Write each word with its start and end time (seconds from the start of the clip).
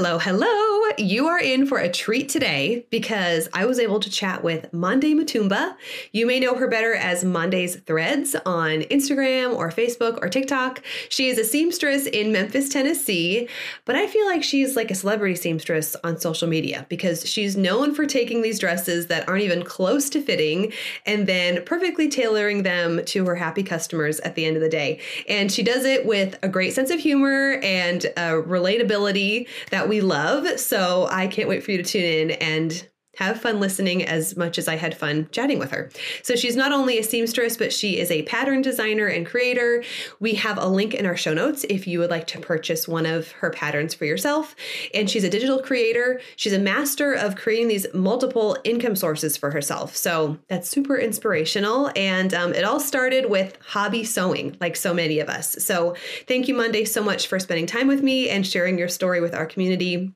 Hello, 0.00 0.18
hello. 0.18 0.79
You 1.00 1.28
are 1.28 1.38
in 1.38 1.64
for 1.64 1.78
a 1.78 1.90
treat 1.90 2.28
today 2.28 2.84
because 2.90 3.48
I 3.54 3.64
was 3.64 3.78
able 3.78 4.00
to 4.00 4.10
chat 4.10 4.44
with 4.44 4.70
Monde 4.74 5.02
Mutumba. 5.04 5.74
You 6.12 6.26
may 6.26 6.38
know 6.38 6.56
her 6.56 6.68
better 6.68 6.92
as 6.92 7.24
Monde's 7.24 7.76
Threads 7.76 8.36
on 8.44 8.82
Instagram 8.82 9.56
or 9.56 9.70
Facebook 9.70 10.18
or 10.20 10.28
TikTok. 10.28 10.82
She 11.08 11.28
is 11.28 11.38
a 11.38 11.44
seamstress 11.44 12.04
in 12.04 12.32
Memphis, 12.32 12.68
Tennessee, 12.68 13.48
but 13.86 13.96
I 13.96 14.08
feel 14.08 14.26
like 14.26 14.44
she's 14.44 14.76
like 14.76 14.90
a 14.90 14.94
celebrity 14.94 15.36
seamstress 15.36 15.96
on 16.04 16.20
social 16.20 16.46
media 16.46 16.84
because 16.90 17.26
she's 17.26 17.56
known 17.56 17.94
for 17.94 18.04
taking 18.04 18.42
these 18.42 18.58
dresses 18.58 19.06
that 19.06 19.26
aren't 19.26 19.42
even 19.42 19.62
close 19.62 20.10
to 20.10 20.20
fitting 20.20 20.70
and 21.06 21.26
then 21.26 21.64
perfectly 21.64 22.10
tailoring 22.10 22.62
them 22.62 23.02
to 23.06 23.24
her 23.24 23.36
happy 23.36 23.62
customers 23.62 24.20
at 24.20 24.34
the 24.34 24.44
end 24.44 24.54
of 24.54 24.62
the 24.62 24.68
day. 24.68 25.00
And 25.30 25.50
she 25.50 25.62
does 25.62 25.86
it 25.86 26.04
with 26.04 26.38
a 26.42 26.48
great 26.48 26.74
sense 26.74 26.90
of 26.90 27.00
humor 27.00 27.58
and 27.62 28.04
uh, 28.18 28.42
relatability 28.42 29.48
that 29.70 29.88
we 29.88 30.02
love. 30.02 30.60
So 30.60 30.89
I 31.10 31.26
can't 31.26 31.48
wait 31.48 31.62
for 31.62 31.70
you 31.70 31.78
to 31.78 31.84
tune 31.84 32.04
in 32.04 32.30
and 32.32 32.88
have 33.16 33.40
fun 33.40 33.60
listening 33.60 34.04
as 34.04 34.36
much 34.36 34.56
as 34.56 34.68
I 34.68 34.76
had 34.76 34.96
fun 34.96 35.28
chatting 35.32 35.58
with 35.58 35.70
her. 35.72 35.90
So 36.22 36.36
she's 36.36 36.56
not 36.56 36.72
only 36.72 36.98
a 36.98 37.02
seamstress, 37.02 37.56
but 37.56 37.72
she 37.72 37.98
is 37.98 38.10
a 38.10 38.22
pattern 38.22 38.62
designer 38.62 39.06
and 39.06 39.26
creator. 39.26 39.82
We 40.20 40.34
have 40.34 40.58
a 40.58 40.66
link 40.66 40.94
in 40.94 41.06
our 41.06 41.16
show 41.16 41.34
notes 41.34 41.64
if 41.68 41.86
you 41.86 41.98
would 41.98 42.08
like 42.10 42.26
to 42.28 42.40
purchase 42.40 42.86
one 42.86 43.06
of 43.06 43.32
her 43.32 43.50
patterns 43.50 43.94
for 43.94 44.04
yourself. 44.04 44.54
And 44.94 45.10
she's 45.10 45.24
a 45.24 45.28
digital 45.28 45.60
creator. 45.60 46.20
She's 46.36 46.52
a 46.52 46.58
master 46.58 47.12
of 47.12 47.36
creating 47.36 47.68
these 47.68 47.86
multiple 47.92 48.56
income 48.64 48.96
sources 48.96 49.36
for 49.36 49.50
herself. 49.50 49.96
So 49.96 50.38
that's 50.48 50.68
super 50.68 50.96
inspirational. 50.96 51.90
And 51.96 52.32
um, 52.32 52.54
it 52.54 52.64
all 52.64 52.80
started 52.80 53.28
with 53.28 53.58
hobby 53.60 54.04
sewing, 54.04 54.56
like 54.60 54.76
so 54.76 54.94
many 54.94 55.18
of 55.18 55.28
us. 55.28 55.56
So 55.62 55.94
thank 56.26 56.48
you, 56.48 56.54
Monde, 56.54 56.86
so 56.88 57.02
much 57.02 57.26
for 57.26 57.38
spending 57.38 57.66
time 57.66 57.88
with 57.88 58.02
me 58.02 58.30
and 58.30 58.46
sharing 58.46 58.78
your 58.78 58.88
story 58.88 59.20
with 59.20 59.34
our 59.34 59.46
community. 59.46 60.14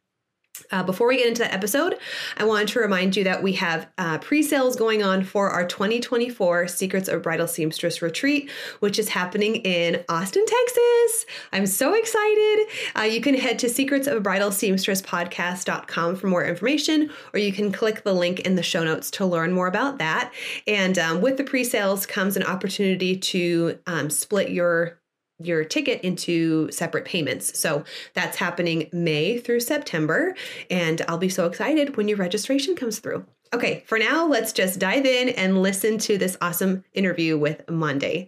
Uh, 0.70 0.82
before 0.82 1.08
we 1.08 1.16
get 1.16 1.26
into 1.26 1.42
that 1.42 1.52
episode, 1.52 1.98
I 2.36 2.44
wanted 2.44 2.68
to 2.68 2.78
remind 2.80 3.16
you 3.16 3.24
that 3.24 3.42
we 3.42 3.54
have 3.54 3.88
uh, 3.98 4.18
pre 4.18 4.42
sales 4.42 4.76
going 4.76 5.02
on 5.02 5.24
for 5.24 5.50
our 5.50 5.66
2024 5.66 6.68
Secrets 6.68 7.08
of 7.08 7.22
Bridal 7.22 7.46
Seamstress 7.46 8.02
Retreat, 8.02 8.50
which 8.80 8.98
is 8.98 9.08
happening 9.08 9.56
in 9.56 10.04
Austin, 10.08 10.44
Texas. 10.46 11.26
I'm 11.52 11.66
so 11.66 11.94
excited. 11.94 12.66
Uh, 12.96 13.02
you 13.02 13.20
can 13.20 13.34
head 13.34 13.58
to 13.60 13.66
secretsofbridalseamstresspodcast.com 13.66 16.16
for 16.16 16.26
more 16.26 16.44
information, 16.44 17.10
or 17.32 17.40
you 17.40 17.52
can 17.52 17.72
click 17.72 18.04
the 18.04 18.12
link 18.12 18.40
in 18.40 18.54
the 18.54 18.62
show 18.62 18.84
notes 18.84 19.10
to 19.12 19.24
learn 19.26 19.52
more 19.52 19.66
about 19.66 19.98
that. 19.98 20.32
And 20.66 20.98
um, 20.98 21.20
with 21.20 21.36
the 21.36 21.44
pre 21.44 21.62
sales 21.64 22.06
comes 22.06 22.36
an 22.36 22.42
opportunity 22.42 23.16
to 23.16 23.78
um, 23.86 24.10
split 24.10 24.50
your 24.50 24.98
your 25.38 25.64
ticket 25.64 26.00
into 26.02 26.70
separate 26.70 27.04
payments. 27.04 27.58
So 27.58 27.84
that's 28.14 28.36
happening 28.36 28.88
May 28.92 29.38
through 29.38 29.60
September. 29.60 30.34
And 30.70 31.02
I'll 31.08 31.18
be 31.18 31.28
so 31.28 31.46
excited 31.46 31.96
when 31.96 32.08
your 32.08 32.18
registration 32.18 32.76
comes 32.76 32.98
through. 32.98 33.24
Okay, 33.52 33.84
for 33.86 33.98
now, 33.98 34.26
let's 34.26 34.52
just 34.52 34.80
dive 34.80 35.06
in 35.06 35.28
and 35.30 35.62
listen 35.62 35.98
to 35.98 36.18
this 36.18 36.36
awesome 36.40 36.84
interview 36.92 37.38
with 37.38 37.68
Monde. 37.70 38.26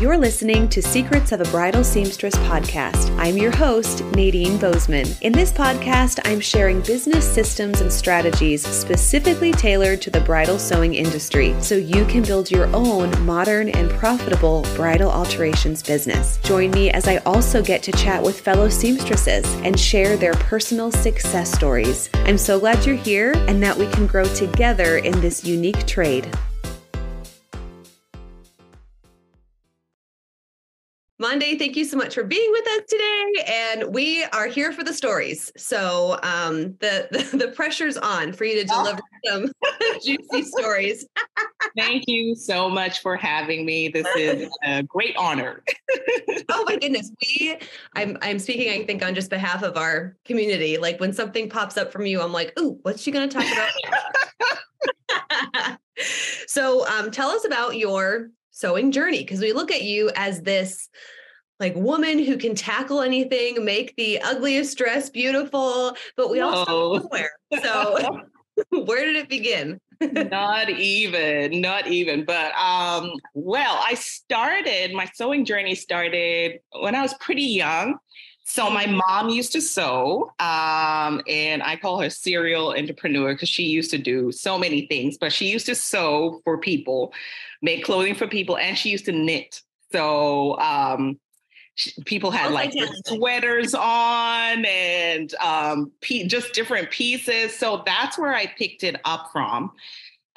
You're 0.00 0.16
listening 0.16 0.68
to 0.68 0.80
Secrets 0.80 1.32
of 1.32 1.40
a 1.40 1.50
Bridal 1.50 1.82
Seamstress 1.82 2.36
podcast. 2.36 3.10
I'm 3.18 3.36
your 3.36 3.50
host, 3.50 4.04
Nadine 4.14 4.56
Bozeman. 4.56 5.08
In 5.22 5.32
this 5.32 5.50
podcast, 5.50 6.20
I'm 6.24 6.38
sharing 6.38 6.82
business 6.82 7.28
systems 7.28 7.80
and 7.80 7.92
strategies 7.92 8.64
specifically 8.64 9.50
tailored 9.50 10.00
to 10.02 10.10
the 10.10 10.20
bridal 10.20 10.56
sewing 10.56 10.94
industry 10.94 11.52
so 11.60 11.74
you 11.74 12.04
can 12.04 12.22
build 12.22 12.48
your 12.48 12.66
own 12.76 13.10
modern 13.26 13.70
and 13.70 13.90
profitable 13.90 14.64
bridal 14.76 15.10
alterations 15.10 15.82
business. 15.82 16.36
Join 16.44 16.70
me 16.70 16.92
as 16.92 17.08
I 17.08 17.16
also 17.26 17.60
get 17.60 17.82
to 17.82 17.90
chat 17.90 18.22
with 18.22 18.38
fellow 18.38 18.68
seamstresses 18.68 19.52
and 19.64 19.80
share 19.80 20.16
their 20.16 20.34
personal 20.34 20.92
success 20.92 21.50
stories. 21.50 22.08
I'm 22.14 22.38
so 22.38 22.60
glad 22.60 22.86
you're 22.86 22.94
here 22.94 23.32
and 23.48 23.60
that 23.64 23.76
we 23.76 23.88
can 23.88 24.06
grow 24.06 24.26
together 24.26 24.98
in 24.98 25.20
this 25.20 25.44
unique 25.44 25.88
trade. 25.88 26.32
Monde, 31.28 31.58
thank 31.58 31.76
you 31.76 31.84
so 31.84 31.98
much 31.98 32.14
for 32.14 32.24
being 32.24 32.50
with 32.52 32.66
us 32.68 32.80
today. 32.88 33.44
And 33.46 33.92
we 33.92 34.24
are 34.24 34.46
here 34.46 34.72
for 34.72 34.82
the 34.82 34.94
stories. 34.94 35.52
So 35.58 36.18
um, 36.22 36.74
the, 36.80 37.06
the, 37.10 37.36
the 37.36 37.48
pressure's 37.48 37.98
on 37.98 38.32
for 38.32 38.46
you 38.46 38.54
to 38.62 38.64
deliver 38.64 39.00
some 39.26 39.52
juicy 40.02 40.42
stories. 40.44 41.06
thank 41.76 42.04
you 42.06 42.34
so 42.34 42.70
much 42.70 43.00
for 43.00 43.14
having 43.14 43.66
me. 43.66 43.88
This 43.88 44.06
is 44.16 44.50
a 44.64 44.82
great 44.84 45.14
honor. 45.18 45.62
oh 46.48 46.64
my 46.66 46.76
goodness. 46.76 47.12
We 47.20 47.58
I'm 47.94 48.16
I'm 48.22 48.38
speaking, 48.38 48.70
I 48.70 48.86
think, 48.86 49.04
on 49.04 49.14
just 49.14 49.28
behalf 49.28 49.62
of 49.62 49.76
our 49.76 50.16
community. 50.24 50.78
Like 50.78 50.98
when 50.98 51.12
something 51.12 51.50
pops 51.50 51.76
up 51.76 51.92
from 51.92 52.06
you, 52.06 52.22
I'm 52.22 52.32
like, 52.32 52.58
ooh, 52.58 52.78
what's 52.82 53.02
she 53.02 53.10
gonna 53.10 53.28
talk 53.28 53.44
about? 55.12 55.78
so 56.46 56.88
um, 56.88 57.10
tell 57.10 57.28
us 57.28 57.44
about 57.44 57.76
your 57.76 58.30
sewing 58.50 58.92
journey 58.92 59.18
because 59.18 59.40
we 59.40 59.52
look 59.52 59.70
at 59.70 59.82
you 59.82 60.10
as 60.16 60.40
this 60.40 60.88
like 61.60 61.74
woman 61.74 62.18
who 62.18 62.36
can 62.36 62.54
tackle 62.54 63.02
anything, 63.02 63.64
make 63.64 63.96
the 63.96 64.20
ugliest 64.20 64.78
dress 64.78 65.10
beautiful, 65.10 65.96
but 66.16 66.30
we 66.30 66.40
also 66.40 66.98
nowhere. 66.98 67.30
So 67.62 68.20
where 68.70 69.04
did 69.04 69.16
it 69.16 69.28
begin? 69.28 69.80
not 70.00 70.70
even, 70.70 71.60
not 71.60 71.86
even. 71.88 72.24
But 72.24 72.52
um, 72.54 73.12
well, 73.34 73.80
I 73.84 73.94
started 73.94 74.92
my 74.92 75.08
sewing 75.14 75.44
journey 75.44 75.74
started 75.74 76.60
when 76.80 76.94
I 76.94 77.02
was 77.02 77.14
pretty 77.14 77.42
young. 77.42 77.96
So 78.44 78.70
my 78.70 78.86
mm-hmm. 78.86 79.00
mom 79.08 79.28
used 79.28 79.52
to 79.52 79.60
sew, 79.60 80.32
um, 80.38 81.20
and 81.28 81.62
I 81.62 81.76
call 81.80 82.00
her 82.00 82.08
serial 82.08 82.74
entrepreneur 82.74 83.34
because 83.34 83.50
she 83.50 83.64
used 83.64 83.90
to 83.90 83.98
do 83.98 84.32
so 84.32 84.56
many 84.56 84.86
things. 84.86 85.18
But 85.18 85.34
she 85.34 85.50
used 85.50 85.66
to 85.66 85.74
sew 85.74 86.40
for 86.44 86.56
people, 86.56 87.12
make 87.60 87.84
clothing 87.84 88.14
for 88.14 88.26
people, 88.26 88.56
and 88.56 88.78
she 88.78 88.88
used 88.88 89.04
to 89.04 89.12
knit. 89.12 89.60
So 89.92 90.58
um, 90.60 91.18
people 92.04 92.30
had 92.30 92.52
like 92.52 92.72
sweaters 93.06 93.74
on 93.74 94.64
and 94.64 95.34
um, 95.36 95.92
just 96.26 96.52
different 96.52 96.90
pieces. 96.90 97.56
So 97.56 97.82
that's 97.86 98.18
where 98.18 98.34
I 98.34 98.46
picked 98.46 98.84
it 98.84 99.00
up 99.04 99.30
from. 99.32 99.72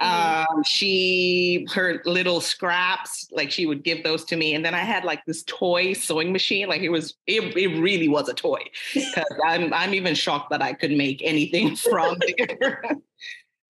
Mm-hmm. 0.01 0.55
Um, 0.57 0.63
she 0.63 1.67
her 1.73 2.01
little 2.05 2.41
scraps, 2.41 3.27
like 3.31 3.51
she 3.51 3.65
would 3.65 3.83
give 3.83 4.03
those 4.03 4.25
to 4.25 4.35
me, 4.35 4.55
and 4.55 4.65
then 4.65 4.73
I 4.73 4.79
had 4.79 5.03
like 5.03 5.23
this 5.25 5.43
toy 5.43 5.93
sewing 5.93 6.31
machine. 6.31 6.67
Like 6.67 6.81
it 6.81 6.89
was, 6.89 7.15
it, 7.27 7.55
it 7.55 7.79
really 7.79 8.07
was 8.07 8.27
a 8.27 8.33
toy. 8.33 8.61
Because 8.93 9.25
I'm 9.45 9.73
I'm 9.73 9.93
even 9.93 10.15
shocked 10.15 10.49
that 10.51 10.61
I 10.61 10.73
could 10.73 10.91
make 10.91 11.21
anything 11.23 11.75
from 11.91 12.17
there. 12.37 12.83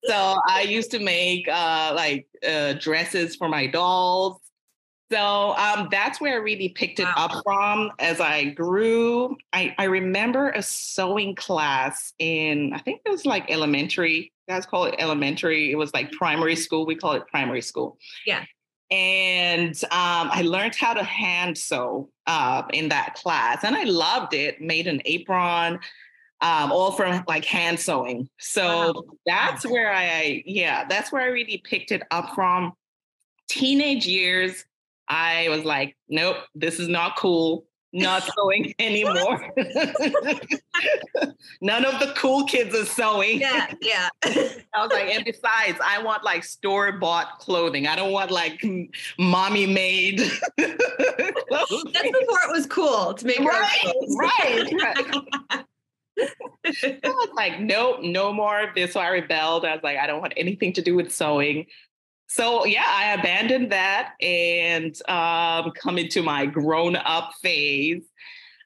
so 0.06 0.38
I 0.48 0.62
used 0.62 0.92
to 0.92 1.00
make 1.00 1.48
uh, 1.48 1.94
like 1.96 2.28
uh, 2.48 2.74
dresses 2.74 3.36
for 3.36 3.50
my 3.50 3.68
dolls. 3.68 4.40
So 5.12 5.56
um, 5.58 5.90
that's 5.92 6.22
where 6.22 6.34
I 6.34 6.38
really 6.38 6.70
picked 6.70 7.00
it 7.00 7.06
wow. 7.06 7.14
up 7.18 7.44
from 7.44 7.92
as 8.00 8.22
I 8.22 8.46
grew. 8.46 9.38
I, 9.52 9.76
I 9.78 9.86
remember 9.86 10.52
a 10.52 10.62
sewing 10.62 11.36
class 11.36 12.14
in, 12.18 12.72
I 12.74 12.78
think 12.80 13.02
it 13.06 13.10
was 13.10 13.26
like 13.26 13.52
elementary 13.52 14.32
guys 14.52 14.66
call 14.66 14.86
it 14.86 14.96
elementary. 15.00 15.72
It 15.72 15.76
was 15.76 15.94
like 15.94 16.12
primary 16.12 16.56
school. 16.56 16.86
We 16.86 16.96
call 16.96 17.14
it 17.14 17.26
primary 17.28 17.62
school. 17.62 17.98
Yeah. 18.26 18.44
And 18.90 19.76
um, 19.86 20.30
I 20.32 20.42
learned 20.42 20.76
how 20.76 20.94
to 20.94 21.04
hand 21.04 21.58
sew 21.58 22.10
uh, 22.28 22.64
in 22.74 22.90
that 22.90 23.16
class, 23.16 23.64
and 23.64 23.74
I 23.74 23.86
loved 23.86 24.34
it. 24.34 24.60
Made 24.60 24.88
an 24.88 25.02
apron, 25.06 25.80
um, 26.42 26.72
all 26.74 26.92
from 26.92 27.24
like 27.26 27.46
hand 27.46 27.80
sewing. 27.80 28.28
So 28.38 28.94
wow. 28.94 29.04
that's 29.26 29.66
where 29.66 29.94
I, 29.94 30.44
yeah, 30.46 30.86
that's 30.90 31.10
where 31.10 31.22
I 31.22 31.28
really 31.28 31.60
picked 31.64 31.94
it 31.94 32.04
up 32.12 32.36
from. 32.36 32.74
Teenage 33.48 34.06
years, 34.06 34.66
I 35.12 35.50
was 35.50 35.66
like, 35.66 35.98
nope, 36.08 36.38
this 36.56 36.80
is 36.80 36.88
not 36.88 37.18
cool 37.18 37.66
not 37.94 38.24
sewing 38.36 38.74
anymore. 38.80 39.54
None 41.62 41.86
of 41.86 42.00
the 42.00 42.14
cool 42.16 42.46
kids 42.46 42.76
are 42.76 42.86
sewing. 42.86 43.40
Yeah, 43.40 43.74
yeah. 43.82 44.10
I 44.74 44.82
was 44.82 44.92
like, 44.92 45.10
and 45.10 45.26
besides, 45.26 45.78
I 45.84 46.02
want 46.02 46.24
like 46.24 46.44
store 46.44 46.92
bought 46.94 47.40
clothing. 47.40 47.88
I 47.88 47.96
don't 47.96 48.12
want 48.12 48.32
like 48.32 48.64
mommy 49.18 49.66
made. 49.66 50.20
That's 50.58 50.80
before 51.70 52.40
it 52.44 52.52
was 52.52 52.66
cool 52.68 53.14
to 53.14 53.26
make 53.26 53.40
right, 53.40 53.94
right. 54.18 54.72
right. 54.74 55.66
I 56.84 57.00
was 57.04 57.30
like, 57.36 57.60
nope, 57.60 58.02
no 58.02 58.32
more 58.32 58.62
of 58.62 58.76
this. 58.76 58.94
So 58.94 59.00
I 59.00 59.10
rebelled. 59.10 59.66
I 59.66 59.74
was 59.74 59.84
like, 59.84 59.98
I 59.98 60.08
don't 60.08 60.22
want 60.22 60.34
anything 60.38 60.74
to 60.74 60.82
do 60.82 60.96
with 60.96 61.12
sewing. 61.12 61.66
So 62.34 62.64
yeah, 62.64 62.86
I 62.88 63.14
abandoned 63.20 63.74
that 63.74 64.14
and 64.22 64.96
um, 65.10 65.72
come 65.72 65.98
into 65.98 66.24
my 66.24 66.46
grown 66.46 66.96
up 66.96 67.34
phase. 67.42 68.04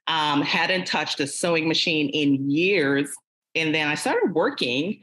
Um, 0.06 0.44
hadn't 0.44 0.85
touched 0.85 1.19
a 1.19 1.25
sewing 1.25 1.67
machine 1.67 2.09
in 2.09 2.51
years, 2.51 3.09
and 3.56 3.73
then 3.73 3.88
I 3.88 3.95
started 3.95 4.35
working. 4.35 5.00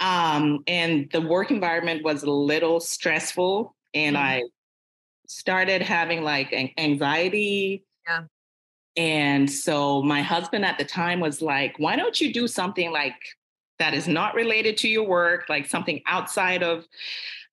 Um, 0.00 0.64
and 0.66 1.10
the 1.12 1.20
work 1.20 1.50
environment 1.50 2.02
was 2.02 2.22
a 2.22 2.30
little 2.30 2.80
stressful, 2.80 3.76
and 3.92 4.16
mm-hmm. 4.16 4.24
I 4.24 4.42
started 5.28 5.82
having 5.82 6.22
like 6.22 6.54
anxiety. 6.78 7.84
Yeah. 8.08 8.22
And 8.96 9.50
so 9.50 10.02
my 10.02 10.22
husband 10.22 10.64
at 10.64 10.78
the 10.78 10.86
time 10.86 11.20
was 11.20 11.42
like, 11.42 11.74
why 11.76 11.96
don't 11.96 12.18
you 12.18 12.32
do 12.32 12.48
something 12.48 12.92
like 12.92 13.16
that 13.78 13.92
is 13.92 14.08
not 14.08 14.34
related 14.34 14.78
to 14.78 14.88
your 14.88 15.06
work, 15.06 15.50
like 15.50 15.66
something 15.66 16.00
outside 16.06 16.62
of 16.62 16.86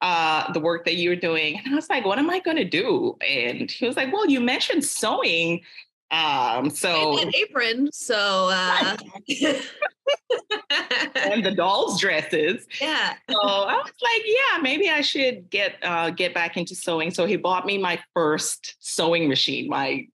uh, 0.01 0.51
the 0.51 0.59
work 0.59 0.85
that 0.85 0.95
you're 0.95 1.15
doing? 1.15 1.59
And 1.63 1.73
I 1.73 1.75
was 1.75 1.89
like, 1.89 2.05
what 2.05 2.19
am 2.19 2.29
I 2.29 2.39
going 2.39 2.57
to 2.57 2.65
do? 2.65 3.17
And 3.21 3.69
he 3.69 3.85
was 3.87 3.95
like, 3.95 4.11
well, 4.11 4.29
you 4.29 4.39
mentioned 4.39 4.83
sewing. 4.83 5.61
Um, 6.09 6.69
so 6.69 7.19
an 7.19 7.35
apron. 7.35 7.89
So 7.91 8.49
uh 8.49 8.95
and 11.15 11.45
the 11.45 11.53
dolls' 11.55 11.99
dresses. 11.99 12.65
Yeah. 12.81 13.15
So 13.29 13.39
I 13.41 13.75
was 13.75 13.91
like, 14.01 14.21
yeah, 14.25 14.61
maybe 14.61 14.89
I 14.89 15.01
should 15.01 15.49
get 15.49 15.75
uh, 15.81 16.11
get 16.11 16.33
back 16.33 16.57
into 16.57 16.75
sewing. 16.75 17.11
So 17.11 17.25
he 17.25 17.35
bought 17.35 17.65
me 17.65 17.77
my 17.77 17.99
first 18.13 18.75
sewing 18.79 19.27
machine, 19.27 19.69
my. 19.69 20.07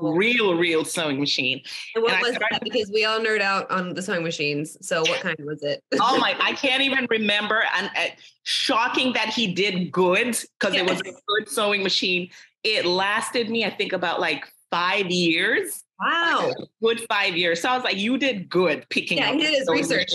Real, 0.00 0.54
real 0.54 0.84
sewing 0.84 1.18
machine. 1.18 1.60
And 1.94 2.02
what 2.02 2.14
and 2.14 2.22
was 2.22 2.34
started- 2.36 2.56
that? 2.56 2.64
Because 2.64 2.90
we 2.92 3.04
all 3.04 3.20
nerd 3.20 3.40
out 3.40 3.70
on 3.70 3.94
the 3.94 4.02
sewing 4.02 4.22
machines. 4.22 4.76
So 4.86 5.02
what 5.02 5.20
kind 5.20 5.36
was 5.40 5.62
it? 5.62 5.82
oh 6.00 6.18
my, 6.18 6.36
I 6.40 6.52
can't 6.54 6.82
even 6.82 7.06
remember. 7.10 7.64
And 7.76 7.90
uh, 7.96 8.14
shocking 8.42 9.12
that 9.14 9.28
he 9.28 9.52
did 9.52 9.92
good 9.92 10.38
because 10.58 10.74
yes. 10.74 10.76
it 10.76 10.86
was 10.88 11.00
a 11.00 11.12
good 11.26 11.48
sewing 11.48 11.82
machine. 11.82 12.30
It 12.62 12.84
lasted 12.84 13.50
me, 13.50 13.64
I 13.64 13.70
think, 13.70 13.92
about 13.92 14.20
like 14.20 14.44
five 14.70 15.10
years. 15.10 15.84
Wow. 16.00 16.52
Good 16.82 17.04
five 17.08 17.36
years. 17.36 17.60
So 17.60 17.68
I 17.68 17.74
was 17.74 17.84
like, 17.84 17.96
you 17.96 18.16
did 18.16 18.48
good 18.48 18.86
picking 18.88 19.18
yeah, 19.18 19.30
up. 19.30 19.34
he 19.34 19.42
did 19.42 19.54
his 19.54 19.68
research. 19.68 20.12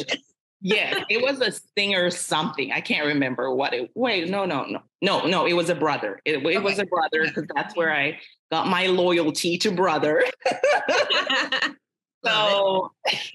Yeah, 0.66 1.04
it 1.12 1.22
was 1.22 1.42
a 1.42 1.52
singer 1.78 2.10
something. 2.10 2.72
I 2.72 2.82
can't 2.82 3.06
remember 3.06 3.54
what 3.54 3.76
it. 3.76 3.92
Wait, 3.94 4.28
no, 4.32 4.46
no, 4.46 4.64
no, 4.64 4.82
no, 5.00 5.28
no. 5.28 5.46
It 5.46 5.54
was 5.54 5.70
a 5.70 5.76
brother. 5.76 6.20
It, 6.26 6.38
it 6.38 6.44
okay. 6.44 6.58
was 6.58 6.80
a 6.80 6.88
brother 6.88 7.24
because 7.26 7.46
that's 7.56 7.76
where 7.76 7.94
I 7.94 8.18
got 8.52 8.68
my 8.68 8.88
loyalty 8.88 9.60
to 9.60 9.70
brother. 9.70 10.26
so 12.26 12.92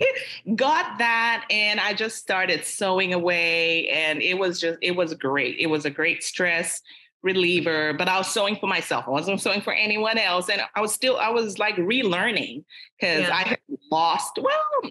got 0.57 0.99
that, 0.99 1.47
and 1.51 1.79
I 1.79 1.95
just 1.95 2.17
started 2.17 2.65
sewing 2.65 3.15
away, 3.15 3.87
and 3.91 4.21
it 4.21 4.37
was 4.37 4.59
just 4.59 4.81
it 4.83 4.97
was 4.97 5.15
great. 5.15 5.57
It 5.61 5.69
was 5.69 5.85
a 5.85 5.91
great 5.91 6.25
stress 6.25 6.83
reliever, 7.23 7.93
but 7.93 8.09
I 8.09 8.19
was 8.19 8.27
sewing 8.27 8.57
for 8.57 8.67
myself. 8.67 9.05
I 9.07 9.11
wasn't 9.11 9.41
sewing 9.41 9.61
for 9.61 9.73
anyone 9.73 10.19
else. 10.19 10.49
And 10.49 10.63
I 10.75 10.81
was 10.81 10.93
still, 10.93 11.19
I 11.19 11.29
was 11.29 11.59
like 11.59 11.77
relearning 11.77 12.65
because 12.99 13.29
yeah. 13.29 13.37
I 13.37 13.43
had 13.43 13.59
lost, 13.93 14.39
well, 14.41 14.91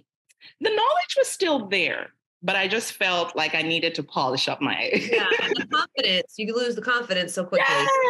the 0.61 0.69
knowledge 0.69 1.15
was 1.17 1.27
still 1.27 1.67
there, 1.67 2.13
but 2.41 2.55
I 2.55 2.67
just 2.67 2.93
felt 2.93 3.35
like 3.35 3.55
I 3.55 3.61
needed 3.61 3.95
to 3.95 4.03
polish 4.03 4.47
up 4.47 4.61
my 4.61 4.91
yeah, 4.93 5.27
confidence. 5.71 6.33
You 6.37 6.55
lose 6.55 6.75
the 6.75 6.81
confidence 6.81 7.33
so 7.33 7.45
quickly. 7.45 7.67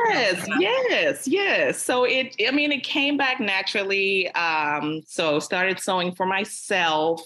Yes, 0.10 0.46
yeah. 0.48 0.58
yes, 0.60 1.28
yes. 1.28 1.84
So 1.84 2.04
it, 2.04 2.36
I 2.48 2.52
mean, 2.52 2.72
it 2.72 2.84
came 2.84 3.18
back 3.18 3.40
naturally. 3.40 4.32
Um, 4.34 5.02
so 5.06 5.40
started 5.40 5.80
sewing 5.80 6.14
for 6.14 6.26
myself. 6.26 7.22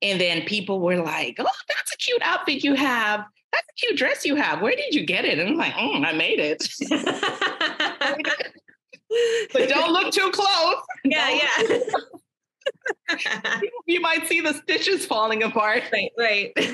And 0.00 0.20
then 0.20 0.42
people 0.42 0.80
were 0.80 1.02
like, 1.02 1.36
oh, 1.40 1.46
that's 1.68 1.92
a 1.92 1.96
cute 1.96 2.22
outfit 2.22 2.62
you 2.62 2.74
have 2.74 3.24
that's 3.52 3.66
a 3.70 3.86
cute 3.86 3.98
dress 3.98 4.24
you 4.24 4.36
have. 4.36 4.60
Where 4.60 4.76
did 4.76 4.94
you 4.94 5.04
get 5.04 5.24
it? 5.24 5.38
And 5.38 5.50
I'm 5.50 5.56
like, 5.56 5.74
mm, 5.74 6.04
I 6.04 6.12
made 6.12 6.38
it. 6.38 6.68
but 9.52 9.68
don't 9.68 9.92
look 9.92 10.12
too 10.12 10.30
close. 10.32 10.76
Yeah, 11.04 11.30
yeah. 11.30 11.78
you 13.86 14.00
might 14.00 14.26
see 14.26 14.40
the 14.40 14.54
stitches 14.54 15.06
falling 15.06 15.42
apart. 15.42 15.84
Right, 15.92 16.10
right. 16.18 16.52
but 16.56 16.66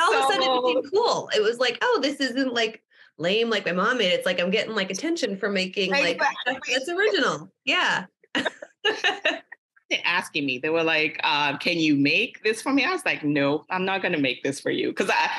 all 0.00 0.12
so, 0.12 0.18
of 0.18 0.24
a 0.24 0.32
sudden 0.32 0.42
it 0.42 0.62
became 0.62 0.90
cool. 0.90 1.30
It 1.34 1.42
was 1.42 1.58
like, 1.58 1.78
oh, 1.82 1.98
this 2.02 2.20
isn't 2.20 2.52
like 2.52 2.82
lame 3.18 3.50
like 3.50 3.64
my 3.64 3.72
mom 3.72 3.98
made. 3.98 4.12
It's 4.12 4.26
like 4.26 4.40
I'm 4.40 4.50
getting 4.50 4.74
like 4.74 4.90
attention 4.90 5.36
for 5.36 5.48
making 5.48 5.90
like 5.90 6.20
it's 6.68 6.88
original. 6.88 7.50
Yeah 7.64 8.06
They 9.88 9.98
were 9.98 10.02
asking 10.04 10.46
me. 10.46 10.58
They 10.58 10.70
were 10.70 10.82
like, 10.82 11.20
uh, 11.22 11.56
"Can 11.58 11.78
you 11.78 11.94
make 11.94 12.42
this 12.42 12.60
for 12.60 12.72
me?" 12.72 12.84
I 12.84 12.90
was 12.90 13.04
like, 13.04 13.22
"No, 13.22 13.64
I'm 13.70 13.84
not 13.84 14.02
going 14.02 14.14
to 14.14 14.18
make 14.18 14.42
this 14.42 14.58
for 14.58 14.70
you," 14.70 14.88
because 14.88 15.08
I 15.08 15.30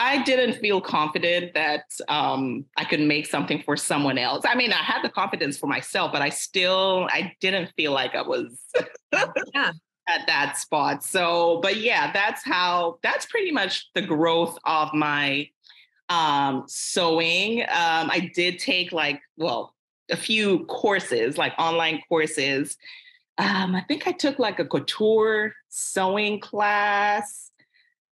I 0.00 0.22
didn't 0.22 0.54
feel 0.54 0.80
confident 0.80 1.52
that 1.54 1.84
um, 2.08 2.64
I 2.76 2.84
could 2.84 3.00
make 3.00 3.26
something 3.26 3.62
for 3.62 3.76
someone 3.76 4.16
else. 4.16 4.44
I 4.48 4.54
mean, 4.54 4.72
I 4.72 4.82
had 4.82 5.02
the 5.02 5.10
confidence 5.10 5.58
for 5.58 5.66
myself, 5.66 6.12
but 6.12 6.22
I 6.22 6.30
still 6.30 7.06
I 7.10 7.34
didn't 7.40 7.70
feel 7.76 7.92
like 7.92 8.14
I 8.14 8.22
was 8.22 8.58
yeah. 9.54 9.72
at 10.08 10.26
that 10.26 10.56
spot. 10.56 11.04
So, 11.04 11.60
but 11.62 11.76
yeah, 11.76 12.12
that's 12.12 12.44
how. 12.44 12.98
That's 13.02 13.26
pretty 13.26 13.52
much 13.52 13.90
the 13.94 14.02
growth 14.02 14.58
of 14.64 14.94
my 14.94 15.48
um, 16.08 16.64
sewing. 16.66 17.62
Um, 17.62 18.10
I 18.10 18.30
did 18.34 18.58
take 18.58 18.92
like 18.92 19.20
well 19.36 19.74
a 20.10 20.16
few 20.16 20.64
courses, 20.66 21.36
like 21.36 21.52
online 21.58 22.00
courses 22.08 22.76
um, 23.40 23.74
I 23.74 23.80
think 23.80 24.06
I 24.06 24.12
took 24.12 24.38
like 24.38 24.58
a 24.58 24.66
couture 24.66 25.54
sewing 25.70 26.40
class, 26.40 27.50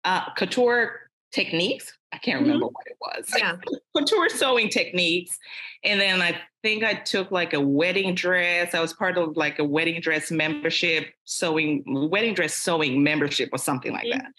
uh, 0.03 0.33
couture 0.33 1.02
techniques. 1.33 1.97
I 2.13 2.17
can't 2.17 2.41
mm-hmm. 2.41 2.45
remember 2.45 2.67
what 2.67 2.85
it 2.85 2.97
was. 3.01 3.25
Yeah. 3.37 3.57
couture 3.97 4.29
sewing 4.29 4.69
techniques. 4.69 5.37
And 5.83 5.99
then 5.99 6.21
I 6.21 6.39
think 6.61 6.83
I 6.83 6.93
took 6.93 7.31
like 7.31 7.53
a 7.53 7.59
wedding 7.59 8.15
dress. 8.15 8.73
I 8.73 8.79
was 8.79 8.93
part 8.93 9.17
of 9.17 9.35
like 9.35 9.59
a 9.59 9.63
wedding 9.63 9.99
dress 9.99 10.31
membership, 10.31 11.07
sewing, 11.25 11.83
wedding 11.87 12.35
dress 12.35 12.53
sewing 12.53 13.03
membership 13.03 13.49
or 13.51 13.57
something 13.57 13.91
like 13.91 14.05
mm-hmm. 14.05 14.19
that. 14.19 14.31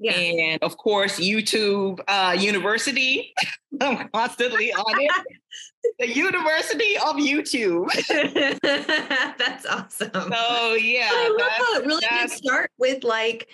Yeah. 0.00 0.12
And 0.12 0.62
of 0.62 0.76
course, 0.76 1.18
YouTube 1.18 2.00
uh, 2.06 2.36
University. 2.38 3.34
I'm 3.80 4.08
constantly 4.08 4.72
on 4.72 5.00
it. 5.00 5.10
the 5.98 6.08
University 6.08 6.96
of 6.96 7.16
YouTube. 7.16 7.88
that's 9.38 9.66
awesome. 9.66 10.10
So 10.12 10.74
yeah, 10.74 11.10
I 11.12 11.36
love 11.38 11.50
how 11.50 11.80
it 11.80 11.86
really 11.86 12.06
did 12.10 12.30
start 12.30 12.70
with 12.78 13.02
like 13.02 13.48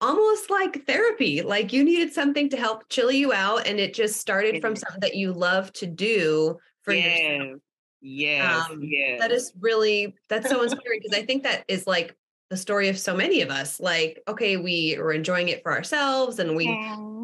almost 0.00 0.50
like 0.50 0.86
therapy. 0.86 1.42
Like 1.42 1.72
you 1.72 1.84
needed 1.84 2.12
something 2.12 2.48
to 2.50 2.56
help 2.56 2.88
chill 2.88 3.10
you 3.10 3.32
out, 3.32 3.66
and 3.66 3.78
it 3.78 3.94
just 3.94 4.20
started 4.20 4.60
from 4.60 4.76
something 4.76 5.00
that 5.00 5.16
you 5.16 5.32
love 5.32 5.72
to 5.74 5.86
do 5.86 6.58
for 6.82 6.92
yes. 6.92 7.18
yourself. 7.18 7.60
Yes, 8.00 8.70
um, 8.70 8.80
yes. 8.82 9.20
That 9.20 9.32
is 9.32 9.52
really 9.60 10.14
that's 10.28 10.48
so 10.48 10.62
inspiring 10.62 11.00
because 11.02 11.18
I 11.18 11.24
think 11.24 11.42
that 11.42 11.64
is 11.68 11.86
like 11.86 12.16
the 12.50 12.56
story 12.56 12.88
of 12.88 12.96
so 12.98 13.14
many 13.14 13.42
of 13.42 13.50
us 13.50 13.80
like 13.80 14.22
okay 14.28 14.56
we 14.56 14.96
are 14.96 15.12
enjoying 15.12 15.48
it 15.48 15.62
for 15.64 15.72
ourselves 15.72 16.38
and 16.38 16.54
we 16.54 16.66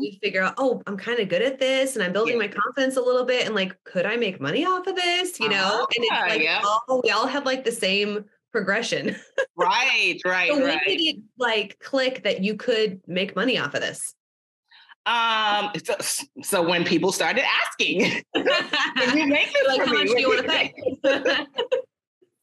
we 0.01 0.19
figure 0.21 0.43
out 0.43 0.55
oh 0.59 0.83
i'm 0.89 0.97
kind 0.97 1.21
of 1.21 1.29
good 1.29 1.43
at 1.43 1.61
this 1.61 1.95
and 1.95 2.05
i'm 2.05 2.13
building 2.13 2.35
yeah. 2.35 2.41
my 2.41 2.49
confidence 2.49 2.97
a 2.97 3.01
little 3.01 3.25
bit 3.25 3.47
and 3.47 3.55
like 3.55 3.77
could 3.85 4.05
i 4.05 4.17
make 4.17 4.41
money 4.41 4.65
off 4.65 4.87
of 4.89 4.97
this 4.97 5.39
you 5.39 5.49
know 5.49 5.83
uh, 5.83 5.87
and 5.97 6.05
it's 6.05 6.29
like 6.29 6.43
yeah. 6.43 6.61
all, 6.65 7.01
we 7.05 7.11
all 7.11 7.27
have 7.29 7.47
like 7.47 7.65
the 7.65 7.71
same 7.71 8.25
progression 8.53 9.17
right 9.57 10.21
right 10.25 10.51
so 10.51 10.65
right 10.65 10.81
when 10.87 10.97
did 10.99 11.01
it 11.01 11.17
like 11.39 11.79
click 11.81 12.23
that 12.25 12.43
you 12.43 12.55
could 12.55 13.01
make 13.07 13.35
money 13.35 13.59
off 13.59 13.75
of 13.75 13.81
this 13.81 14.15
um 15.07 15.71
so, 15.85 16.23
so 16.43 16.63
when 16.63 16.85
people 16.85 17.11
started 17.11 17.45
asking 17.65 18.01
can 18.35 19.19
you 19.19 19.27
make 19.27 19.53
this 19.53 19.67
like 19.67 19.81
for 19.81 19.87
how 19.87 19.93
me? 19.93 20.05
much 20.05 20.15
do 20.15 20.21
you 20.21 20.29
want 20.29 20.43
to 20.43 20.49
pay 20.49 21.47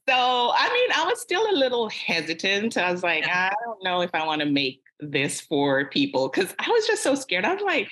So, 0.09 0.15
I 0.15 0.73
mean, 0.73 0.89
I 0.95 1.05
was 1.05 1.21
still 1.21 1.45
a 1.51 1.55
little 1.55 1.87
hesitant. 1.89 2.77
I 2.77 2.91
was 2.91 3.03
like, 3.03 3.27
I 3.27 3.53
don't 3.63 3.83
know 3.83 4.01
if 4.01 4.09
I 4.15 4.25
want 4.25 4.39
to 4.39 4.47
make 4.47 4.81
this 4.99 5.39
for 5.39 5.85
people 5.85 6.29
because 6.29 6.55
I 6.57 6.67
was 6.67 6.87
just 6.87 7.03
so 7.03 7.13
scared. 7.13 7.45
I 7.45 7.53
was 7.53 7.61
like, 7.61 7.91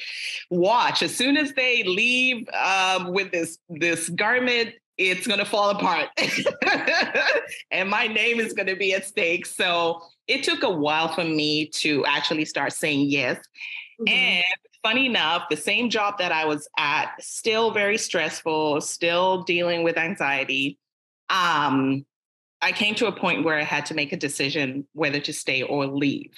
watch, 0.49 1.03
as 1.03 1.15
soon 1.15 1.37
as 1.37 1.53
they 1.53 1.83
leave 1.83 2.49
um, 2.55 3.13
with 3.13 3.31
this 3.31 3.59
this 3.69 4.09
garment, 4.09 4.73
it's 4.97 5.27
gonna 5.27 5.45
fall 5.45 5.69
apart, 5.69 6.09
and 7.71 7.89
my 7.89 8.07
name 8.07 8.39
is 8.39 8.53
gonna 8.53 8.75
be 8.75 8.93
at 8.93 9.05
stake. 9.05 9.45
So 9.45 10.01
it 10.27 10.43
took 10.43 10.63
a 10.63 10.69
while 10.69 11.13
for 11.13 11.23
me 11.23 11.67
to 11.75 12.05
actually 12.05 12.45
start 12.45 12.73
saying 12.73 13.09
yes. 13.09 13.37
Mm-hmm. 13.99 14.07
And 14.07 14.43
funny 14.83 15.05
enough, 15.05 15.43
the 15.49 15.57
same 15.57 15.89
job 15.89 16.17
that 16.19 16.31
I 16.31 16.45
was 16.45 16.67
at, 16.77 17.11
still 17.19 17.71
very 17.71 17.97
stressful, 17.97 18.81
still 18.81 19.43
dealing 19.43 19.83
with 19.83 19.97
anxiety 19.97 20.77
um, 21.29 22.05
I 22.61 22.71
came 22.71 22.95
to 22.95 23.07
a 23.07 23.11
point 23.11 23.43
where 23.43 23.57
I 23.57 23.63
had 23.63 23.85
to 23.87 23.93
make 23.93 24.13
a 24.13 24.17
decision 24.17 24.87
whether 24.93 25.19
to 25.19 25.33
stay 25.33 25.61
or 25.61 25.85
leave. 25.85 26.31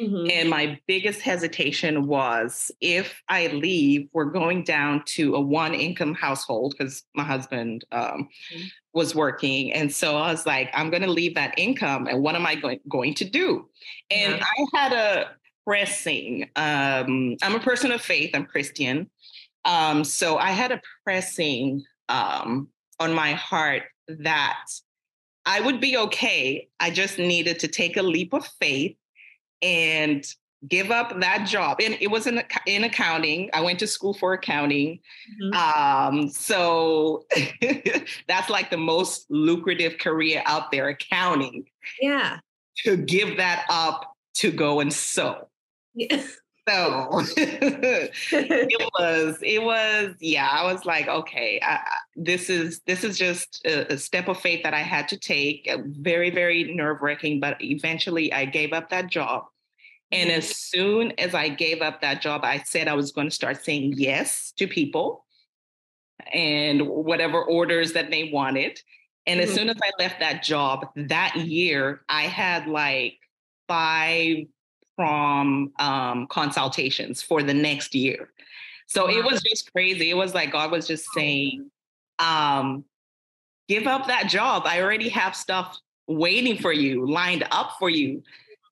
Mm-hmm. 0.00 0.30
And 0.30 0.50
my 0.50 0.80
biggest 0.86 1.20
hesitation 1.20 2.06
was 2.06 2.70
if 2.80 3.22
I 3.28 3.48
leave, 3.48 4.08
we're 4.12 4.24
going 4.26 4.64
down 4.64 5.02
to 5.06 5.34
a 5.34 5.40
one 5.40 5.74
income 5.74 6.14
household 6.14 6.74
because 6.76 7.04
my 7.14 7.22
husband 7.24 7.84
um, 7.92 8.28
mm-hmm. 8.52 8.64
was 8.92 9.14
working. 9.14 9.72
And 9.72 9.92
so 9.92 10.16
I 10.16 10.30
was 10.30 10.46
like, 10.46 10.70
I'm 10.74 10.90
going 10.90 11.02
to 11.02 11.10
leave 11.10 11.34
that 11.36 11.54
income. 11.56 12.06
And 12.06 12.22
what 12.22 12.34
am 12.34 12.46
I 12.46 12.54
going, 12.54 12.80
going 12.88 13.14
to 13.14 13.24
do? 13.24 13.68
And 14.10 14.36
yeah. 14.36 14.44
I 14.44 14.78
had 14.78 14.92
a 14.92 15.30
pressing, 15.66 16.50
um, 16.56 17.36
I'm 17.42 17.54
a 17.54 17.60
person 17.60 17.92
of 17.92 18.00
faith, 18.00 18.30
I'm 18.34 18.46
Christian. 18.46 19.10
Um, 19.64 20.04
so 20.04 20.36
I 20.36 20.50
had 20.50 20.72
a 20.72 20.80
pressing 21.04 21.84
um, 22.08 22.68
on 23.00 23.14
my 23.14 23.32
heart 23.32 23.84
that 24.08 24.66
I 25.46 25.60
would 25.60 25.80
be 25.80 25.96
okay. 25.96 26.68
I 26.80 26.90
just 26.90 27.18
needed 27.18 27.60
to 27.60 27.68
take 27.68 27.96
a 27.96 28.02
leap 28.02 28.32
of 28.32 28.46
faith 28.60 28.96
and 29.64 30.24
give 30.68 30.90
up 30.90 31.20
that 31.20 31.46
job. 31.46 31.80
And 31.82 31.96
it 32.00 32.08
was 32.08 32.26
in, 32.26 32.42
in 32.66 32.84
accounting. 32.84 33.50
I 33.52 33.60
went 33.60 33.78
to 33.80 33.86
school 33.86 34.14
for 34.14 34.32
accounting. 34.32 35.00
Mm-hmm. 35.42 36.16
Um, 36.16 36.28
so 36.28 37.26
that's 38.28 38.50
like 38.50 38.70
the 38.70 38.76
most 38.76 39.26
lucrative 39.30 39.98
career 39.98 40.42
out 40.46 40.70
there, 40.70 40.88
accounting. 40.88 41.64
Yeah. 42.00 42.38
To 42.84 42.96
give 42.96 43.36
that 43.36 43.66
up 43.68 44.14
to 44.34 44.50
go 44.50 44.80
and 44.80 44.92
sew. 44.92 45.48
Yeah. 45.94 46.22
So 46.66 47.10
it 47.36 48.90
was, 48.98 49.38
it 49.42 49.62
was, 49.62 50.14
yeah, 50.18 50.48
I 50.50 50.72
was 50.72 50.86
like, 50.86 51.08
okay, 51.08 51.60
I, 51.62 51.80
this 52.16 52.48
is, 52.48 52.80
this 52.86 53.04
is 53.04 53.18
just 53.18 53.60
a, 53.66 53.92
a, 53.92 53.98
step 53.98 54.28
of 54.28 54.40
faith 54.40 54.62
that 54.62 54.72
I 54.72 54.80
had 54.80 55.06
to 55.08 55.18
take. 55.18 55.70
Very, 55.84 56.30
very 56.30 56.74
nerve 56.74 57.02
wracking, 57.02 57.38
but 57.38 57.62
eventually 57.62 58.32
I 58.32 58.46
gave 58.46 58.72
up 58.72 58.88
that 58.88 59.08
job. 59.08 59.44
And 60.14 60.30
mm-hmm. 60.30 60.38
as 60.38 60.56
soon 60.56 61.12
as 61.18 61.34
I 61.34 61.48
gave 61.48 61.82
up 61.82 62.00
that 62.02 62.22
job, 62.22 62.44
I 62.44 62.62
said 62.64 62.86
I 62.86 62.94
was 62.94 63.10
going 63.10 63.28
to 63.28 63.34
start 63.34 63.64
saying 63.64 63.94
yes 63.96 64.52
to 64.58 64.68
people 64.68 65.24
and 66.32 66.88
whatever 66.88 67.42
orders 67.42 67.92
that 67.94 68.10
they 68.10 68.30
wanted. 68.32 68.80
And 69.26 69.40
mm-hmm. 69.40 69.48
as 69.48 69.54
soon 69.54 69.68
as 69.68 69.76
I 69.82 69.90
left 70.02 70.20
that 70.20 70.44
job 70.44 70.86
that 70.94 71.34
year, 71.36 72.02
I 72.08 72.22
had 72.22 72.68
like 72.68 73.18
five 73.66 74.46
prom 74.96 75.72
um, 75.80 76.28
consultations 76.28 77.20
for 77.20 77.42
the 77.42 77.54
next 77.54 77.94
year. 77.94 78.30
So 78.86 79.10
it 79.10 79.24
was 79.24 79.42
just 79.42 79.72
crazy. 79.72 80.10
It 80.10 80.16
was 80.16 80.32
like 80.32 80.52
God 80.52 80.70
was 80.70 80.86
just 80.86 81.06
saying, 81.12 81.70
um, 82.20 82.84
give 83.68 83.88
up 83.88 84.06
that 84.06 84.28
job. 84.28 84.62
I 84.66 84.80
already 84.80 85.08
have 85.08 85.34
stuff 85.34 85.76
waiting 86.06 86.58
for 86.58 86.72
you, 86.72 87.10
lined 87.10 87.44
up 87.50 87.72
for 87.80 87.90
you. 87.90 88.22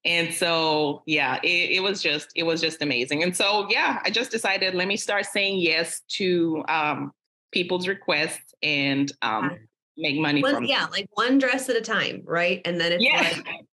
And 0.04 0.34
so, 0.34 1.02
yeah, 1.06 1.38
it, 1.42 1.76
it, 1.76 1.82
was 1.82 2.02
just, 2.02 2.30
it 2.34 2.42
was 2.42 2.60
just 2.60 2.82
amazing. 2.82 3.22
And 3.22 3.36
so, 3.36 3.68
yeah, 3.70 4.00
I 4.04 4.10
just 4.10 4.30
decided, 4.30 4.74
let 4.74 4.88
me 4.88 4.96
start 4.96 5.26
saying 5.26 5.60
yes 5.60 6.02
to 6.16 6.64
um, 6.68 7.12
people's 7.52 7.86
requests 7.86 8.52
and 8.62 9.12
um, 9.22 9.56
make 9.96 10.18
money 10.18 10.42
well, 10.42 10.56
from 10.56 10.64
Yeah, 10.64 10.86
like 10.90 11.06
one 11.12 11.38
dress 11.38 11.68
at 11.68 11.76
a 11.76 11.80
time, 11.80 12.22
right? 12.24 12.60
And 12.64 12.80
then 12.80 12.92
it's 12.92 13.04
yeah. 13.04 13.32
like, 13.46 13.66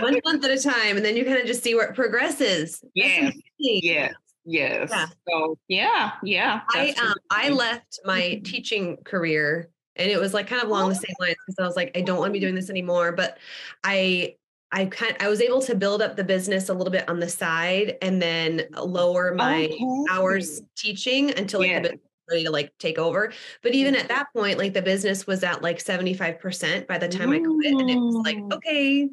one 0.00 0.18
month 0.24 0.44
at 0.44 0.50
a 0.50 0.60
time, 0.60 0.96
and 0.96 1.04
then 1.04 1.16
you 1.16 1.24
kind 1.24 1.38
of 1.38 1.46
just 1.46 1.62
see 1.62 1.74
where 1.74 1.86
it 1.86 1.94
progresses. 1.94 2.82
Yes, 2.94 3.34
yes, 3.58 4.12
yes. 4.44 4.90
Yeah. 4.90 5.06
So 5.28 5.58
yeah, 5.68 6.12
yeah. 6.22 6.62
I 6.70 6.94
um 7.00 7.14
I 7.30 7.48
left 7.50 8.00
my 8.04 8.40
teaching 8.44 8.96
career, 9.04 9.70
and 9.96 10.10
it 10.10 10.18
was 10.18 10.34
like 10.34 10.48
kind 10.48 10.62
of 10.62 10.68
along 10.68 10.88
the 10.88 10.94
same 10.96 11.14
lines 11.20 11.36
because 11.46 11.62
I 11.62 11.66
was 11.66 11.76
like, 11.76 11.96
I 11.96 12.00
don't 12.00 12.18
want 12.18 12.30
to 12.30 12.32
be 12.32 12.40
doing 12.40 12.54
this 12.54 12.70
anymore. 12.70 13.12
But 13.12 13.38
I 13.84 14.36
I 14.72 14.86
kind 14.86 15.16
I 15.20 15.28
was 15.28 15.40
able 15.40 15.60
to 15.62 15.74
build 15.74 16.02
up 16.02 16.16
the 16.16 16.24
business 16.24 16.68
a 16.68 16.74
little 16.74 16.90
bit 16.90 17.08
on 17.08 17.20
the 17.20 17.28
side, 17.28 17.98
and 18.02 18.20
then 18.20 18.62
lower 18.76 19.34
my 19.34 19.66
okay. 19.66 20.04
hours 20.10 20.62
teaching 20.76 21.30
until 21.38 21.60
like 21.60 21.70
yeah. 21.70 21.80
the 21.80 22.00
ready 22.30 22.44
to 22.44 22.50
like 22.50 22.72
take 22.78 22.98
over. 22.98 23.32
But 23.62 23.74
even 23.74 23.94
at 23.94 24.02
mm-hmm. 24.02 24.08
that 24.08 24.32
point, 24.34 24.58
like 24.58 24.72
the 24.72 24.82
business 24.82 25.26
was 25.26 25.42
at 25.44 25.62
like 25.62 25.78
75% 25.78 26.86
by 26.86 26.98
the 26.98 27.08
time 27.08 27.30
Ooh. 27.30 27.34
I 27.34 27.38
quit. 27.40 27.80
And 27.80 27.90
it 27.90 27.98
was 27.98 28.14
like, 28.14 28.38
okay, 28.52 29.08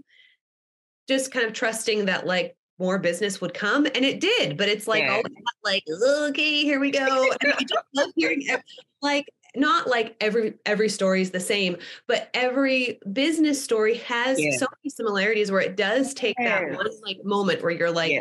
just 1.07 1.31
kind 1.31 1.45
of 1.45 1.53
trusting 1.53 2.05
that 2.05 2.25
like 2.25 2.55
more 2.77 2.97
business 2.97 3.41
would 3.41 3.53
come 3.53 3.85
and 3.87 4.05
it 4.05 4.21
did 4.21 4.55
but 4.55 4.69
it's 4.69 4.87
like 4.87 5.03
yeah. 5.03 5.21
like 5.65 5.83
okay 6.01 6.63
here 6.63 6.79
we 6.79 6.89
go 6.91 7.29
and 7.41 7.53
i 7.53 7.59
just 7.59 7.83
love 7.93 8.09
hearing 8.15 8.41
like 9.01 9.27
not 9.55 9.87
like 9.87 10.15
every 10.21 10.53
every 10.65 10.89
story 10.89 11.21
is 11.21 11.31
the 11.31 11.39
same 11.39 11.77
but 12.07 12.29
every 12.33 12.99
business 13.11 13.61
story 13.61 13.97
has 13.97 14.39
yeah. 14.39 14.51
so 14.57 14.67
many 14.83 14.89
similarities 14.89 15.51
where 15.51 15.61
it 15.61 15.75
does 15.75 16.13
take 16.13 16.35
yeah. 16.39 16.61
that 16.61 16.77
one 16.77 16.87
like 17.03 17.23
moment 17.23 17.61
where 17.61 17.71
you're 17.71 17.91
like 17.91 18.11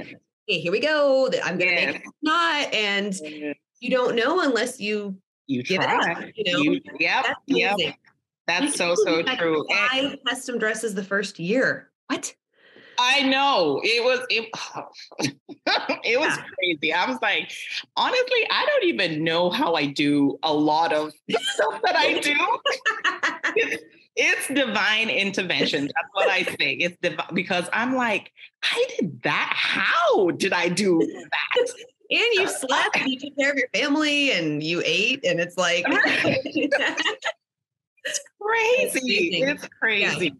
hey 0.46 0.58
here 0.58 0.72
we 0.72 0.80
go 0.80 1.28
i'm 1.44 1.58
gonna 1.58 1.70
make 1.70 1.96
it 1.96 2.02
not 2.22 2.72
and 2.72 3.14
you 3.80 3.90
don't 3.90 4.16
know 4.16 4.40
unless 4.40 4.80
you 4.80 5.16
you 5.46 5.62
try. 5.62 6.12
up, 6.12 6.24
you 6.34 6.52
know? 6.52 6.58
You, 6.60 6.80
yep 6.98 7.24
that's 7.26 7.40
yep. 7.46 7.94
that's 8.46 8.76
so 8.76 8.94
so 8.94 9.22
true 9.22 9.66
five 9.68 10.16
custom 10.26 10.58
dresses 10.58 10.94
the 10.94 11.04
first 11.04 11.38
year. 11.38 11.90
What 12.08 12.34
I 12.98 13.22
know 13.22 13.80
it 13.84 14.02
was 14.04 14.20
it, 14.28 14.50
it 16.04 16.18
was 16.18 16.38
crazy. 16.58 16.92
I 16.92 17.08
was 17.08 17.18
like, 17.22 17.50
honestly, 17.96 18.46
I 18.50 18.66
don't 18.66 18.84
even 18.84 19.24
know 19.24 19.50
how 19.50 19.74
I 19.74 19.86
do 19.86 20.38
a 20.42 20.52
lot 20.52 20.92
of 20.92 21.12
stuff 21.30 21.80
that 21.84 21.96
I 21.96 22.18
do. 22.18 22.34
it's, 23.56 23.82
it's, 24.16 24.48
divine 24.48 25.10
intervention. 25.10 25.82
That's 25.84 26.08
what 26.12 26.28
I 26.28 26.42
say. 26.42 26.72
It's 26.72 26.96
divine 27.00 27.34
because 27.34 27.68
I'm 27.72 27.94
like, 27.94 28.32
I 28.64 28.86
did 28.98 29.22
that. 29.22 29.52
How 29.54 30.30
did 30.32 30.52
I 30.52 30.68
do 30.68 30.98
that? 30.98 31.68
and 32.10 32.26
you 32.32 32.48
slept 32.60 32.96
and 32.96 33.08
you 33.08 33.20
took 33.20 33.36
care 33.36 33.50
of 33.50 33.56
your 33.56 33.68
family 33.74 34.32
and 34.32 34.62
you 34.62 34.82
ate 34.84 35.24
and 35.24 35.38
it's 35.40 35.56
like 35.56 35.84
it's 38.04 38.20
crazy. 38.40 39.42
It's 39.42 39.68
crazy. 39.80 40.34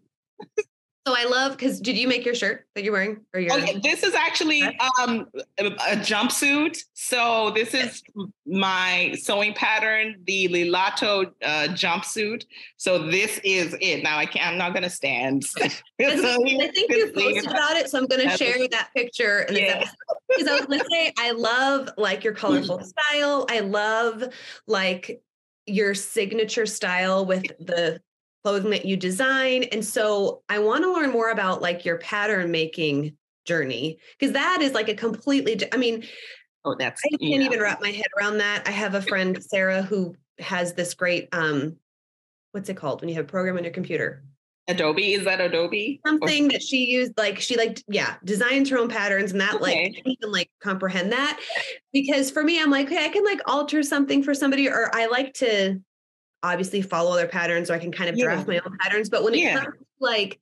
Yeah. 0.57 0.65
So 1.09 1.15
I 1.17 1.25
love 1.25 1.53
because 1.53 1.81
did 1.81 1.97
you 1.97 2.07
make 2.07 2.27
your 2.27 2.35
shirt 2.35 2.67
that 2.75 2.85
you're 2.85 2.93
wearing? 2.93 3.25
Or 3.33 3.41
your 3.41 3.55
okay, 3.55 3.81
this 3.83 4.03
is 4.03 4.13
actually 4.13 4.63
um, 4.63 5.27
a, 5.57 5.97
jumpsuit. 5.97 6.77
So 6.93 7.51
this 7.55 7.73
is 7.73 8.03
my 8.45 9.15
sewing 9.19 9.55
pattern, 9.55 10.17
the 10.27 10.49
Lilato 10.49 11.33
uh, 11.43 11.69
jumpsuit. 11.71 12.45
So 12.77 13.11
this 13.11 13.41
is 13.43 13.75
it. 13.81 14.03
Now 14.03 14.19
I 14.19 14.27
can't. 14.27 14.49
I'm 14.49 14.59
not 14.59 14.75
going 14.75 14.83
to 14.83 14.91
stand. 14.91 15.47
I 15.63 15.71
think 16.75 16.91
you 16.91 17.11
posted 17.15 17.47
about 17.47 17.77
it, 17.77 17.89
so 17.89 18.01
I'm 18.01 18.07
going 18.07 18.29
to 18.29 18.37
share 18.37 18.69
that 18.69 18.91
picture. 18.95 19.47
in 19.49 19.55
Because 19.55 20.45
yeah. 20.45 20.51
I 20.51 20.61
was 20.61 20.67
to 20.67 20.87
say 20.91 21.15
I 21.17 21.31
love 21.31 21.89
like 21.97 22.23
your 22.23 22.35
colorful 22.35 22.83
style. 22.85 23.47
I 23.49 23.61
love 23.61 24.25
like 24.67 25.23
your 25.65 25.95
signature 25.95 26.67
style 26.67 27.25
with 27.25 27.45
the 27.61 28.03
clothing 28.45 28.71
that 28.71 28.85
you 28.85 28.97
design. 28.97 29.65
And 29.65 29.85
so 29.85 30.43
I 30.49 30.59
want 30.59 30.85
to 30.85 30.93
learn 30.93 31.11
more 31.11 31.31
about 31.31 31.63
like 31.63 31.85
your 31.85 31.99
pattern 31.99 32.51
making 32.51 33.17
journey 33.45 33.99
because 34.19 34.33
that 34.35 34.61
is 34.61 34.73
like 34.73 34.89
a 34.89 34.95
completely, 34.95 35.61
I 35.73 35.77
mean, 35.77 36.05
oh, 36.65 36.77
that's, 36.79 37.03
I 37.05 37.09
can't 37.09 37.23
yeah. 37.23 37.47
even 37.47 37.61
wrap 37.61 37.81
my 37.81 37.91
head 37.91 38.07
around 38.19 38.39
that. 38.39 38.67
I 38.67 38.71
have 38.71 38.95
a 38.95 39.03
friend, 39.03 39.43
Sarah, 39.43 39.83
who 39.83 40.15
has 40.39 40.75
this 40.75 40.95
great, 40.95 41.29
um, 41.33 41.77
what's 42.53 42.69
it 42.69 42.77
called 42.77 43.01
when 43.01 43.09
you 43.09 43.15
have 43.17 43.25
a 43.25 43.29
program 43.29 43.57
on 43.57 43.65
your 43.65 43.73
computer? 43.73 44.23
Adobe 44.69 45.15
is 45.15 45.25
that 45.25 45.41
Adobe? 45.41 45.99
Something 46.07 46.47
or- 46.47 46.49
that 46.51 46.63
she 46.63 46.85
used, 46.85 47.13
like 47.17 47.41
she 47.41 47.57
like 47.57 47.83
yeah, 47.89 48.17
designs 48.23 48.69
her 48.69 48.79
own 48.79 48.89
patterns 48.89 49.33
and 49.33 49.41
that 49.41 49.55
okay. 49.55 49.63
like 49.63 50.03
even 50.05 50.31
like 50.31 50.51
comprehend 50.61 51.11
that. 51.13 51.41
Because 51.93 52.31
for 52.31 52.45
me, 52.45 52.61
I'm 52.61 52.71
like, 52.71 52.87
okay, 52.87 53.07
I 53.07 53.09
can 53.09 53.25
like 53.25 53.41
alter 53.47 53.83
something 53.83 54.23
for 54.23 54.35
somebody, 54.35 54.69
or 54.69 54.95
I 54.95 55.07
like 55.07 55.33
to 55.35 55.81
obviously 56.43 56.83
follow 56.83 57.17
their 57.17 57.29
patterns 57.29 57.71
or 57.71 57.75
I 57.75 57.79
can 57.79 57.93
kind 57.93 58.11
of 58.11 58.19
draft 58.19 58.49
yeah. 58.49 58.55
my 58.55 58.61
own 58.65 58.77
patterns. 58.79 59.09
But 59.09 59.25
when 59.25 59.35
it 59.35 59.41
yeah. 59.41 59.61
comes 59.61 59.77
to 59.77 59.85
like 60.01 60.41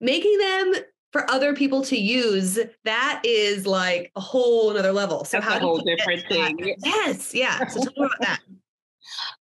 making 0.00 0.36
them 0.38 0.74
for 1.12 1.28
other 1.30 1.54
people 1.54 1.82
to 1.82 1.96
use, 1.96 2.58
that 2.84 3.22
is 3.24 3.66
like 3.66 4.12
a 4.16 4.20
whole 4.20 4.70
another 4.70 4.92
level. 4.92 5.24
So 5.24 5.38
That's 5.38 5.50
how 5.50 5.56
a 5.56 5.60
whole 5.60 5.78
different 5.78 6.26
thing. 6.28 6.74
Yes. 6.84 7.34
Yeah. 7.34 7.66
So 7.68 7.80
tell 7.82 7.92
me 7.96 8.06
about 8.06 8.20
that. 8.20 8.40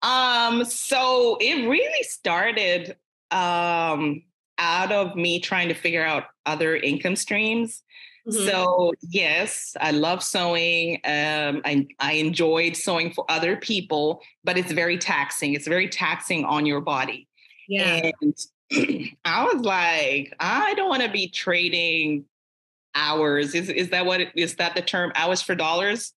Um, 0.00 0.64
so 0.64 1.36
it 1.40 1.68
really 1.68 2.02
started 2.04 2.96
um 3.30 4.22
out 4.58 4.92
of 4.92 5.14
me 5.14 5.40
trying 5.40 5.68
to 5.68 5.74
figure 5.74 6.04
out 6.04 6.24
other 6.46 6.76
income 6.76 7.16
streams. 7.16 7.82
Mm-hmm. 8.28 8.46
So 8.46 8.92
yes, 9.08 9.76
I 9.80 9.90
love 9.92 10.22
sewing. 10.22 10.96
Um, 11.04 11.62
I 11.64 11.86
I 11.98 12.12
enjoyed 12.14 12.76
sewing 12.76 13.12
for 13.12 13.24
other 13.28 13.56
people, 13.56 14.20
but 14.44 14.58
it's 14.58 14.72
very 14.72 14.98
taxing. 14.98 15.54
It's 15.54 15.66
very 15.66 15.88
taxing 15.88 16.44
on 16.44 16.66
your 16.66 16.80
body. 16.80 17.26
Yeah. 17.68 18.10
And 18.20 18.36
I 19.24 19.44
was 19.44 19.62
like, 19.62 20.34
I 20.40 20.74
don't 20.74 20.90
want 20.90 21.02
to 21.02 21.10
be 21.10 21.28
trading 21.28 22.26
hours. 22.94 23.54
Is 23.54 23.70
is 23.70 23.90
that 23.90 24.04
what 24.04 24.20
it, 24.20 24.32
is 24.34 24.56
that 24.56 24.74
the 24.74 24.82
term 24.82 25.10
hours 25.14 25.40
for 25.40 25.54
dollars? 25.54 26.12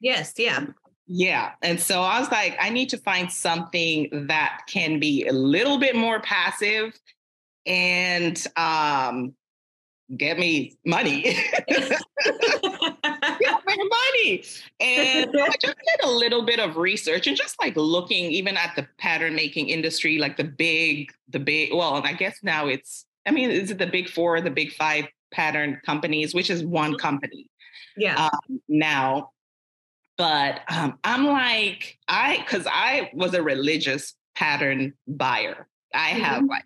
Yes. 0.00 0.34
Yeah. 0.36 0.66
Yeah. 1.08 1.52
And 1.62 1.80
so 1.80 2.02
I 2.02 2.20
was 2.20 2.30
like, 2.30 2.56
I 2.60 2.70
need 2.70 2.90
to 2.90 2.98
find 2.98 3.30
something 3.30 4.26
that 4.28 4.62
can 4.68 5.00
be 5.00 5.26
a 5.26 5.32
little 5.32 5.78
bit 5.78 5.96
more 5.96 6.20
passive 6.20 6.92
and 7.64 8.46
um 8.56 9.34
get 10.16 10.38
me 10.38 10.76
money. 10.84 11.22
get 11.68 12.00
me 13.66 13.76
money. 13.76 14.44
And 14.80 15.30
I 15.34 15.54
just 15.60 15.76
did 15.76 16.04
a 16.04 16.10
little 16.10 16.44
bit 16.44 16.60
of 16.60 16.76
research 16.76 17.26
and 17.26 17.36
just 17.36 17.58
like 17.60 17.74
looking 17.76 18.30
even 18.30 18.56
at 18.56 18.76
the 18.76 18.86
pattern 18.98 19.34
making 19.34 19.68
industry, 19.68 20.18
like 20.18 20.36
the 20.36 20.44
big, 20.44 21.12
the 21.30 21.40
big, 21.40 21.74
well, 21.74 22.02
I 22.04 22.12
guess 22.12 22.38
now 22.42 22.66
it's, 22.68 23.06
I 23.26 23.32
mean, 23.32 23.50
is 23.50 23.70
it 23.70 23.78
the 23.78 23.86
big 23.86 24.08
four, 24.08 24.40
the 24.40 24.50
big 24.50 24.72
five 24.72 25.06
pattern 25.32 25.80
companies, 25.84 26.34
which 26.34 26.50
is 26.50 26.64
one 26.64 26.92
mm-hmm. 26.92 26.98
company. 26.98 27.48
Yeah. 27.96 28.26
Um, 28.26 28.60
now, 28.68 29.30
but 30.16 30.60
um, 30.68 30.98
I'm 31.04 31.26
like, 31.26 31.98
I, 32.08 32.44
cause 32.48 32.66
I 32.70 33.10
was 33.12 33.34
a 33.34 33.42
religious 33.42 34.14
pattern 34.34 34.94
buyer. 35.08 35.66
I 35.92 36.08
have 36.08 36.42
mm-hmm. 36.42 36.50
like 36.50 36.64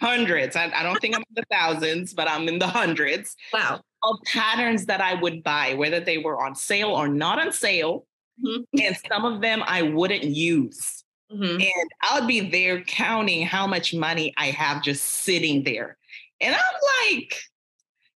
hundreds. 0.00 0.56
I, 0.56 0.70
I 0.74 0.82
don't 0.82 1.00
think 1.00 1.14
I'm 1.14 1.22
in 1.22 1.34
the 1.34 1.44
thousands, 1.50 2.14
but 2.14 2.28
I'm 2.28 2.48
in 2.48 2.58
the 2.58 2.66
hundreds. 2.66 3.36
Wow. 3.52 3.80
of 4.02 4.16
patterns 4.24 4.86
that 4.86 5.00
I 5.00 5.14
would 5.14 5.42
buy, 5.42 5.74
whether 5.74 6.00
they 6.00 6.18
were 6.18 6.44
on 6.44 6.54
sale 6.54 6.90
or 6.90 7.08
not 7.08 7.38
on 7.38 7.52
sale. 7.52 8.06
Mm-hmm. 8.44 8.80
And 8.82 8.96
some 9.08 9.24
of 9.24 9.40
them 9.40 9.62
I 9.66 9.82
wouldn't 9.82 10.24
use. 10.24 11.04
Mm-hmm. 11.32 11.60
And 11.60 11.90
I 12.02 12.18
would 12.18 12.28
be 12.28 12.40
there 12.50 12.82
counting 12.82 13.44
how 13.46 13.66
much 13.66 13.94
money 13.94 14.32
I 14.36 14.46
have 14.50 14.82
just 14.82 15.02
sitting 15.04 15.64
there. 15.64 15.96
And 16.40 16.54
I'm 16.54 17.10
like, 17.10 17.34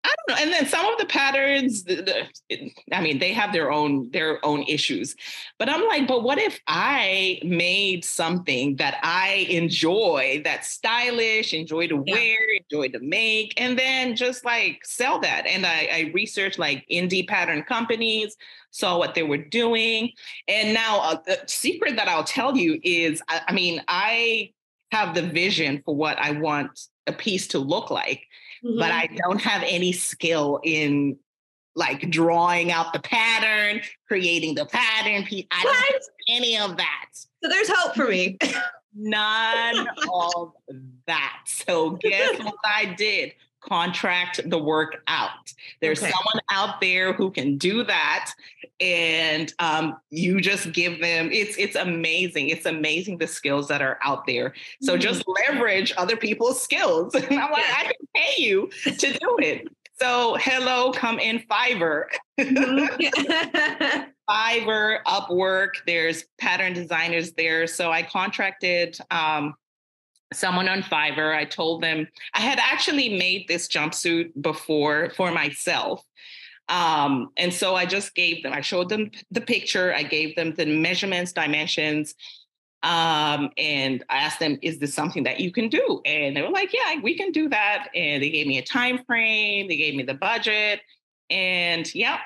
I 0.06 0.14
don't 0.28 0.36
know. 0.36 0.42
And 0.44 0.52
then 0.52 0.66
some 0.66 0.86
of 0.86 0.98
the 0.98 1.06
patterns, 1.06 1.82
the, 1.82 2.28
the, 2.48 2.70
I 2.92 3.00
mean, 3.00 3.18
they 3.18 3.32
have 3.32 3.52
their 3.52 3.72
own 3.72 4.08
their 4.12 4.44
own 4.44 4.62
issues. 4.62 5.16
But 5.58 5.68
I'm 5.68 5.84
like, 5.88 6.06
but 6.06 6.22
what 6.22 6.38
if 6.38 6.60
I 6.68 7.40
made 7.42 8.04
something 8.04 8.76
that 8.76 8.98
I 9.02 9.46
enjoy, 9.50 10.42
that's 10.44 10.68
stylish, 10.68 11.52
enjoy 11.52 11.88
to 11.88 12.04
yeah. 12.06 12.14
wear, 12.14 12.38
enjoy 12.70 12.88
to 12.90 13.00
make, 13.00 13.60
and 13.60 13.76
then 13.76 14.14
just 14.14 14.44
like 14.44 14.80
sell 14.84 15.18
that? 15.20 15.44
And 15.46 15.66
I, 15.66 15.88
I 15.92 16.10
researched 16.14 16.58
like 16.58 16.86
indie 16.88 17.26
pattern 17.26 17.64
companies, 17.64 18.36
saw 18.70 18.98
what 18.98 19.16
they 19.16 19.24
were 19.24 19.38
doing, 19.38 20.12
and 20.46 20.72
now 20.72 21.00
uh, 21.00 21.16
the 21.26 21.40
secret 21.46 21.96
that 21.96 22.06
I'll 22.06 22.22
tell 22.22 22.56
you 22.56 22.78
is, 22.84 23.20
I, 23.28 23.40
I 23.48 23.52
mean, 23.52 23.82
I 23.88 24.52
have 24.92 25.16
the 25.16 25.22
vision 25.22 25.82
for 25.84 25.96
what 25.96 26.16
I 26.18 26.30
want 26.30 26.78
a 27.08 27.12
piece 27.12 27.48
to 27.48 27.58
look 27.58 27.90
like 27.90 28.22
mm-hmm. 28.66 28.78
but 28.78 28.90
I 28.90 29.08
don't 29.16 29.40
have 29.40 29.62
any 29.66 29.92
skill 29.92 30.60
in 30.62 31.18
like 31.74 32.10
drawing 32.10 32.72
out 32.72 32.92
the 32.92 33.00
pattern, 33.00 33.82
creating 34.08 34.54
the 34.54 34.66
pattern. 34.66 35.26
I 35.50 35.62
don't 35.62 35.76
have 35.76 36.02
any 36.28 36.58
of 36.58 36.76
that. 36.78 37.06
So 37.12 37.50
there's 37.50 37.68
hope 37.70 37.94
for 37.94 38.08
me. 38.08 38.38
None 38.94 39.86
of 40.12 40.52
that. 41.06 41.42
So 41.46 41.90
guess 41.90 42.38
what 42.42 42.54
I 42.64 42.94
did? 42.96 43.34
Contract 43.68 44.40
the 44.48 44.58
work 44.58 45.02
out. 45.08 45.52
There's 45.80 46.02
okay. 46.02 46.10
someone 46.10 46.42
out 46.50 46.80
there 46.80 47.12
who 47.12 47.30
can 47.30 47.58
do 47.58 47.82
that, 47.84 48.32
and 48.80 49.52
um, 49.58 49.96
you 50.10 50.40
just 50.40 50.72
give 50.72 51.00
them. 51.00 51.30
It's 51.32 51.56
it's 51.56 51.76
amazing. 51.76 52.48
It's 52.48 52.66
amazing 52.66 53.18
the 53.18 53.26
skills 53.26 53.68
that 53.68 53.82
are 53.82 53.98
out 54.02 54.26
there. 54.26 54.54
So 54.82 54.92
mm-hmm. 54.92 55.00
just 55.00 55.24
leverage 55.26 55.92
other 55.96 56.16
people's 56.16 56.60
skills. 56.60 57.14
And 57.14 57.24
I'm 57.30 57.50
like, 57.50 57.64
I 57.76 57.84
can 57.84 58.08
pay 58.14 58.42
you 58.42 58.70
to 58.84 59.12
do 59.12 59.36
it. 59.40 59.68
So 59.98 60.36
hello, 60.40 60.92
come 60.92 61.18
in 61.18 61.40
Fiverr. 61.40 62.04
Mm-hmm. 62.38 64.10
Fiverr, 64.28 64.98
Upwork. 65.04 65.70
There's 65.86 66.24
pattern 66.38 66.72
designers 66.72 67.32
there. 67.32 67.66
So 67.66 67.90
I 67.90 68.02
contracted 68.02 68.98
um, 69.10 69.54
someone 70.32 70.68
on 70.68 70.82
Fiverr. 70.82 71.34
I 71.34 71.44
told 71.44 71.82
them 71.82 72.06
I 72.34 72.40
had 72.40 72.58
actually 72.58 73.16
made 73.16 73.46
this 73.48 73.68
jumpsuit 73.68 74.30
before 74.40 75.10
for 75.16 75.30
myself. 75.30 76.02
Um, 76.68 77.28
and 77.36 77.52
so 77.52 77.76
I 77.76 77.86
just 77.86 78.14
gave 78.14 78.42
them, 78.42 78.52
I 78.52 78.60
showed 78.60 78.88
them 78.88 79.10
the 79.30 79.40
picture, 79.40 79.94
I 79.94 80.02
gave 80.02 80.34
them 80.34 80.52
the 80.54 80.66
measurements, 80.66 81.32
dimensions, 81.32 82.14
um, 82.82 83.50
and 83.56 84.04
I 84.08 84.18
asked 84.18 84.40
them, 84.40 84.58
is 84.62 84.78
this 84.78 84.94
something 84.94 85.24
that 85.24 85.40
you 85.40 85.52
can 85.52 85.68
do? 85.68 86.00
And 86.04 86.36
they 86.36 86.42
were 86.42 86.50
like, 86.50 86.72
yeah, 86.72 87.00
we 87.02 87.16
can 87.16 87.32
do 87.32 87.48
that. 87.48 87.88
And 87.94 88.22
they 88.22 88.30
gave 88.30 88.46
me 88.46 88.58
a 88.58 88.64
time 88.64 89.00
frame, 89.06 89.68
they 89.68 89.76
gave 89.76 89.94
me 89.94 90.02
the 90.02 90.14
budget. 90.14 90.80
And 91.30 91.92
yeah, 91.94 92.18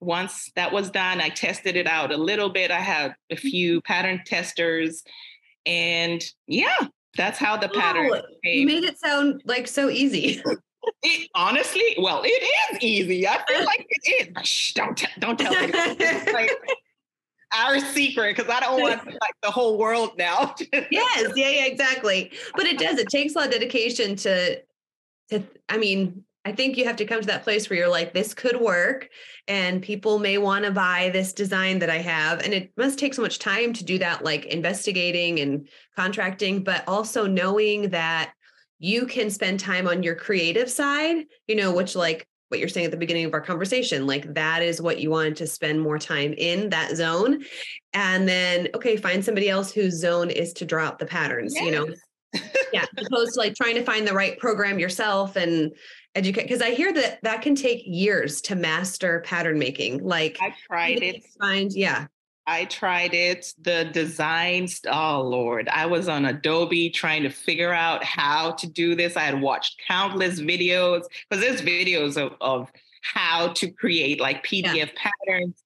once 0.00 0.50
that 0.56 0.72
was 0.72 0.90
done, 0.90 1.20
I 1.20 1.28
tested 1.28 1.76
it 1.76 1.86
out 1.86 2.12
a 2.12 2.16
little 2.16 2.50
bit. 2.50 2.70
I 2.70 2.80
had 2.80 3.14
a 3.30 3.36
few 3.36 3.80
pattern 3.82 4.22
testers. 4.24 5.02
And 5.66 6.22
yeah, 6.46 6.86
that's 7.16 7.38
how 7.38 7.56
the 7.56 7.68
pattern. 7.68 8.10
Oh, 8.12 8.22
you 8.44 8.66
made 8.66 8.84
it 8.84 8.98
sound 8.98 9.42
like 9.44 9.68
so 9.68 9.88
easy. 9.88 10.42
It, 11.02 11.28
honestly, 11.34 11.94
well, 11.98 12.22
it 12.24 12.28
is 12.72 12.78
easy. 12.80 13.28
I 13.28 13.38
feel 13.46 13.64
like 13.66 13.86
it 13.88 14.34
is. 14.34 14.48
Shh, 14.48 14.72
don't 14.72 14.96
tell, 14.96 15.10
don't 15.18 15.38
tell 15.38 15.52
me. 15.52 15.70
like 16.32 16.50
our 17.54 17.80
secret 17.80 18.34
because 18.34 18.50
I 18.50 18.60
don't 18.60 18.80
want 18.80 19.04
like 19.06 19.34
the 19.42 19.50
whole 19.50 19.78
world 19.78 20.12
now. 20.16 20.54
yes, 20.90 21.32
yeah, 21.36 21.50
yeah, 21.50 21.66
exactly. 21.66 22.32
But 22.54 22.64
it 22.64 22.78
does. 22.78 22.98
It 22.98 23.08
takes 23.08 23.34
a 23.34 23.38
lot 23.38 23.46
of 23.48 23.52
dedication 23.52 24.16
to. 24.16 24.62
To, 25.28 25.42
I 25.68 25.76
mean, 25.76 26.24
I 26.44 26.52
think 26.52 26.76
you 26.76 26.86
have 26.86 26.96
to 26.96 27.04
come 27.04 27.20
to 27.20 27.26
that 27.26 27.42
place 27.44 27.68
where 27.68 27.78
you're 27.78 27.88
like, 27.88 28.14
this 28.14 28.32
could 28.32 28.58
work, 28.58 29.08
and 29.46 29.82
people 29.82 30.18
may 30.18 30.38
want 30.38 30.64
to 30.64 30.70
buy 30.70 31.10
this 31.12 31.32
design 31.34 31.80
that 31.80 31.90
I 31.90 31.98
have. 31.98 32.40
And 32.40 32.54
it 32.54 32.72
must 32.76 32.98
take 32.98 33.12
so 33.12 33.20
much 33.22 33.38
time 33.38 33.72
to 33.74 33.84
do 33.84 33.98
that, 33.98 34.24
like 34.24 34.46
investigating 34.46 35.40
and 35.40 35.68
contracting, 35.96 36.64
but 36.64 36.82
also 36.88 37.26
knowing 37.26 37.90
that 37.90 38.32
you 38.78 39.06
can 39.06 39.28
spend 39.28 39.60
time 39.60 39.86
on 39.86 40.02
your 40.02 40.14
creative 40.14 40.70
side, 40.70 41.26
you 41.46 41.56
know, 41.56 41.74
which, 41.74 41.94
like, 41.94 42.26
what 42.48 42.58
you're 42.58 42.68
saying 42.68 42.86
at 42.86 42.90
the 42.90 42.96
beginning 42.96 43.26
of 43.26 43.34
our 43.34 43.40
conversation, 43.40 44.08
like 44.08 44.34
that 44.34 44.60
is 44.60 44.82
what 44.82 44.98
you 44.98 45.08
wanted 45.08 45.36
to 45.36 45.46
spend 45.46 45.80
more 45.80 46.00
time 46.00 46.34
in 46.36 46.68
that 46.70 46.96
zone. 46.96 47.44
And 47.92 48.28
then, 48.28 48.66
okay, 48.74 48.96
find 48.96 49.24
somebody 49.24 49.48
else 49.48 49.70
whose 49.70 50.00
zone 50.00 50.30
is 50.30 50.52
to 50.54 50.64
draw 50.64 50.86
out 50.86 50.98
the 50.98 51.06
patterns, 51.06 51.54
yes. 51.54 51.64
you 51.64 51.70
know, 51.70 51.86
yeah, 52.72 52.86
opposed 52.96 53.34
to 53.34 53.40
like 53.40 53.54
trying 53.54 53.76
to 53.76 53.84
find 53.84 54.04
the 54.04 54.14
right 54.14 54.36
program 54.38 54.80
yourself 54.80 55.36
and 55.36 55.70
educate. 56.14 56.42
Because 56.42 56.62
I 56.62 56.70
hear 56.70 56.92
that 56.92 57.22
that 57.22 57.42
can 57.42 57.54
take 57.54 57.82
years 57.86 58.40
to 58.42 58.54
master 58.54 59.20
pattern 59.20 59.58
making. 59.58 60.04
Like 60.04 60.38
I 60.40 60.54
tried 60.66 61.02
it. 61.02 61.24
Find 61.38 61.72
yeah. 61.72 62.06
I 62.46 62.64
tried 62.64 63.14
it. 63.14 63.52
The 63.60 63.90
designs, 63.92 64.80
oh 64.90 65.22
Lord, 65.22 65.68
I 65.68 65.86
was 65.86 66.08
on 66.08 66.24
Adobe 66.24 66.90
trying 66.90 67.22
to 67.22 67.30
figure 67.30 67.72
out 67.72 68.02
how 68.02 68.52
to 68.52 68.66
do 68.66 68.94
this. 68.94 69.16
I 69.16 69.22
had 69.22 69.40
watched 69.40 69.80
countless 69.86 70.40
videos 70.40 71.04
because 71.28 71.44
there's 71.44 71.62
videos 71.62 72.16
of, 72.16 72.34
of 72.40 72.72
how 73.02 73.48
to 73.54 73.70
create 73.70 74.20
like 74.20 74.44
PDF 74.44 74.74
yeah. 74.74 74.86
patterns 74.96 75.62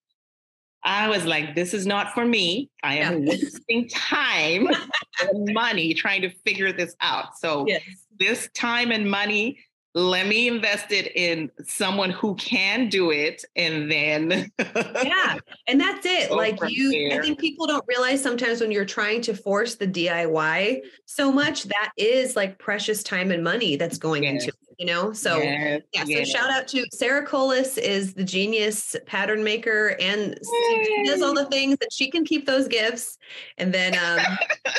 I 0.84 1.08
was 1.08 1.24
like, 1.24 1.54
this 1.54 1.72
is 1.72 1.86
not 1.86 2.12
for 2.12 2.24
me. 2.24 2.68
I 2.82 2.96
am 2.96 3.22
yeah. 3.22 3.30
wasting 3.30 3.88
time 3.88 4.68
and 5.22 5.54
money 5.54 5.94
trying 5.94 6.22
to 6.22 6.30
figure 6.44 6.72
this 6.72 6.94
out. 7.00 7.38
So, 7.38 7.64
yes. 7.66 7.82
this 8.18 8.50
time 8.52 8.92
and 8.92 9.10
money, 9.10 9.58
let 9.94 10.26
me 10.26 10.48
invest 10.48 10.90
it 10.90 11.14
in 11.14 11.50
someone 11.64 12.10
who 12.10 12.34
can 12.34 12.88
do 12.88 13.12
it. 13.12 13.44
And 13.54 13.90
then. 13.90 14.50
yeah. 14.58 15.38
And 15.68 15.80
that's 15.80 16.04
it. 16.04 16.32
like, 16.32 16.58
you, 16.68 16.90
there. 16.90 17.20
I 17.20 17.22
think 17.22 17.38
people 17.38 17.66
don't 17.66 17.84
realize 17.86 18.22
sometimes 18.22 18.60
when 18.60 18.72
you're 18.72 18.84
trying 18.84 19.20
to 19.22 19.34
force 19.34 19.76
the 19.76 19.86
DIY 19.86 20.80
so 21.06 21.30
much, 21.30 21.64
that 21.64 21.92
is 21.96 22.34
like 22.34 22.58
precious 22.58 23.02
time 23.02 23.30
and 23.30 23.44
money 23.44 23.76
that's 23.76 23.98
going 23.98 24.24
yes. 24.24 24.32
into 24.32 24.48
it 24.48 24.54
you 24.78 24.86
know 24.86 25.12
so 25.12 25.38
yes, 25.38 25.82
yeah 25.92 26.04
yes. 26.06 26.28
so 26.28 26.38
shout 26.38 26.50
out 26.50 26.66
to 26.66 26.84
sarah 26.92 27.24
colas 27.24 27.78
is 27.78 28.14
the 28.14 28.24
genius 28.24 28.96
pattern 29.06 29.44
maker 29.44 29.96
and 30.00 30.36
she 30.42 31.02
does 31.04 31.22
all 31.22 31.34
the 31.34 31.46
things 31.46 31.76
that 31.78 31.92
she 31.92 32.10
can 32.10 32.24
keep 32.24 32.44
those 32.46 32.66
gifts 32.66 33.18
and 33.58 33.72
then 33.72 33.96
um 33.96 34.36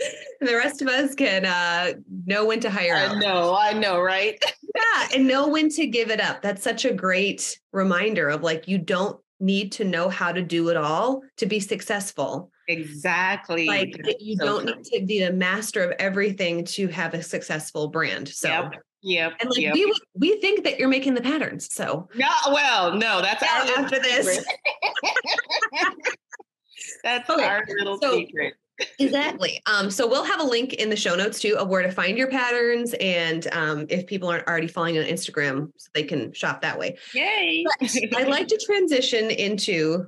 the 0.40 0.54
rest 0.54 0.82
of 0.82 0.88
us 0.88 1.14
can 1.14 1.44
uh 1.44 1.92
know 2.26 2.44
when 2.46 2.60
to 2.60 2.70
hire 2.70 2.94
I 2.94 3.18
know, 3.18 3.54
I 3.54 3.72
know, 3.72 4.00
right? 4.00 4.42
yeah, 4.74 5.08
and 5.14 5.26
know 5.26 5.48
when 5.48 5.68
to 5.70 5.86
give 5.86 6.10
it 6.10 6.20
up. 6.20 6.42
That's 6.42 6.62
such 6.62 6.84
a 6.84 6.92
great 6.92 7.58
reminder 7.72 8.28
of 8.28 8.42
like 8.42 8.68
you 8.68 8.78
don't 8.78 9.18
need 9.40 9.72
to 9.72 9.84
know 9.84 10.08
how 10.08 10.32
to 10.32 10.42
do 10.42 10.68
it 10.68 10.76
all 10.76 11.22
to 11.38 11.46
be 11.46 11.60
successful. 11.60 12.50
Exactly. 12.68 13.66
Like 13.66 13.98
you 14.20 14.36
so 14.36 14.44
don't 14.44 14.66
true. 14.66 14.76
need 14.76 15.00
to 15.00 15.06
be 15.06 15.22
a 15.22 15.32
master 15.32 15.82
of 15.82 15.92
everything 15.98 16.64
to 16.66 16.88
have 16.88 17.14
a 17.14 17.22
successful 17.22 17.88
brand. 17.88 18.28
So 18.28 18.48
yep. 18.48 18.74
Yep. 19.02 19.32
And 19.40 19.50
like 19.50 19.60
yep. 19.60 19.74
we 19.74 19.94
we 20.14 20.40
think 20.40 20.64
that 20.64 20.78
you're 20.78 20.88
making 20.88 21.14
the 21.14 21.22
patterns. 21.22 21.72
So 21.72 22.08
no, 22.14 22.28
well, 22.52 22.94
no, 22.94 23.22
that's 23.22 23.42
yeah, 23.42 23.76
our 23.78 23.84
after 23.84 23.98
this. 23.98 24.44
that's 27.02 27.30
okay. 27.30 27.42
our 27.42 27.64
little 27.78 27.98
so, 27.98 28.12
secret 28.12 28.54
exactly. 28.98 29.60
Um, 29.66 29.90
so 29.90 30.06
we'll 30.06 30.24
have 30.24 30.40
a 30.40 30.44
link 30.44 30.74
in 30.74 30.90
the 30.90 30.96
show 30.96 31.14
notes 31.14 31.40
too 31.40 31.56
of 31.58 31.68
where 31.68 31.82
to 31.82 31.90
find 31.90 32.16
your 32.16 32.28
patterns 32.28 32.94
and 33.00 33.46
um, 33.52 33.86
if 33.88 34.06
people 34.06 34.28
aren't 34.28 34.46
already 34.46 34.66
following 34.66 34.98
on 34.98 35.04
Instagram, 35.04 35.70
so 35.76 35.90
they 35.94 36.02
can 36.02 36.32
shop 36.32 36.62
that 36.62 36.78
way. 36.78 36.96
Yay! 37.14 37.64
I'd 38.16 38.28
like 38.28 38.48
to 38.48 38.58
transition 38.64 39.30
into 39.30 40.06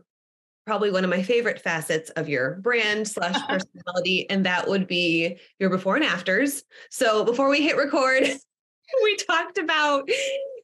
probably 0.67 0.91
one 0.91 1.05
of 1.05 1.11
my 1.11 1.23
favorite 1.23 1.61
facets 1.61 2.11
of 2.11 2.29
your 2.29 2.57
brand 2.57 3.07
slash 3.09 3.37
personality, 3.49 4.29
and 4.31 4.47
that 4.47 4.69
would 4.69 4.87
be 4.87 5.39
your 5.59 5.71
before 5.71 5.97
and 5.97 6.05
afters. 6.05 6.63
So 6.91 7.25
before 7.25 7.49
we 7.49 7.63
hit 7.63 7.77
record, 7.77 8.23
we 9.03 9.17
talked 9.17 9.59
about 9.59 10.09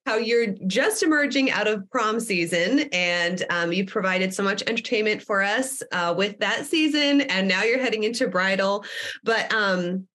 how 0.09 0.16
you're 0.16 0.47
just 0.66 1.03
emerging 1.03 1.51
out 1.51 1.68
of 1.68 1.88
prom 1.90 2.18
season 2.18 2.81
and 2.94 3.44
um, 3.51 3.71
you 3.71 3.85
provided 3.85 4.33
so 4.33 4.42
much 4.42 4.62
entertainment 4.66 5.23
for 5.23 5.42
us 5.42 5.83
uh, 5.92 6.14
with 6.16 6.38
that 6.38 6.64
season 6.64 7.21
and 7.21 7.47
now 7.47 7.62
you're 7.62 7.79
heading 7.79 8.05
into 8.05 8.27
bridal 8.27 8.83
but 9.23 9.53
um, 9.53 10.09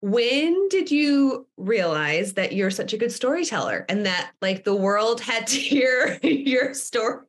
when 0.00 0.68
did 0.70 0.90
you 0.90 1.46
realize 1.56 2.32
that 2.32 2.52
you're 2.52 2.68
such 2.68 2.92
a 2.94 2.96
good 2.96 3.12
storyteller 3.12 3.86
and 3.88 4.04
that 4.04 4.32
like 4.42 4.64
the 4.64 4.74
world 4.74 5.20
had 5.20 5.46
to 5.46 5.56
hear 5.70 6.18
your 6.24 6.74
stories 6.74 7.22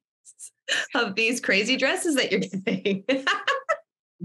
of 0.95 1.13
these 1.13 1.39
crazy 1.39 1.77
dresses 1.77 2.15
that 2.15 2.32
you're 2.32 2.39
getting 2.39 3.06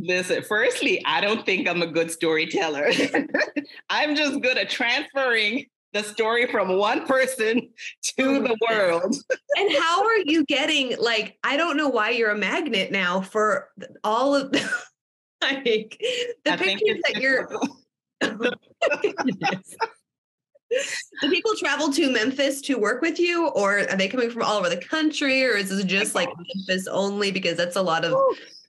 Listen, 0.01 0.45
firstly, 0.45 1.03
I 1.05 1.21
don't 1.21 1.45
think 1.45 1.67
I'm 1.67 1.83
a 1.83 1.87
good 1.89 2.09
storyteller. 2.09 2.89
I'm 3.91 4.15
just 4.15 4.41
good 4.43 4.57
at 4.57 4.71
transferring 4.71 5.67
the 5.99 6.05
story 6.05 6.47
from 6.47 6.77
one 6.77 7.07
person 7.07 7.69
to 8.03 8.23
oh 8.23 8.43
the 8.43 8.57
world. 8.71 9.15
and 9.57 9.73
how 9.79 10.05
are 10.05 10.19
you 10.19 10.45
getting 10.45 10.97
like 10.99 11.37
I 11.43 11.57
don't 11.57 11.77
know 11.77 11.89
why 11.89 12.11
you're 12.11 12.31
a 12.31 12.39
magnet 12.39 12.93
now 12.93 13.21
for 13.21 13.71
all 14.05 14.35
of 14.35 14.53
like 15.43 15.99
the 16.45 16.53
I 16.53 16.57
pictures 16.57 17.01
that 17.07 17.21
you're 17.21 17.51
Do 21.21 21.31
people 21.31 21.55
travel 21.57 21.91
to 21.93 22.13
Memphis 22.13 22.61
to 22.63 22.79
work 22.79 23.01
with 23.01 23.19
you, 23.19 23.49
or 23.49 23.79
are 23.79 23.97
they 23.97 24.09
coming 24.09 24.31
from 24.31 24.43
all 24.43 24.59
over 24.59 24.69
the 24.69 24.77
country, 24.77 25.45
or 25.47 25.53
is 25.53 25.71
it 25.71 25.87
just 25.87 26.15
like 26.15 26.29
oh 26.29 26.45
Memphis 26.55 26.87
only? 26.89 27.31
Because 27.31 27.57
that's 27.57 27.77
a 27.77 27.83
lot 27.83 28.05
of 28.05 28.15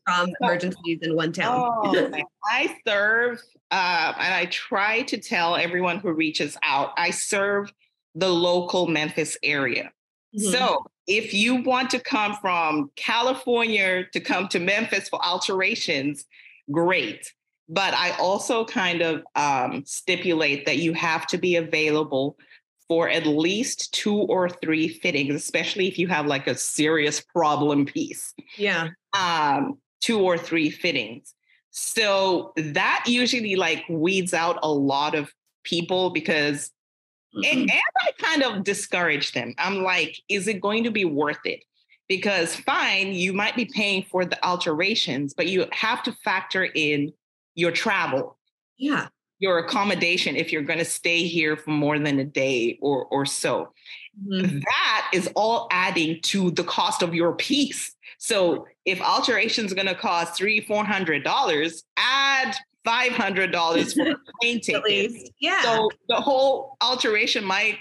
um, 0.09 0.29
emergencies 0.41 0.99
in 1.01 1.15
one 1.15 1.31
town. 1.31 1.55
Oh, 1.83 2.11
I 2.45 2.75
serve, 2.87 3.41
uh, 3.71 4.13
and 4.17 4.33
I 4.33 4.45
try 4.45 5.03
to 5.03 5.17
tell 5.17 5.55
everyone 5.55 5.99
who 5.99 6.11
reaches 6.11 6.57
out, 6.63 6.93
I 6.97 7.11
serve 7.11 7.71
the 8.15 8.29
local 8.29 8.87
Memphis 8.87 9.37
area. 9.43 9.91
Mm-hmm. 10.35 10.51
So 10.51 10.85
if 11.07 11.33
you 11.33 11.55
want 11.55 11.89
to 11.91 11.99
come 11.99 12.35
from 12.35 12.91
California 12.95 14.05
to 14.13 14.19
come 14.19 14.47
to 14.49 14.59
Memphis 14.59 15.09
for 15.09 15.23
alterations, 15.25 16.25
great. 16.71 17.33
But 17.67 17.93
I 17.93 18.11
also 18.17 18.65
kind 18.65 19.01
of 19.01 19.23
um, 19.35 19.83
stipulate 19.85 20.65
that 20.65 20.77
you 20.77 20.93
have 20.93 21.27
to 21.27 21.37
be 21.37 21.55
available 21.55 22.37
for 22.87 23.07
at 23.07 23.27
least 23.27 23.93
two 23.93 24.15
or 24.15 24.49
three 24.49 24.87
fittings, 24.87 25.35
especially 25.35 25.87
if 25.87 25.99
you 25.99 26.07
have 26.07 26.25
like 26.25 26.47
a 26.47 26.55
serious 26.55 27.21
problem 27.21 27.85
piece. 27.85 28.33
Yeah. 28.57 28.89
Um, 29.13 29.77
two 30.01 30.19
or 30.21 30.37
three 30.37 30.69
fittings. 30.69 31.33
So 31.71 32.53
that 32.55 33.03
usually 33.07 33.55
like 33.55 33.83
weeds 33.89 34.33
out 34.33 34.59
a 34.63 34.71
lot 34.71 35.15
of 35.15 35.31
people 35.63 36.09
because 36.09 36.71
mm-hmm. 37.35 37.45
and, 37.45 37.61
and 37.69 37.81
I 38.01 38.11
kind 38.17 38.43
of 38.43 38.63
discourage 38.63 39.33
them. 39.33 39.53
I'm 39.57 39.83
like, 39.83 40.19
is 40.29 40.47
it 40.47 40.61
going 40.61 40.83
to 40.85 40.91
be 40.91 41.05
worth 41.05 41.45
it? 41.45 41.63
Because 42.07 42.55
fine, 42.55 43.13
you 43.13 43.33
might 43.33 43.55
be 43.55 43.65
paying 43.65 44.03
for 44.03 44.25
the 44.25 44.43
alterations, 44.43 45.33
but 45.35 45.47
you 45.47 45.67
have 45.71 46.01
to 46.03 46.11
factor 46.11 46.63
in 46.63 47.13
your 47.53 47.71
travel. 47.71 48.37
Yeah. 48.77 49.09
Your 49.37 49.59
accommodation 49.59 50.35
if 50.35 50.51
you're 50.51 50.63
going 50.63 50.79
to 50.79 50.85
stay 50.85 51.23
here 51.23 51.55
for 51.55 51.69
more 51.69 51.99
than 51.99 52.19
a 52.19 52.25
day 52.25 52.77
or 52.81 53.05
or 53.05 53.25
so. 53.25 53.71
Mm-hmm. 54.27 54.59
That 54.59 55.11
is 55.13 55.29
all 55.35 55.67
adding 55.71 56.19
to 56.23 56.51
the 56.51 56.63
cost 56.63 57.03
of 57.03 57.13
your 57.13 57.33
piece. 57.33 57.95
So 58.19 58.67
if 58.85 59.01
alteration 59.01 59.65
is 59.65 59.73
going 59.73 59.87
to 59.87 59.95
cost 59.95 60.35
three, 60.35 60.61
four 60.61 60.83
hundred 60.83 61.23
dollars, 61.23 61.83
add 61.97 62.55
five 62.83 63.13
hundred 63.13 63.51
dollars 63.51 63.93
for 63.93 64.11
a 64.11 64.15
plane 64.41 64.59
ticket. 64.59 65.31
Yeah. 65.39 65.61
So 65.61 65.89
the 66.09 66.17
whole 66.17 66.77
alteration 66.81 67.43
might, 67.45 67.77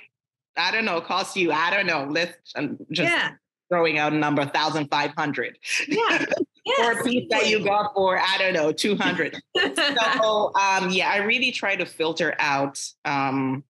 I 0.57 0.71
don't 0.71 0.85
know, 0.85 1.01
cost 1.01 1.37
you. 1.37 1.53
I 1.53 1.71
don't 1.71 1.87
know. 1.87 2.07
Let's 2.09 2.37
I'm 2.55 2.79
just 2.93 3.11
yeah. 3.11 3.33
throwing 3.69 3.99
out 3.99 4.13
a 4.13 4.17
number, 4.17 4.47
thousand 4.47 4.89
five 4.91 5.13
hundred. 5.19 5.59
Yeah. 5.87 6.25
Yes, 6.67 6.97
or 6.97 7.01
a 7.01 7.03
piece 7.03 7.27
that 7.31 7.49
you 7.49 7.65
got 7.65 7.95
for 7.95 8.19
I 8.19 8.37
don't 8.37 8.53
know 8.53 8.73
two 8.73 8.95
hundred. 8.95 9.41
so 9.75 10.53
um, 10.55 10.91
yeah, 10.91 11.09
I 11.11 11.23
really 11.25 11.51
try 11.51 11.77
to 11.77 11.87
filter 11.87 12.35
out 12.39 12.79
um, 13.07 13.65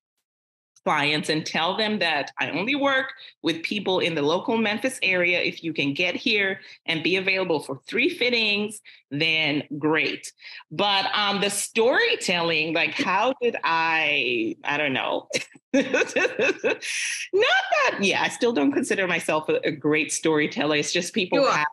clients 0.89 1.29
and 1.29 1.45
tell 1.45 1.77
them 1.77 1.99
that 1.99 2.33
I 2.39 2.49
only 2.49 2.75
work 2.75 3.13
with 3.43 3.63
people 3.63 3.99
in 3.99 4.15
the 4.15 4.23
local 4.23 4.57
Memphis 4.57 4.99
area. 5.03 5.39
If 5.39 5.63
you 5.63 5.75
can 5.75 5.93
get 5.93 6.17
here 6.17 6.61
and 6.87 7.03
be 7.03 7.17
available 7.17 7.61
for 7.61 7.83
three 7.87 8.09
fittings, 8.09 8.81
then 9.11 9.65
great. 9.79 10.33
But 10.71 11.05
um, 11.15 11.43
the 11.43 11.51
storytelling, 11.51 12.73
like 12.73 12.95
how 12.95 13.35
did 13.43 13.57
I, 13.63 14.57
I 14.65 14.79
don't 14.79 14.95
know. 14.95 15.29
Not 15.75 15.85
that, 15.93 17.99
yeah, 18.01 18.23
I 18.23 18.29
still 18.29 18.55
don't 18.55 18.73
consider 18.73 19.07
myself 19.07 19.51
a, 19.51 19.61
a 19.67 19.71
great 19.71 20.11
storyteller. 20.11 20.77
It's 20.77 20.91
just 20.91 21.13
people 21.13 21.45
have 21.45 21.67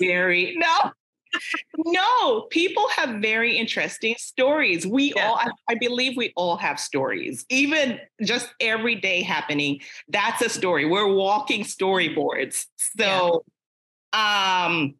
very, 0.00 0.56
no, 0.58 0.90
no, 1.76 2.42
people 2.50 2.86
have 2.96 3.20
very 3.20 3.56
interesting 3.56 4.14
stories. 4.18 4.86
We 4.86 5.12
yeah. 5.14 5.28
all, 5.28 5.36
I, 5.36 5.48
I, 5.70 5.74
believe 5.74 6.16
we 6.16 6.32
all 6.36 6.56
have 6.56 6.80
stories, 6.80 7.44
even 7.48 8.00
just 8.22 8.48
every 8.60 8.94
day 8.94 9.22
happening. 9.22 9.80
That's 10.08 10.42
a 10.42 10.48
story. 10.48 10.86
We're 10.86 11.12
walking 11.12 11.64
storyboards. 11.64 12.66
So, 12.98 13.44
yeah. 14.12 14.66
um, 14.66 14.94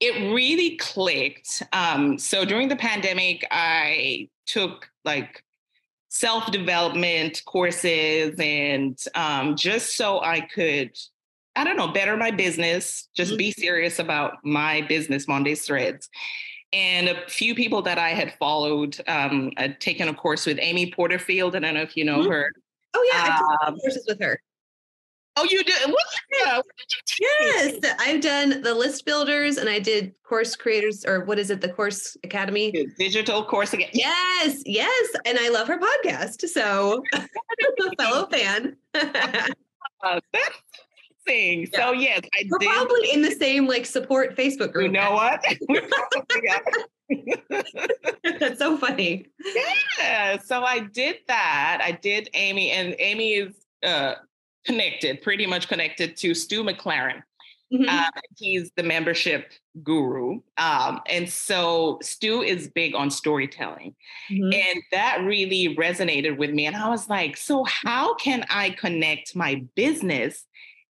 it 0.00 0.32
really 0.34 0.76
clicked. 0.76 1.62
Um, 1.72 2.18
so 2.18 2.44
during 2.44 2.68
the 2.68 2.76
pandemic, 2.76 3.46
I 3.50 4.28
took 4.46 4.88
like 5.04 5.42
self 6.08 6.50
development 6.52 7.42
courses 7.44 8.36
and 8.38 8.98
um, 9.14 9.56
just 9.56 9.96
so 9.96 10.20
I 10.20 10.40
could 10.40 10.96
I 11.56 11.64
don't 11.64 11.76
know, 11.76 11.88
better 11.88 12.16
my 12.16 12.30
business, 12.30 13.08
just 13.14 13.32
mm-hmm. 13.32 13.38
be 13.38 13.52
serious 13.52 13.98
about 13.98 14.44
my 14.44 14.82
business, 14.82 15.28
Monde's 15.28 15.62
Threads. 15.62 16.08
And 16.72 17.08
a 17.08 17.28
few 17.28 17.54
people 17.54 17.82
that 17.82 17.98
I 17.98 18.10
had 18.10 18.34
followed, 18.38 19.00
um, 19.06 19.52
I'd 19.56 19.80
taken 19.80 20.08
a 20.08 20.14
course 20.14 20.46
with 20.46 20.58
Amy 20.60 20.90
Porterfield. 20.90 21.54
I 21.54 21.60
don't 21.60 21.74
know 21.74 21.82
if 21.82 21.96
you 21.96 22.04
know 22.04 22.20
mm-hmm. 22.20 22.32
her. 22.32 22.52
Oh, 22.94 23.10
yeah, 23.12 23.22
I 23.22 23.38
took 23.38 23.68
um, 23.68 23.78
courses 23.78 24.04
with 24.08 24.20
her. 24.20 24.40
Oh, 25.36 25.46
you 25.50 25.64
did? 25.64 25.90
What? 25.90 26.04
Yeah. 26.40 26.60
Yes, 27.20 27.80
I've 27.98 28.20
done 28.20 28.62
the 28.62 28.72
list 28.72 29.04
builders 29.04 29.56
and 29.56 29.68
I 29.68 29.80
did 29.80 30.14
course 30.22 30.54
creators 30.54 31.04
or 31.04 31.24
what 31.24 31.40
is 31.40 31.50
it? 31.50 31.60
The 31.60 31.70
course 31.70 32.16
academy, 32.22 32.86
digital 32.98 33.44
course 33.44 33.72
again. 33.72 33.90
Yes, 33.92 34.62
yes, 34.64 35.08
and 35.26 35.36
I 35.40 35.48
love 35.48 35.66
her 35.66 35.78
podcast. 35.78 36.48
So, 36.48 37.02
a 37.14 37.96
fellow 37.98 38.26
fan. 38.26 38.76
uh, 38.94 39.00
that's 40.32 40.60
yeah. 41.26 41.64
So 41.74 41.92
yes, 41.92 42.20
I 42.34 42.44
We're 42.48 42.58
did. 42.58 42.68
probably 42.68 43.12
in 43.12 43.22
the 43.22 43.30
same 43.30 43.66
like 43.66 43.86
support 43.86 44.36
Facebook 44.36 44.72
group. 44.72 44.86
You 44.86 44.92
know 44.92 45.12
what? 45.12 45.44
That's 48.40 48.58
so 48.58 48.76
funny. 48.76 49.26
Yeah. 49.98 50.38
So 50.38 50.64
I 50.64 50.80
did 50.80 51.18
that. 51.28 51.80
I 51.82 51.92
did 51.92 52.28
Amy, 52.34 52.70
and 52.70 52.94
Amy 52.98 53.34
is 53.34 53.54
uh, 53.84 54.14
connected, 54.64 55.22
pretty 55.22 55.46
much 55.46 55.68
connected 55.68 56.16
to 56.18 56.34
Stu 56.34 56.62
McLaren. 56.64 57.22
Mm-hmm. 57.72 57.88
Uh, 57.88 58.20
he's 58.36 58.70
the 58.76 58.82
membership 58.82 59.50
guru. 59.82 60.40
Um, 60.58 61.00
and 61.08 61.28
so 61.28 61.98
Stu 62.02 62.42
is 62.42 62.68
big 62.68 62.94
on 62.94 63.10
storytelling. 63.10 63.94
Mm-hmm. 64.30 64.52
And 64.52 64.82
that 64.92 65.22
really 65.24 65.74
resonated 65.76 66.36
with 66.36 66.50
me. 66.50 66.66
And 66.66 66.76
I 66.76 66.88
was 66.88 67.08
like, 67.08 67.36
so 67.36 67.64
how 67.64 68.14
can 68.14 68.44
I 68.50 68.70
connect 68.70 69.34
my 69.34 69.64
business 69.74 70.46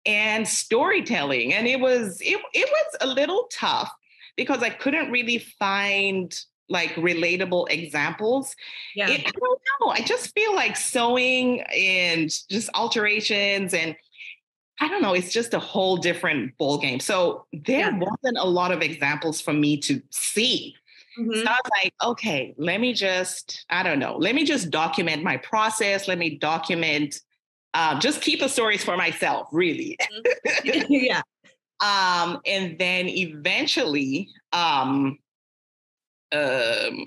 and 0.08 0.48
storytelling. 0.48 1.52
And 1.52 1.68
it 1.68 1.78
was 1.78 2.20
it, 2.22 2.40
it 2.54 2.68
was 2.68 2.96
a 3.02 3.06
little 3.06 3.46
tough 3.52 3.92
because 4.36 4.62
I 4.62 4.70
couldn't 4.70 5.12
really 5.12 5.38
find 5.38 6.34
like 6.70 6.94
relatable 6.94 7.70
examples. 7.70 8.56
Yeah. 8.94 9.10
It, 9.10 9.20
I 9.26 9.30
don't 9.30 9.60
know. 9.80 9.88
I 9.90 10.00
just 10.00 10.34
feel 10.34 10.54
like 10.54 10.76
sewing 10.76 11.60
and 11.62 12.30
just 12.48 12.70
alterations 12.74 13.74
and 13.74 13.94
I 14.80 14.88
don't 14.88 15.02
know, 15.02 15.12
it's 15.12 15.32
just 15.32 15.54
a 15.54 15.58
whole 15.58 15.96
different 15.96 16.56
ball 16.56 16.78
game. 16.78 17.00
So 17.00 17.46
there 17.52 17.90
yeah. 17.90 17.98
wasn't 17.98 18.38
a 18.38 18.46
lot 18.46 18.70
of 18.70 18.80
examples 18.80 19.40
for 19.40 19.52
me 19.52 19.76
to 19.78 20.00
see. 20.10 20.74
Mm-hmm. 21.18 21.34
So 21.34 21.46
I 21.46 21.58
was 21.64 21.70
like, 21.82 21.94
okay, 22.02 22.54
let 22.58 22.80
me 22.80 22.94
just, 22.94 23.66
I 23.70 23.82
don't 23.82 23.98
know, 23.98 24.16
let 24.16 24.34
me 24.34 24.44
just 24.44 24.70
document 24.70 25.22
my 25.22 25.36
process. 25.38 26.06
Let 26.06 26.18
me 26.18 26.36
document 26.36 27.20
um, 27.74 28.00
just 28.00 28.20
keep 28.20 28.40
the 28.40 28.48
stories 28.48 28.84
for 28.84 28.96
myself, 28.96 29.48
really. 29.52 29.96
Mm-hmm. 30.64 30.84
yeah. 30.92 31.22
Um, 31.80 32.40
and 32.46 32.78
then 32.78 33.08
eventually, 33.08 34.28
um, 34.52 35.18
um, 36.32 37.06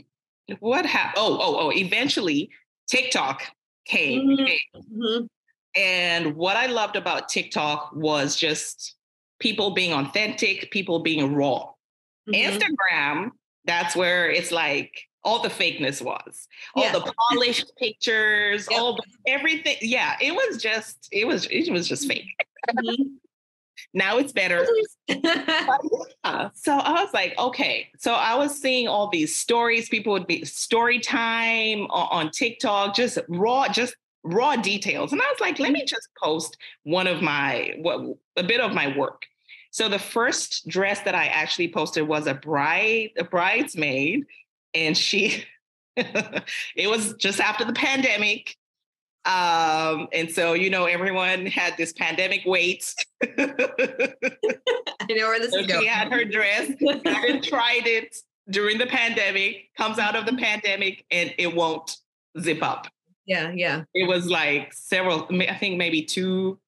what 0.60 0.86
happened? 0.86 1.16
Oh, 1.18 1.38
oh, 1.42 1.58
oh, 1.60 1.72
eventually 1.72 2.50
TikTok 2.90 3.44
came. 3.86 4.28
Mm-hmm. 4.28 5.02
mm-hmm. 5.02 5.26
And 5.74 6.36
what 6.36 6.58
I 6.58 6.66
loved 6.66 6.98
about 6.98 7.30
TikTok 7.30 7.92
was 7.96 8.36
just 8.36 8.96
people 9.40 9.72
being 9.72 9.94
authentic, 9.94 10.70
people 10.70 11.00
being 11.00 11.34
raw. 11.34 11.72
Mm-hmm. 12.30 12.34
Instagram, 12.34 13.30
that's 13.64 13.96
where 13.96 14.30
it's 14.30 14.52
like, 14.52 14.92
all 15.24 15.42
the 15.42 15.50
fakeness 15.50 16.02
was 16.02 16.48
all 16.76 16.84
yeah. 16.84 16.92
the 16.92 17.14
polished 17.30 17.72
pictures 17.78 18.68
yep. 18.70 18.80
all 18.80 18.96
the, 18.96 19.04
everything 19.28 19.76
yeah 19.82 20.16
it 20.22 20.34
was 20.34 20.62
just 20.62 21.08
it 21.12 21.26
was 21.26 21.46
it 21.48 21.72
was 21.72 21.88
just 21.88 22.08
fake 22.08 22.26
mm-hmm. 22.70 23.04
now 23.94 24.18
it's 24.18 24.32
better 24.32 24.66
yeah. 25.08 26.50
so 26.54 26.74
i 26.78 27.04
was 27.04 27.14
like 27.14 27.38
okay 27.38 27.90
so 27.98 28.14
i 28.14 28.36
was 28.36 28.60
seeing 28.60 28.88
all 28.88 29.10
these 29.10 29.36
stories 29.36 29.90
people 29.90 30.14
would 30.14 30.28
be 30.28 30.44
story 30.46 31.00
time 31.00 31.84
on, 31.90 32.08
on 32.12 32.32
tiktok 32.32 32.96
just 32.96 33.18
raw 33.28 33.68
just 33.68 33.96
raw 34.24 34.56
details 34.56 35.12
and 35.12 35.22
i 35.22 35.26
was 35.26 35.40
like 35.40 35.60
let 35.60 35.72
me 35.72 35.80
mm-hmm. 35.80 35.88
just 35.88 36.10
post 36.22 36.58
one 36.84 37.08
of 37.08 37.22
my 37.22 37.74
what 37.82 38.00
a 38.38 38.44
bit 38.44 38.60
of 38.60 38.74
my 38.74 38.96
work 38.96 39.24
so 39.72 39.88
the 39.88 40.00
first 40.00 40.68
dress 40.68 41.00
that 41.04 41.16
I 41.16 41.28
actually 41.28 41.72
posted 41.72 42.06
was 42.06 42.28
a 42.28 42.34
bride, 42.34 43.12
a 43.18 43.24
bridesmaid 43.24 44.26
and 44.74 44.98
she 44.98 45.44
it 45.98 46.90
was 46.90 47.14
just 47.16 47.40
after 47.40 47.66
the 47.66 47.74
pandemic 47.74 48.56
Um, 49.24 50.08
and 50.14 50.32
so, 50.32 50.54
you 50.54 50.72
know, 50.72 50.86
everyone 50.86 51.46
had 51.46 51.78
this 51.78 51.94
pandemic 51.94 52.42
weight. 52.46 52.92
I 53.22 53.28
know 55.10 55.28
where 55.28 55.40
this 55.40 55.52
so 55.52 55.60
is 55.60 55.68
she 55.68 55.72
going. 55.74 55.88
had 55.88 56.12
her 56.12 56.26
dress. 56.26 56.72
Tried 57.44 57.86
it 57.86 58.16
during 58.50 58.80
the 58.80 58.88
pandemic, 58.88 59.70
comes 59.78 60.00
out 60.00 60.16
of 60.16 60.26
the 60.26 60.34
pandemic, 60.34 61.06
and 61.12 61.34
it 61.38 61.54
won't 61.56 61.98
zip 62.40 62.64
up. 62.64 62.88
Yeah, 63.28 63.52
yeah. 63.54 63.84
It 63.94 64.08
was 64.08 64.26
like 64.28 64.74
several, 64.74 65.28
I 65.48 65.54
think 65.56 65.78
maybe 65.78 66.02
two, 66.02 66.60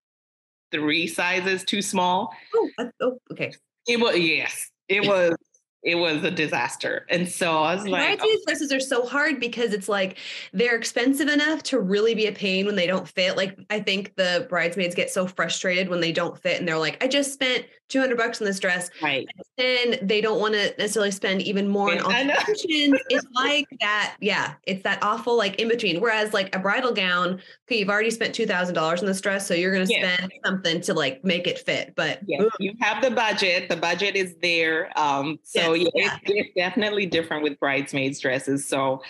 three 0.72 1.08
sizes 1.08 1.64
too 1.64 1.82
small. 1.82 2.36
Oh, 2.54 2.70
oh 3.02 3.18
okay. 3.32 3.52
It 3.88 4.00
was, 4.00 4.16
yes, 4.18 4.70
it 4.88 5.08
was 5.08 5.36
it 5.84 5.96
was 5.96 6.24
a 6.24 6.32
disaster. 6.32 7.06
And 7.10 7.28
so 7.28 7.62
I 7.62 7.76
was 7.76 7.86
like, 7.86 8.20
bridesmaids 8.20 8.42
oh. 8.42 8.46
dresses 8.48 8.72
are 8.72 8.80
so 8.80 9.06
hard 9.06 9.40
because 9.40 9.74
it's 9.74 9.90
like 9.90 10.18
they're 10.54 10.76
expensive 10.76 11.28
enough 11.28 11.62
to 11.64 11.80
really 11.80 12.16
be 12.16 12.28
a 12.28 12.32
pain 12.32 12.66
when 12.66 12.76
they 12.76 12.88
don't 12.88 13.08
fit. 13.08 13.36
Like 13.36 13.58
I 13.70 13.82
think 13.82 14.16
the 14.16 14.48
bridesmaids 14.50 14.96
get 14.96 15.10
so 15.10 15.28
frustrated 15.28 15.90
when 15.90 16.00
they 16.00 16.14
don't 16.14 16.40
fit 16.40 16.60
and 16.60 16.68
they're 16.68 16.78
like, 16.78 17.04
I 17.04 17.08
just 17.08 17.34
spent 17.34 17.66
200 17.90 18.18
bucks 18.18 18.42
on 18.42 18.48
this 18.48 18.60
dress. 18.60 18.90
Right. 19.02 19.28
And 19.58 20.00
they 20.02 20.22
don't 20.22 20.40
want 20.40 20.54
to 20.54 20.74
necessarily 20.80 21.12
spend 21.12 21.42
even 21.42 21.68
more 21.68 21.92
on 21.92 22.00
alterations. 22.00 22.98
it's 23.10 23.28
like 23.36 23.68
that. 23.82 24.16
Yeah. 24.22 24.54
It's 24.64 24.84
that 24.84 25.04
awful 25.04 25.38
like 25.38 25.60
in 25.60 25.68
between. 25.68 26.00
Whereas 26.00 26.34
like 26.34 26.56
a 26.56 26.60
bridal 26.60 26.94
gown, 26.94 27.42
okay, 27.68 27.80
you've 27.80 27.90
already 27.90 28.10
spent 28.10 28.34
$2,000 28.34 29.00
on 29.00 29.06
this 29.06 29.20
dress. 29.20 29.46
So 29.46 29.54
you're 29.54 29.74
going 29.74 29.86
to 29.86 29.94
spend 29.94 30.32
something 30.46 30.82
to 30.82 30.94
like 30.94 31.24
make 31.26 31.46
it 31.46 31.60
fit. 31.60 31.94
But 31.96 32.20
yeah, 32.26 32.46
you 32.58 32.74
have 32.80 33.04
the 33.04 33.12
budget. 33.12 33.70
The 33.70 33.78
budget 33.78 34.16
is 34.16 34.36
there. 34.42 34.98
Um, 34.98 35.40
so 35.44 35.73
yeah, 35.74 35.90
yeah. 35.94 36.18
It's, 36.24 36.32
it's 36.32 36.56
definitely 36.56 37.06
different 37.06 37.44
with 37.44 37.60
bridesmaids 37.60 38.20
dresses. 38.20 38.68
So, 38.68 39.02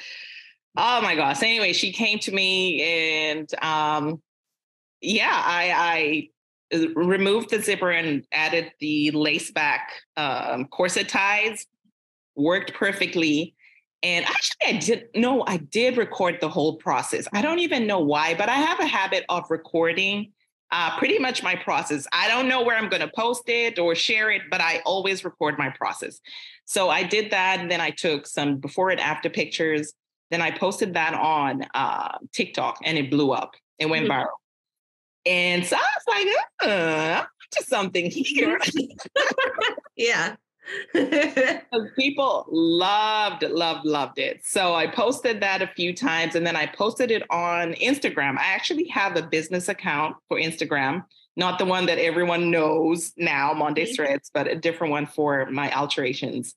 oh 0.78 1.02
my 1.02 1.16
gosh. 1.16 1.42
Anyway, 1.44 1.74
she 1.74 1.92
came 1.92 2.20
to 2.20 2.32
me 2.32 2.82
and 2.82 3.54
um, 3.64 4.22
yeah, 5.02 5.32
I, 5.32 6.30
I 6.72 6.78
uh, 6.78 6.90
removed 6.96 7.50
the 7.50 7.62
zipper 7.62 7.92
and 7.92 8.26
added 8.32 8.72
the 8.80 9.12
lace 9.12 9.52
back 9.52 9.92
um, 10.18 10.66
corset 10.66 11.10
ties. 11.10 11.66
Worked 12.36 12.74
perfectly. 12.74 13.56
And 14.02 14.26
actually, 14.26 14.68
I 14.68 14.80
did 14.80 15.08
no, 15.16 15.44
I 15.48 15.58
did 15.58 15.98
record 15.98 16.40
the 16.42 16.50
whole 16.50 16.78
process. 16.78 17.28
I 17.32 17.42
don't 17.42 17.60
even 17.60 17.88
know 17.88 18.00
why, 18.00 18.34
but 18.34 18.50
I 18.50 18.56
have 18.56 18.80
a 18.80 18.88
habit 18.88 19.24
of 19.30 19.46
recording 19.50 20.34
uh, 20.74 20.98
pretty 20.98 21.20
much 21.20 21.44
my 21.44 21.56
process. 21.56 22.08
I 22.12 22.28
don't 22.28 22.48
know 22.48 22.64
where 22.64 22.76
I'm 22.76 22.90
going 22.90 23.02
to 23.02 23.12
post 23.16 23.44
it 23.48 23.78
or 23.78 23.94
share 23.94 24.32
it, 24.32 24.42
but 24.50 24.60
I 24.60 24.82
always 24.86 25.24
record 25.24 25.58
my 25.58 25.70
process. 25.70 26.20
So 26.66 26.90
I 26.90 27.04
did 27.04 27.32
that. 27.32 27.60
And 27.60 27.70
then 27.70 27.82
I 27.82 27.90
took 27.92 28.28
some 28.28 28.58
before 28.58 28.90
and 28.90 29.00
after 29.00 29.30
pictures. 29.30 29.94
Then 30.32 30.42
I 30.42 30.52
posted 30.52 30.94
that 30.96 31.14
on 31.14 31.66
uh, 31.74 32.18
TikTok 32.32 32.80
and 32.84 32.98
it 32.98 33.12
blew 33.12 33.32
up. 33.32 33.56
It 33.80 33.88
went 33.88 34.08
mm-hmm. 34.08 34.22
viral. 34.22 34.38
And 35.26 35.66
so 35.66 35.78
I 35.78 35.80
was 35.80 36.26
like, 36.62 36.70
uh, 36.70 37.24
to 37.52 37.64
something 37.64 38.10
here. 38.10 38.60
yeah. 39.96 40.36
people 41.96 42.46
loved, 42.50 43.44
loved, 43.44 43.86
loved 43.86 44.20
it. 44.20 44.42
So 44.46 44.74
I 44.74 44.88
posted 44.88 45.42
that 45.42 45.62
a 45.62 45.68
few 45.68 45.94
times 45.94 46.36
and 46.36 46.48
then 46.48 46.56
I 46.56 46.68
posted 46.68 47.12
it 47.12 47.24
on 47.30 47.74
Instagram. 47.74 48.38
I 48.38 48.54
actually 48.54 48.88
have 48.88 49.18
a 49.18 49.24
business 49.24 49.70
account 49.70 50.16
for 50.28 50.38
Instagram, 50.38 51.04
not 51.36 51.60
the 51.60 51.66
one 51.66 51.88
that 51.88 51.98
everyone 51.98 52.52
knows 52.52 53.14
now, 53.18 53.54
Monde 53.54 53.78
mm-hmm. 53.78 53.94
Threads, 53.94 54.30
but 54.34 54.48
a 54.48 54.56
different 54.56 54.92
one 54.92 55.06
for 55.06 55.50
my 55.50 55.72
alterations 55.74 56.56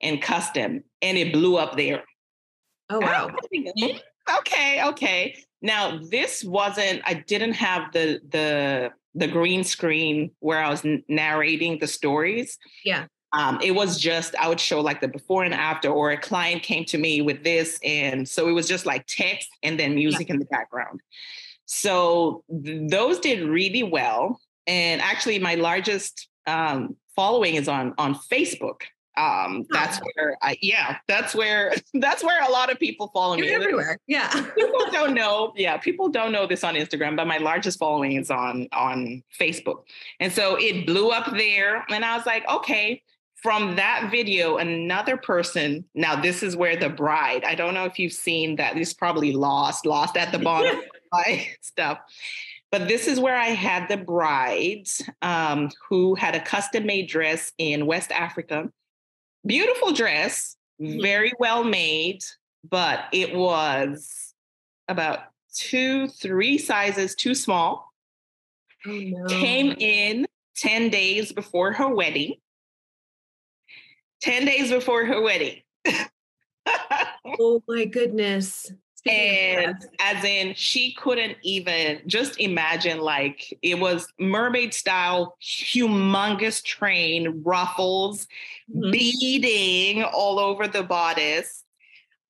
and 0.00 0.20
custom. 0.22 0.84
And 1.02 1.18
it 1.18 1.32
blew 1.32 1.56
up 1.56 1.76
there. 1.76 2.04
Oh, 2.90 3.00
wow. 3.00 3.30
Hmm, 3.52 3.96
okay, 4.38 4.84
okay. 4.88 5.36
Now 5.62 5.98
this 6.10 6.44
wasn't, 6.44 7.02
I 7.04 7.14
didn't 7.14 7.54
have 7.54 7.92
the, 7.92 8.20
the, 8.28 8.92
the 9.14 9.28
green 9.28 9.64
screen 9.64 10.30
where 10.40 10.62
I 10.62 10.70
was 10.70 10.84
narrating 11.08 11.78
the 11.78 11.86
stories. 11.86 12.58
Yeah. 12.84 13.06
Um, 13.32 13.58
it 13.60 13.72
was 13.72 13.98
just 13.98 14.36
I 14.36 14.48
would 14.48 14.60
show 14.60 14.80
like 14.80 15.00
the 15.00 15.08
before 15.08 15.42
and 15.42 15.52
after, 15.52 15.88
or 15.88 16.12
a 16.12 16.16
client 16.16 16.62
came 16.62 16.84
to 16.86 16.98
me 16.98 17.20
with 17.20 17.42
this, 17.42 17.80
and 17.82 18.28
so 18.28 18.48
it 18.48 18.52
was 18.52 18.68
just 18.68 18.86
like 18.86 19.06
text 19.08 19.48
and 19.64 19.78
then 19.78 19.96
music 19.96 20.28
yeah. 20.28 20.34
in 20.34 20.38
the 20.38 20.46
background. 20.46 21.00
So 21.66 22.44
th- 22.64 22.90
those 22.90 23.18
did 23.20 23.46
really 23.46 23.82
well, 23.82 24.40
and 24.66 25.00
actually, 25.00 25.38
my 25.38 25.54
largest 25.54 26.28
um, 26.46 26.96
following 27.16 27.54
is 27.54 27.68
on 27.68 27.94
on 27.98 28.14
Facebook. 28.14 28.82
Um, 29.16 29.64
that's 29.70 29.98
oh. 29.98 30.06
where 30.14 30.36
I 30.42 30.56
yeah, 30.60 30.98
that's 31.06 31.34
where 31.34 31.74
that's 31.94 32.24
where 32.24 32.42
a 32.42 32.50
lot 32.50 32.70
of 32.70 32.78
people 32.78 33.10
follow 33.14 33.36
You're 33.36 33.46
me. 33.46 33.54
Everywhere, 33.54 33.98
yeah. 34.06 34.28
people 34.56 34.86
don't 34.92 35.14
know, 35.14 35.52
yeah, 35.56 35.76
people 35.76 36.08
don't 36.08 36.32
know 36.32 36.46
this 36.46 36.64
on 36.64 36.74
Instagram, 36.74 37.16
but 37.16 37.26
my 37.26 37.38
largest 37.38 37.78
following 37.78 38.12
is 38.12 38.30
on 38.30 38.68
on 38.72 39.22
Facebook, 39.38 39.84
and 40.20 40.32
so 40.32 40.56
it 40.56 40.86
blew 40.86 41.10
up 41.10 41.30
there, 41.36 41.84
and 41.90 42.04
I 42.04 42.16
was 42.16 42.26
like, 42.26 42.48
okay 42.48 43.02
from 43.44 43.76
that 43.76 44.08
video, 44.10 44.56
another 44.56 45.18
person, 45.18 45.84
now 45.94 46.18
this 46.18 46.42
is 46.42 46.56
where 46.56 46.76
the 46.78 46.88
bride, 46.88 47.44
I 47.44 47.54
don't 47.54 47.74
know 47.74 47.84
if 47.84 47.98
you've 47.98 48.14
seen 48.14 48.56
that, 48.56 48.74
this 48.74 48.94
probably 48.94 49.32
lost, 49.32 49.84
lost 49.84 50.16
at 50.16 50.32
the 50.32 50.38
bottom 50.38 50.80
my 51.14 51.46
stuff. 51.60 51.98
But 52.70 52.88
this 52.88 53.06
is 53.06 53.20
where 53.20 53.36
I 53.36 53.48
had 53.48 53.88
the 53.88 53.96
bride 53.96 54.88
um, 55.22 55.70
who 55.88 56.14
had 56.16 56.34
a 56.34 56.40
custom 56.40 56.86
made 56.86 57.08
dress 57.08 57.52
in 57.56 57.86
West 57.86 58.10
Africa. 58.10 58.68
Beautiful 59.46 59.92
dress, 59.92 60.56
mm-hmm. 60.80 61.00
very 61.00 61.32
well 61.38 61.62
made, 61.62 62.24
but 62.68 63.04
it 63.12 63.34
was 63.34 64.34
about 64.88 65.20
two, 65.54 66.08
three 66.08 66.58
sizes 66.58 67.14
too 67.14 67.34
small. 67.34 67.92
Oh, 68.86 68.90
no. 68.90 69.26
Came 69.28 69.74
in 69.78 70.26
10 70.56 70.88
days 70.88 71.32
before 71.32 71.72
her 71.72 71.94
wedding. 71.94 72.34
10 74.22 74.46
days 74.46 74.70
before 74.70 75.04
her 75.04 75.20
wedding. 75.22 75.60
oh 77.38 77.62
my 77.68 77.84
goodness. 77.84 78.72
And 79.06 79.86
as 80.00 80.24
in 80.24 80.54
she 80.54 80.94
couldn't 80.94 81.36
even 81.42 82.00
just 82.06 82.40
imagine 82.40 83.00
like 83.00 83.56
it 83.62 83.78
was 83.78 84.08
mermaid 84.18 84.72
style 84.72 85.36
humongous 85.42 86.62
train 86.64 87.42
ruffles 87.42 88.26
mm-hmm. 88.74 88.90
beading 88.90 90.02
all 90.02 90.38
over 90.38 90.66
the 90.66 90.82
bodice 90.82 91.64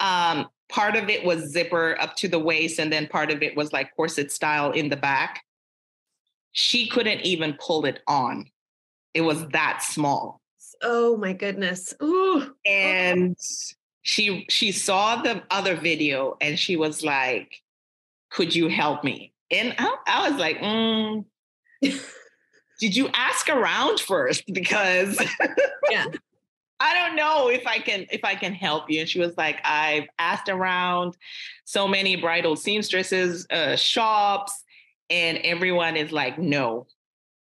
um, 0.01 0.49
part 0.69 0.97
of 0.97 1.09
it 1.09 1.25
was 1.25 1.53
zipper 1.53 1.97
up 2.01 2.17
to 2.17 2.27
the 2.27 2.39
waist 2.39 2.81
and 2.81 2.93
then 2.93 3.07
part 3.07 3.31
of 3.31 3.43
it 3.43 3.57
was 3.57 3.73
like 3.73 3.95
corset 3.95 4.33
style 4.33 4.73
in 4.73 4.89
the 4.89 4.97
back 4.97 5.45
she 6.53 6.89
couldn't 6.89 7.21
even 7.21 7.57
pull 7.61 7.85
it 7.87 8.01
on 8.07 8.47
it 9.13 9.21
was 9.21 9.47
that 9.49 9.83
small 9.83 10.41
Oh 10.83 11.17
my 11.17 11.33
goodness. 11.33 11.95
Ooh. 12.03 12.55
And 12.67 13.37
she 14.05 14.47
she 14.51 14.71
saw 14.71 15.17
the 15.23 15.43
other 15.51 15.75
video 15.75 16.37
and 16.41 16.59
she 16.59 16.77
was 16.77 17.03
like, 17.03 17.63
"Could 18.31 18.55
you 18.55 18.69
help 18.69 19.03
me?" 19.03 19.33
And 19.51 19.75
I, 19.79 19.97
I 20.07 20.31
was 20.31 20.39
like, 20.39 20.59
mm, 20.59 21.25
"Did 21.81 22.95
you 22.95 23.09
ask 23.15 23.49
around 23.49 23.99
first? 23.99 24.45
Because 24.53 25.21
yeah." 25.91 26.07
I 26.81 26.93
don't 26.93 27.17
know 27.17 27.49
if 27.49 27.67
I 27.67 27.79
can 27.79 28.05
if 28.11 28.25
I 28.25 28.35
can 28.35 28.53
help 28.53 28.91
you. 28.91 29.01
And 29.01 29.09
she 29.09 29.19
was 29.19 29.35
like, 29.39 29.59
I've 29.65 30.07
asked 30.19 30.51
around 30.51 31.17
so 31.65 31.89
many 31.89 32.17
bridal 32.17 32.57
seamstresses, 32.57 33.47
uh, 33.49 33.77
shops, 33.77 34.65
and 35.09 35.39
everyone 35.39 35.97
is 35.97 36.13
like, 36.13 36.37
no, 36.37 36.89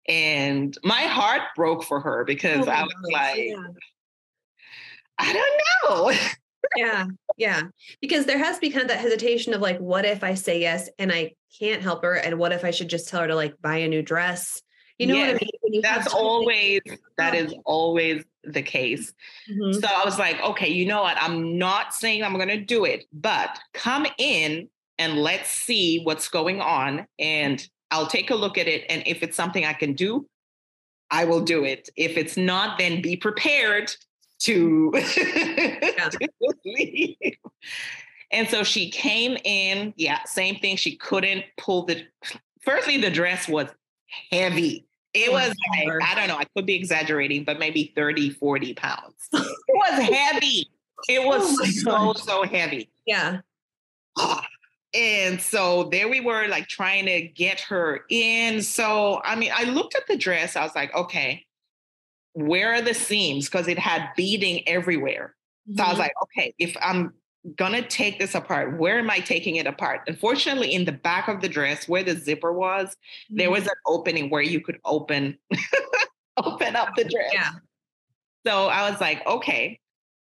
and 0.09 0.79
my 0.83 1.03
heart 1.03 1.42
broke 1.57 1.85
for 1.85 2.00
her 2.00 2.24
because 2.24 2.66
oh 2.66 2.70
I 2.70 2.85
was 2.85 3.11
like, 3.12 3.48
yeah. 3.48 3.66
I 5.18 5.33
don't 5.33 5.62
know. 5.85 6.12
yeah, 6.77 7.07
yeah. 7.37 7.62
Because 8.00 8.27
there 8.27 8.38
has 8.38 8.59
become 8.59 8.87
that 8.87 8.98
hesitation 8.98 9.55
of 9.55 9.61
like, 9.61 9.79
what 9.79 10.05
if 10.05 10.24
I 10.24 10.35
say 10.35 10.61
yes 10.61 10.88
and 10.98 11.12
I 11.12 11.33
can't 11.59 11.83
help 11.83 12.03
her? 12.03 12.14
And 12.14 12.38
what 12.38 12.53
if 12.53 12.64
I 12.64 12.70
should 12.70 12.88
just 12.88 13.09
tell 13.09 13.20
her 13.20 13.29
to 13.29 13.35
like 13.35 13.61
buy 13.61 13.79
a 13.79 13.88
new 13.88 14.03
dress? 14.03 14.61
You 14.98 15.09
know 15.09 15.14
yes, 15.14 15.33
what 15.33 15.42
I 15.42 15.70
mean? 15.70 15.83
That's 15.83 16.12
always 16.14 16.81
that 17.18 17.35
is 17.35 17.53
always 17.64 18.24
the 18.44 18.62
case. 18.62 19.12
Mm-hmm. 19.50 19.81
So 19.81 19.88
I 19.88 20.05
was 20.05 20.18
like, 20.18 20.40
okay, 20.40 20.68
you 20.68 20.87
know 20.87 21.03
what? 21.03 21.16
I'm 21.20 21.59
not 21.59 21.94
saying 21.94 22.22
I'm 22.22 22.38
gonna 22.38 22.61
do 22.61 22.85
it, 22.85 23.05
but 23.12 23.59
come 23.72 24.07
in 24.18 24.68
and 24.98 25.18
let's 25.18 25.50
see 25.50 26.00
what's 26.03 26.29
going 26.29 26.61
on. 26.61 27.07
And 27.18 27.66
I'll 27.90 28.07
take 28.07 28.31
a 28.31 28.37
look 28.37 28.57
at 28.57 28.68
it. 28.68 28.85
And 28.88 29.03
if 29.07 29.22
it's 29.22 29.37
something 29.37 29.64
I 29.64 29.72
can 29.72 29.94
do, 29.94 30.29
I 31.11 31.24
will 31.24 31.40
do 31.40 31.64
it. 31.64 31.88
If 31.96 32.16
it's 32.16 32.37
not, 32.37 32.79
then 32.79 33.03
be 33.03 33.16
prepared 33.16 33.94
to, 34.45 34.91
to 34.93 36.29
leave. 36.65 37.17
And 38.31 38.49
so 38.49 38.65
she 38.65 38.91
came 38.91 39.37
in. 39.45 39.95
Yeah, 39.97 40.23
same 40.25 40.57
thing. 40.57 40.77
She 40.77 40.97
couldn't 40.97 41.45
pull 41.57 41.85
the, 41.87 42.05
firstly, 42.63 43.01
the 43.01 43.11
dress 43.11 43.49
was 43.49 43.69
heavy. 44.31 44.87
It 45.15 45.29
oh, 45.29 45.33
was 45.33 45.55
like, 45.71 46.03
I 46.03 46.15
don't 46.17 46.29
know, 46.29 46.37
I 46.37 46.45
could 46.57 46.67
be 46.67 46.75
exaggerating, 46.75 47.45
but 47.45 47.61
maybe 47.61 47.93
30, 47.95 48.31
40 48.31 48.75
pounds. 48.75 49.15
it 49.33 49.47
was 49.69 50.03
heavy. 50.03 50.69
It 51.09 51.25
was 51.25 51.57
oh 51.87 52.13
so, 52.15 52.21
so 52.21 52.43
heavy. 52.45 52.91
Yeah. 53.07 53.41
And 54.97 55.41
so 55.41 55.89
there 55.91 56.09
we 56.09 56.21
were, 56.21 56.47
like 56.47 56.69
trying 56.69 57.07
to 57.07 57.23
get 57.23 57.59
her 57.63 58.05
in. 58.11 58.63
So, 58.63 59.21
I 59.25 59.35
mean, 59.35 59.51
I 59.53 59.65
looked 59.65 59.97
at 59.97 60.07
the 60.07 60.17
dress. 60.17 60.55
I 60.55 60.63
was 60.63 60.73
like, 60.77 60.95
okay, 60.95 61.45
where 62.35 62.75
are 62.75 62.83
the 62.83 62.94
seams? 62.94 63.47
Because 63.47 63.68
it 63.68 63.79
had 63.79 64.11
beading 64.16 64.66
everywhere. 64.68 65.35
Mm-hmm. 65.68 65.79
So 65.79 65.83
I 65.83 65.87
was 65.87 65.92
mm-hmm. 65.94 66.01
like, 66.01 66.12
okay, 66.23 66.55
if 66.59 66.77
I'm 66.81 67.14
gonna 67.57 67.83
take 67.83 68.18
this 68.18 68.35
apart, 68.35 68.79
where 68.79 68.99
am 68.99 69.11
I 69.11 69.18
taking 69.18 69.57
it 69.57 69.66
apart? 69.66 70.03
Unfortunately, 70.07 70.75
in 70.75 70.85
the 70.85 70.92
back 70.92 71.29
of 71.29 71.40
the 71.40 71.49
dress 71.49 71.88
where 71.88 72.03
the 72.03 72.16
zipper 72.16 72.53
was, 72.53 72.90
mm-hmm. 72.90 73.37
there 73.37 73.51
was 73.51 73.66
an 73.66 73.75
opening 73.87 74.31
where 74.31 74.42
you 74.42 74.61
could 74.61 74.79
open 74.85 75.38
open 76.37 76.77
up 76.77 76.90
the 76.97 77.05
dress. 77.05 77.31
Yeah. 77.33 77.51
So 78.47 78.66
I 78.66 78.90
was 78.90 79.01
like, 79.01 79.27
okay, 79.27 79.81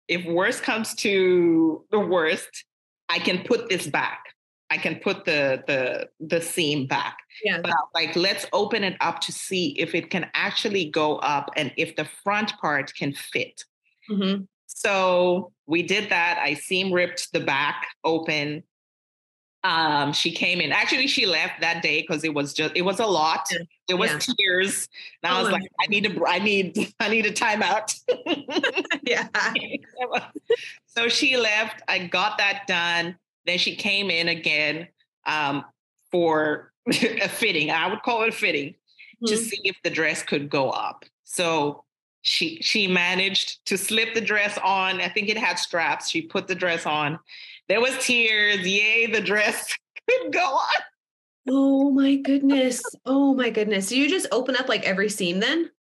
if 0.08 0.26
worst 0.26 0.63
comes 0.63 0.96
to 0.96 1.86
the 1.91 2.00
worst, 2.00 2.65
I 3.10 3.20
can 3.20 3.43
put 3.43 3.70
this 3.70 3.88
back. 3.88 4.24
I 4.70 4.78
can 4.78 4.96
put 4.96 5.26
the 5.26 5.64
the 5.68 6.10
the 6.20 6.42
seam 6.42 6.88
back. 6.88 7.18
Yeah. 7.44 7.62
But 7.62 7.74
like 7.94 8.16
let's 8.16 8.46
open 8.54 8.84
it 8.84 8.98
up 9.00 9.22
to 9.22 9.32
see 9.32 9.70
if 9.80 9.96
it 9.96 10.10
can 10.10 10.30
actually 10.34 10.90
go 10.90 11.18
up 11.18 11.50
and 11.56 11.72
if 11.78 11.96
the 11.96 12.06
front 12.06 12.52
part 12.60 12.94
can 12.94 13.14
fit. 13.14 13.64
Mm-hmm. 14.10 14.44
So 14.66 15.52
we 15.66 15.84
did 15.84 16.10
that. 16.10 16.40
I 16.42 16.54
seam 16.54 16.92
ripped 16.92 17.32
the 17.34 17.40
back 17.40 17.88
open. 18.04 18.64
Um, 19.64 20.14
she 20.14 20.32
came 20.32 20.62
in. 20.62 20.72
Actually, 20.72 21.08
she 21.08 21.26
left 21.26 21.62
that 21.62 21.82
day 21.82 22.02
because 22.02 22.24
it 22.24 22.34
was 22.34 22.54
just 22.54 22.76
it 22.76 22.84
was 22.84 23.00
a 23.00 23.06
lot. 23.06 23.48
Yeah. 23.52 23.60
There 23.88 23.98
was 23.98 24.12
yeah. 24.12 24.34
tears. 24.38 24.88
And 25.24 25.34
I 25.34 25.42
was 25.42 25.50
oh, 25.50 25.54
like, 25.54 25.64
I 25.82 25.88
need 25.88 26.04
to 26.04 26.26
I 26.26 26.40
need 26.40 26.94
I 27.00 27.10
need 27.10 27.26
a 27.26 27.32
timeout. 27.32 27.98
yeah. 29.04 29.28
so 30.86 31.08
she 31.08 31.38
left. 31.38 31.82
I 31.88 32.00
got 32.00 32.38
that 32.38 32.64
done. 32.68 33.18
Then 33.48 33.58
she 33.58 33.76
came 33.76 34.12
in 34.12 34.28
again 34.28 34.88
um, 35.26 35.66
for 36.12 36.72
a 36.88 37.28
fitting. 37.28 37.72
I 37.72 37.88
would 37.90 38.04
call 38.04 38.24
it 38.24 38.30
a 38.30 38.32
fitting 38.34 38.70
mm-hmm. 38.70 39.28
to 39.28 39.38
see 39.38 39.62
if 39.64 39.76
the 39.84 39.90
dress 39.90 40.22
could 40.22 40.50
go 40.50 40.70
up. 40.70 41.06
So 41.24 41.84
she 42.22 42.62
she 42.62 42.88
managed 42.88 43.66
to 43.68 43.78
slip 43.78 44.14
the 44.14 44.22
dress 44.22 44.58
on. 44.64 45.02
I 45.02 45.08
think 45.08 45.30
it 45.30 45.38
had 45.38 45.58
straps. 45.58 46.10
She 46.10 46.22
put 46.22 46.48
the 46.48 46.56
dress 46.56 46.86
on. 46.86 47.18
There 47.70 47.82
was 47.82 47.98
tears. 48.00 48.68
Yay, 48.68 49.08
the 49.08 49.22
dress 49.22 49.74
could 50.10 50.34
go 50.34 50.46
on. 50.46 50.82
Oh 51.50 51.90
my 51.92 52.18
goodness. 52.18 52.82
Oh 53.06 53.34
my 53.34 53.50
goodness. 53.50 53.90
So 53.90 53.96
you 53.96 54.10
just 54.10 54.28
open 54.34 54.58
up 54.58 54.68
like 54.68 54.84
every 54.84 55.10
seam 55.10 55.40
then? 55.40 55.72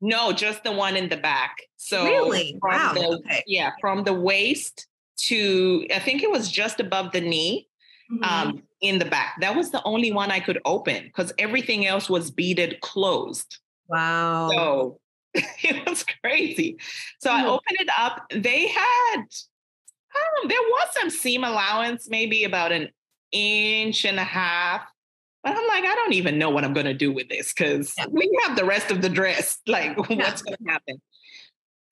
No, 0.00 0.32
just 0.32 0.62
the 0.62 0.70
one 0.70 0.94
in 0.96 1.08
the 1.08 1.16
back. 1.16 1.56
So 1.76 2.04
really, 2.04 2.58
wow. 2.62 2.92
The, 2.94 3.06
okay. 3.06 3.42
Yeah, 3.46 3.72
from 3.80 4.04
the 4.04 4.12
waist 4.12 4.86
to 5.18 5.86
I 5.94 5.98
think 5.98 6.22
it 6.22 6.30
was 6.30 6.50
just 6.50 6.80
above 6.80 7.12
the 7.12 7.20
knee. 7.20 7.68
Mm-hmm. 8.08 8.22
Um, 8.22 8.62
in 8.80 8.98
the 8.98 9.04
back. 9.04 9.34
That 9.40 9.56
was 9.56 9.70
the 9.70 9.82
only 9.84 10.12
one 10.12 10.30
I 10.30 10.40
could 10.40 10.60
open 10.64 11.04
because 11.04 11.32
everything 11.38 11.86
else 11.86 12.08
was 12.08 12.30
beaded 12.30 12.80
closed. 12.80 13.58
Wow. 13.88 14.50
So 14.50 15.00
it 15.34 15.88
was 15.88 16.04
crazy. 16.22 16.78
So 17.18 17.30
mm-hmm. 17.30 17.46
I 17.46 17.48
opened 17.48 17.80
it 17.80 17.88
up. 17.98 18.26
They 18.30 18.68
had, 18.68 19.16
um, 19.16 20.48
there 20.48 20.60
was 20.60 20.88
some 20.92 21.10
seam 21.10 21.44
allowance, 21.44 22.08
maybe 22.08 22.44
about 22.44 22.72
an 22.72 22.90
inch 23.32 24.04
and 24.04 24.18
a 24.18 24.24
half. 24.24 24.82
But 25.42 25.56
I'm 25.56 25.68
like, 25.68 25.84
I 25.84 25.94
don't 25.94 26.14
even 26.14 26.38
know 26.38 26.50
what 26.50 26.64
I'm 26.64 26.72
going 26.72 26.86
to 26.86 26.94
do 26.94 27.12
with 27.12 27.28
this 27.28 27.52
because 27.52 27.94
we 28.10 28.28
have 28.44 28.56
the 28.56 28.64
rest 28.64 28.90
of 28.90 29.00
the 29.00 29.08
dress. 29.08 29.58
Like, 29.66 29.96
what's 30.10 30.42
going 30.42 30.56
to 30.56 30.70
happen? 30.70 31.00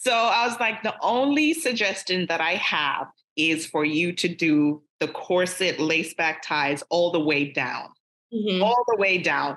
So 0.04 0.12
I 0.12 0.46
was 0.46 0.60
like, 0.60 0.82
the 0.82 0.94
only 1.00 1.54
suggestion 1.54 2.26
that 2.26 2.42
I 2.42 2.56
have 2.56 3.06
is 3.36 3.64
for 3.64 3.86
you 3.86 4.12
to 4.12 4.28
do 4.28 4.82
the 5.00 5.08
corset 5.08 5.80
lace 5.80 6.12
back 6.12 6.42
ties 6.42 6.84
all 6.90 7.10
the 7.10 7.20
way 7.20 7.50
down, 7.50 7.88
mm-hmm. 8.32 8.62
all 8.62 8.84
the 8.86 8.98
way 8.98 9.16
down. 9.16 9.56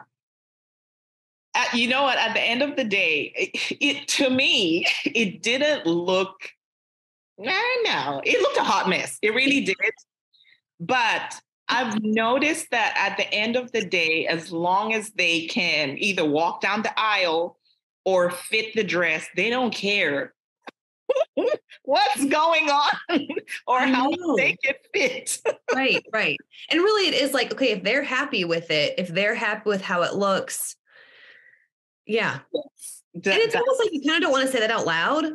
At, 1.54 1.74
you 1.74 1.90
know 1.90 2.04
what? 2.04 2.18
At 2.18 2.34
the 2.34 2.42
end 2.42 2.62
of 2.62 2.78
the 2.78 2.86
day, 2.86 3.34
it, 3.36 3.78
it 3.82 4.08
to 4.10 4.30
me, 4.30 4.86
it 5.04 5.44
didn't 5.44 5.86
look. 5.86 6.36
No, 7.38 7.62
no, 7.84 8.22
it 8.24 8.42
looked 8.42 8.58
a 8.58 8.64
hot 8.64 8.88
mess. 8.88 9.20
It 9.22 9.36
really 9.36 9.62
did. 9.66 9.76
But 10.80 11.42
I've 11.68 12.02
noticed 12.02 12.72
that 12.72 12.96
at 12.98 13.18
the 13.18 13.32
end 13.34 13.58
of 13.58 13.74
the 13.74 13.84
day, 13.84 14.28
as 14.28 14.54
long 14.54 14.94
as 14.94 15.10
they 15.10 15.48
can 15.48 15.98
either 15.98 16.24
walk 16.24 16.62
down 16.62 16.84
the 16.84 16.98
aisle 16.98 17.58
or 18.06 18.32
fit 18.32 18.74
the 18.76 18.84
dress, 18.86 19.28
they 19.36 19.50
don't 19.50 19.74
care 19.74 20.34
what's 21.84 22.26
going 22.26 22.70
on 22.70 22.92
or 23.68 23.80
how 23.80 24.10
they 24.36 24.56
can 24.64 24.76
fit. 24.94 25.42
right, 25.74 26.04
right. 26.14 26.38
And 26.70 26.82
really, 26.82 27.08
it 27.08 27.22
is 27.22 27.34
like, 27.34 27.52
okay, 27.54 27.72
if 27.72 27.84
they're 27.84 28.04
happy 28.04 28.44
with 28.46 28.72
it, 28.72 28.96
if 28.98 29.08
they're 29.08 29.36
happy 29.36 29.70
with 29.70 29.82
how 29.82 30.04
it 30.04 30.16
looks, 30.16 30.76
yeah. 32.06 32.40
Yes. 32.54 33.04
and 33.16 33.26
it's 33.26 33.56
almost 33.56 33.80
like 33.80 33.94
you 33.94 34.02
kind 34.02 34.18
of 34.18 34.24
don't 34.24 34.32
want 34.32 34.46
to 34.46 34.52
say 34.52 34.60
that 34.60 34.72
out 34.72 34.86
loud 34.86 35.26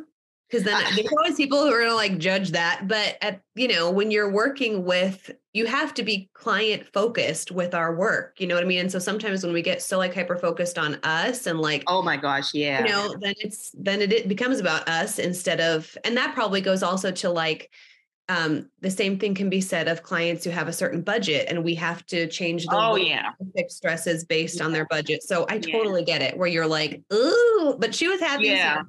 because 0.49 0.63
then 0.63 0.83
there's 0.95 1.11
always 1.11 1.35
people 1.35 1.63
who 1.63 1.71
are 1.71 1.81
gonna 1.81 1.95
like 1.95 2.17
judge 2.17 2.51
that. 2.51 2.87
But 2.87 3.17
at 3.21 3.41
you 3.55 3.67
know, 3.67 3.89
when 3.89 4.11
you're 4.11 4.31
working 4.31 4.85
with, 4.85 5.31
you 5.53 5.67
have 5.67 5.93
to 5.93 6.03
be 6.03 6.29
client 6.33 6.85
focused 6.93 7.51
with 7.51 7.75
our 7.75 7.95
work. 7.95 8.35
You 8.39 8.47
know 8.47 8.55
what 8.55 8.63
I 8.63 8.67
mean? 8.67 8.79
And 8.79 8.91
so 8.91 8.99
sometimes 8.99 9.43
when 9.43 9.53
we 9.53 9.61
get 9.61 9.81
so 9.81 9.97
like 9.97 10.13
hyper 10.13 10.35
focused 10.35 10.77
on 10.77 10.95
us 11.03 11.45
and 11.45 11.59
like, 11.59 11.83
oh 11.87 12.01
my 12.01 12.17
gosh, 12.17 12.53
yeah, 12.53 12.79
you 12.79 12.89
know, 12.89 13.15
then 13.21 13.35
it's 13.39 13.71
then 13.77 14.01
it, 14.01 14.11
it 14.11 14.27
becomes 14.27 14.59
about 14.59 14.89
us 14.89 15.19
instead 15.19 15.61
of, 15.61 15.95
and 16.03 16.17
that 16.17 16.33
probably 16.33 16.61
goes 16.61 16.81
also 16.83 17.11
to 17.11 17.29
like 17.29 17.69
um, 18.29 18.69
the 18.79 18.89
same 18.89 19.19
thing 19.19 19.35
can 19.35 19.49
be 19.49 19.61
said 19.61 19.87
of 19.87 20.01
clients 20.01 20.43
who 20.43 20.49
have 20.49 20.67
a 20.67 20.73
certain 20.73 21.01
budget 21.01 21.47
and 21.49 21.63
we 21.63 21.75
have 21.75 22.05
to 22.07 22.25
change 22.27 22.65
the 22.65 22.73
oh 22.73 22.95
yeah 22.95 23.31
stresses 23.67 24.23
based 24.23 24.59
yeah. 24.59 24.65
on 24.65 24.71
their 24.71 24.85
budget 24.85 25.21
so 25.21 25.45
i 25.49 25.59
totally 25.59 26.01
yeah. 26.01 26.05
get 26.05 26.21
it 26.21 26.37
where 26.37 26.47
you're 26.47 26.65
like 26.65 27.01
ooh 27.11 27.75
but 27.79 27.93
she 27.93 28.07
was 28.07 28.21
happy 28.21 28.45
yeah 28.45 28.77
so 28.77 28.83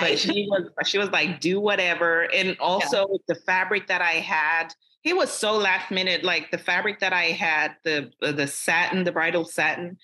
but 0.00 0.18
she 0.18 0.46
was 0.48 0.68
she 0.84 0.98
was 0.98 1.10
like, 1.10 1.40
do 1.40 1.60
whatever. 1.60 2.22
And 2.34 2.56
also 2.60 3.08
yeah. 3.10 3.18
the 3.28 3.34
fabric 3.34 3.86
that 3.88 4.02
I 4.02 4.12
had, 4.12 4.74
it 5.04 5.16
was 5.16 5.30
so 5.30 5.56
last 5.56 5.90
minute. 5.90 6.24
Like 6.24 6.50
the 6.50 6.58
fabric 6.58 7.00
that 7.00 7.12
I 7.12 7.26
had, 7.26 7.76
the 7.84 8.10
the 8.20 8.46
satin, 8.46 9.04
the 9.04 9.12
bridal 9.12 9.44
satin, 9.44 9.98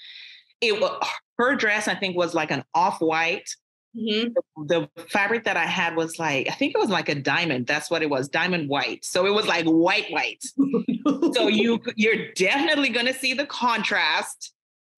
it 0.61 0.81
was 0.81 1.07
her 1.39 1.55
dress, 1.55 1.89
I 1.89 1.95
think, 1.95 2.17
was 2.17 2.35
like 2.35 2.51
an 2.51 2.65
off-white. 2.75 3.49
Mm-hmm. 3.97 4.35
The, 4.67 4.89
the, 4.95 5.09
fabric 5.09 5.45
that 5.45 5.57
I 5.57 5.65
had 5.65 5.97
was 5.97 6.19
like, 6.19 6.49
I 6.51 6.53
think 6.53 6.75
it 6.75 6.79
was 6.79 6.91
like 6.91 7.09
a 7.09 7.15
diamond. 7.15 7.67
That's 7.67 7.91
what 7.91 8.03
it 8.03 8.11
was, 8.11 8.29
diamond 8.29 8.69
white. 8.69 9.07
So 9.07 9.25
it 9.25 9.33
was 9.33 9.47
like 9.47 9.65
white, 9.65 10.11
white. 10.11 10.43
so 11.33 11.49
you 11.49 11.81
you're 11.97 12.33
definitely 12.33 12.91
gonna 12.91 13.15
see 13.15 13.33
the 13.33 13.47
contrast 13.47 14.53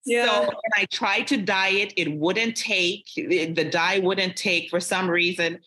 yeah. 0.09 0.27
So 0.27 0.41
when 0.45 0.73
I 0.75 0.87
tried 0.87 1.27
to 1.29 1.37
dye 1.37 1.69
it, 1.69 1.93
it 1.97 2.11
wouldn't 2.11 2.57
take. 2.57 3.07
The 3.15 3.69
dye 3.71 3.99
wouldn't 3.99 4.37
take 4.37 4.71
for 4.71 4.81
some 4.81 5.09
reason. 5.09 5.59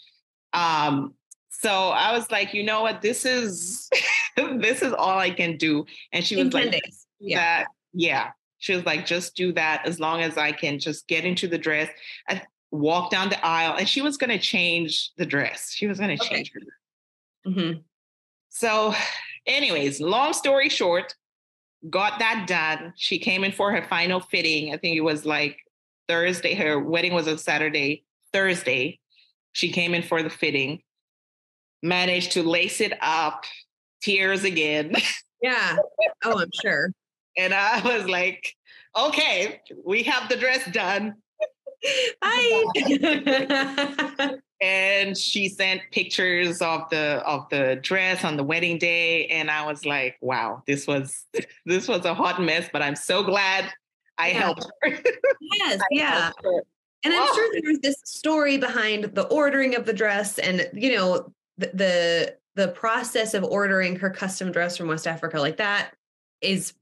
Um, 0.54 1.14
so 1.62 1.90
I 1.90 2.12
was 2.12 2.30
like, 2.32 2.54
you 2.54 2.64
know 2.64 2.82
what? 2.82 3.02
This 3.02 3.24
is 3.26 3.90
this 4.36 4.82
is 4.82 4.94
all 4.94 5.20
I 5.20 5.30
can 5.30 5.58
do. 5.58 5.86
And 6.12 6.26
she 6.26 6.42
was 6.42 6.54
like, 6.54 6.82
yeah. 7.20 7.38
that 7.38 7.68
yeah. 7.94 8.32
She 8.58 8.76
was 8.76 8.86
like, 8.86 9.06
just 9.06 9.36
do 9.36 9.54
that 9.54 9.86
as 9.86 10.00
long 10.00 10.22
as 10.22 10.38
I 10.38 10.52
can 10.52 10.80
just 10.80 11.08
get 11.08 11.26
into 11.26 11.48
the 11.48 11.58
dress 11.58 11.90
and 12.28 12.42
walk 12.72 13.12
down 13.12 13.30
the 13.30 13.44
aisle. 13.46 13.76
And 13.78 13.88
she 13.88 14.02
was 14.02 14.18
going 14.18 14.30
to 14.30 14.40
change 14.40 15.12
the 15.18 15.26
dress. 15.26 15.72
She 15.72 15.88
was 15.88 16.00
going 16.00 16.16
to 16.16 16.24
okay. 16.24 16.36
change 16.36 16.52
her. 16.54 17.50
Mm-hmm. 17.50 17.80
So, 18.50 18.94
anyways, 19.48 20.00
long 20.00 20.34
story 20.34 20.70
short, 20.70 21.16
got 21.90 22.20
that 22.20 22.46
done. 22.48 22.94
She 22.98 23.18
came 23.18 23.44
in 23.44 23.52
for 23.52 23.72
her 23.72 23.84
final 23.84 24.20
fitting. 24.20 24.74
I 24.74 24.78
think 24.78 24.96
it 24.96 25.02
was 25.02 25.26
like 25.26 25.58
Thursday. 26.08 26.54
Her 26.54 26.80
wedding 26.80 27.14
was 27.14 27.28
on 27.28 27.38
Saturday. 27.40 28.04
Thursday, 28.32 29.00
she 29.54 29.72
came 29.72 29.94
in 29.94 30.04
for 30.04 30.22
the 30.22 30.30
fitting, 30.30 30.82
managed 31.82 32.34
to 32.34 32.44
lace 32.44 32.82
it 32.82 32.94
up, 33.02 33.46
tears 34.02 34.44
again. 34.44 34.96
Yeah. 35.42 35.78
Oh, 36.24 36.40
I'm 36.40 36.52
sure. 36.62 36.92
and 37.38 37.54
I 37.54 37.82
was 37.82 38.08
like, 38.08 38.56
okay, 38.98 39.62
we 39.84 40.04
have 40.04 40.30
the 40.30 40.38
dress 40.38 40.70
done. 40.72 41.16
Bye. 42.22 42.66
and 44.62 45.18
she 45.18 45.50
sent 45.50 45.82
pictures 45.92 46.62
of 46.62 46.88
the 46.92 47.24
of 47.26 47.50
the 47.50 47.80
dress 47.82 48.24
on 48.24 48.38
the 48.38 48.44
wedding 48.44 48.78
day 48.78 49.26
and 49.28 49.50
i 49.50 49.66
was 49.66 49.86
like 49.86 50.18
wow 50.22 50.62
this 50.68 50.86
was 50.86 51.26
this 51.66 51.88
was 51.88 52.06
a 52.06 52.14
hot 52.14 52.40
mess 52.40 52.70
but 52.72 52.82
i'm 52.82 52.96
so 52.96 53.24
glad 53.24 53.66
i 54.20 54.28
yeah. 54.28 54.34
helped 54.34 54.68
her 54.84 54.90
yes 54.90 55.80
I 55.80 55.86
yeah 55.90 56.32
her. 56.44 56.64
and 57.04 57.14
i'm 57.14 57.24
oh. 57.24 57.34
sure 57.34 57.62
there's 57.64 57.80
this 57.80 57.96
story 58.06 58.58
behind 58.58 59.16
the 59.16 59.24
ordering 59.30 59.76
of 59.76 59.88
the 59.88 59.94
dress 59.94 60.38
and 60.38 60.70
you 60.74 60.96
know 60.96 61.34
the, 61.62 61.72
the 61.74 62.38
the 62.56 62.68
process 62.70 63.34
of 63.34 63.44
ordering 63.44 63.96
her 63.96 64.10
custom 64.10 64.52
dress 64.52 64.76
from 64.76 64.88
west 64.88 65.08
africa 65.08 65.40
like 65.40 65.58
that 65.58 65.92
is 66.42 66.74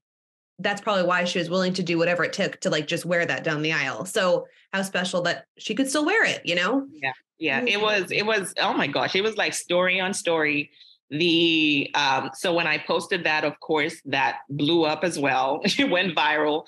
that's 0.57 0.82
probably 0.82 1.03
why 1.03 1.23
she 1.23 1.39
was 1.39 1.49
willing 1.49 1.73
to 1.73 1.84
do 1.84 1.97
whatever 1.97 2.23
it 2.23 2.34
took 2.34 2.59
to 2.59 2.69
like 2.69 2.86
just 2.86 3.05
wear 3.05 3.25
that 3.25 3.45
down 3.45 3.61
the 3.61 3.71
aisle. 3.71 4.03
So 4.03 4.45
how 4.73 4.82
special 4.82 5.21
that 5.21 5.45
she 5.57 5.73
could 5.73 5.88
still 5.88 6.05
wear 6.05 6.25
it 6.25 6.41
you 6.43 6.53
know? 6.55 6.86
Yeah 7.01 7.13
yeah, 7.39 7.63
it 7.65 7.82
was 7.82 8.11
it 8.11 8.25
was 8.25 8.53
oh 8.59 8.73
my 8.73 8.88
gosh, 8.88 9.15
it 9.15 9.21
was 9.21 9.38
like 9.38 9.53
story 9.53 9.99
on 9.99 10.13
story. 10.13 10.71
the 11.09 11.89
um, 11.95 12.30
so 12.36 12.53
when 12.53 12.67
I 12.67 12.77
posted 12.77 13.23
that, 13.23 13.45
of 13.45 13.59
course, 13.61 13.99
that 14.05 14.39
blew 14.49 14.84
up 14.84 15.03
as 15.03 15.17
well. 15.17 15.61
it 15.63 15.89
went 15.89 16.15
viral, 16.15 16.67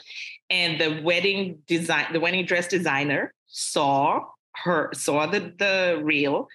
and 0.49 0.79
the 0.79 1.01
wedding 1.03 1.59
design, 1.67 2.07
the 2.13 2.19
wedding 2.19 2.45
dress 2.45 2.67
designer 2.67 3.33
saw 3.47 4.21
her 4.63 4.89
saw 4.93 5.25
the 5.27 5.53
the 5.59 5.99
reel 6.01 6.47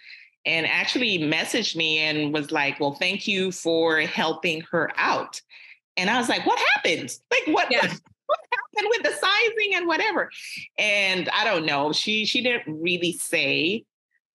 and 0.47 0.67
actually 0.67 1.19
messaged 1.19 1.77
me 1.77 1.99
and 1.99 2.33
was 2.33 2.51
like, 2.51 2.81
"Well, 2.81 2.95
thank 2.95 3.29
you 3.29 3.53
for 3.53 4.01
helping 4.01 4.63
her 4.71 4.91
out." 4.97 5.41
And 5.97 6.09
I 6.09 6.19
was 6.19 6.29
like, 6.29 6.47
"What 6.47 6.59
happened? 6.75 7.15
Like 7.31 7.55
what?" 7.55 7.71
Yeah. 7.71 7.93
What 8.29 8.41
happened 8.51 8.91
with 8.91 9.03
the 9.05 9.17
sizing 9.25 9.77
and 9.77 9.87
whatever? 9.87 10.33
And 10.79 11.29
I 11.29 11.45
don't 11.45 11.65
know. 11.65 11.93
She 11.93 12.25
she 12.25 12.43
didn't 12.43 12.83
really 12.83 13.13
say, 13.13 13.85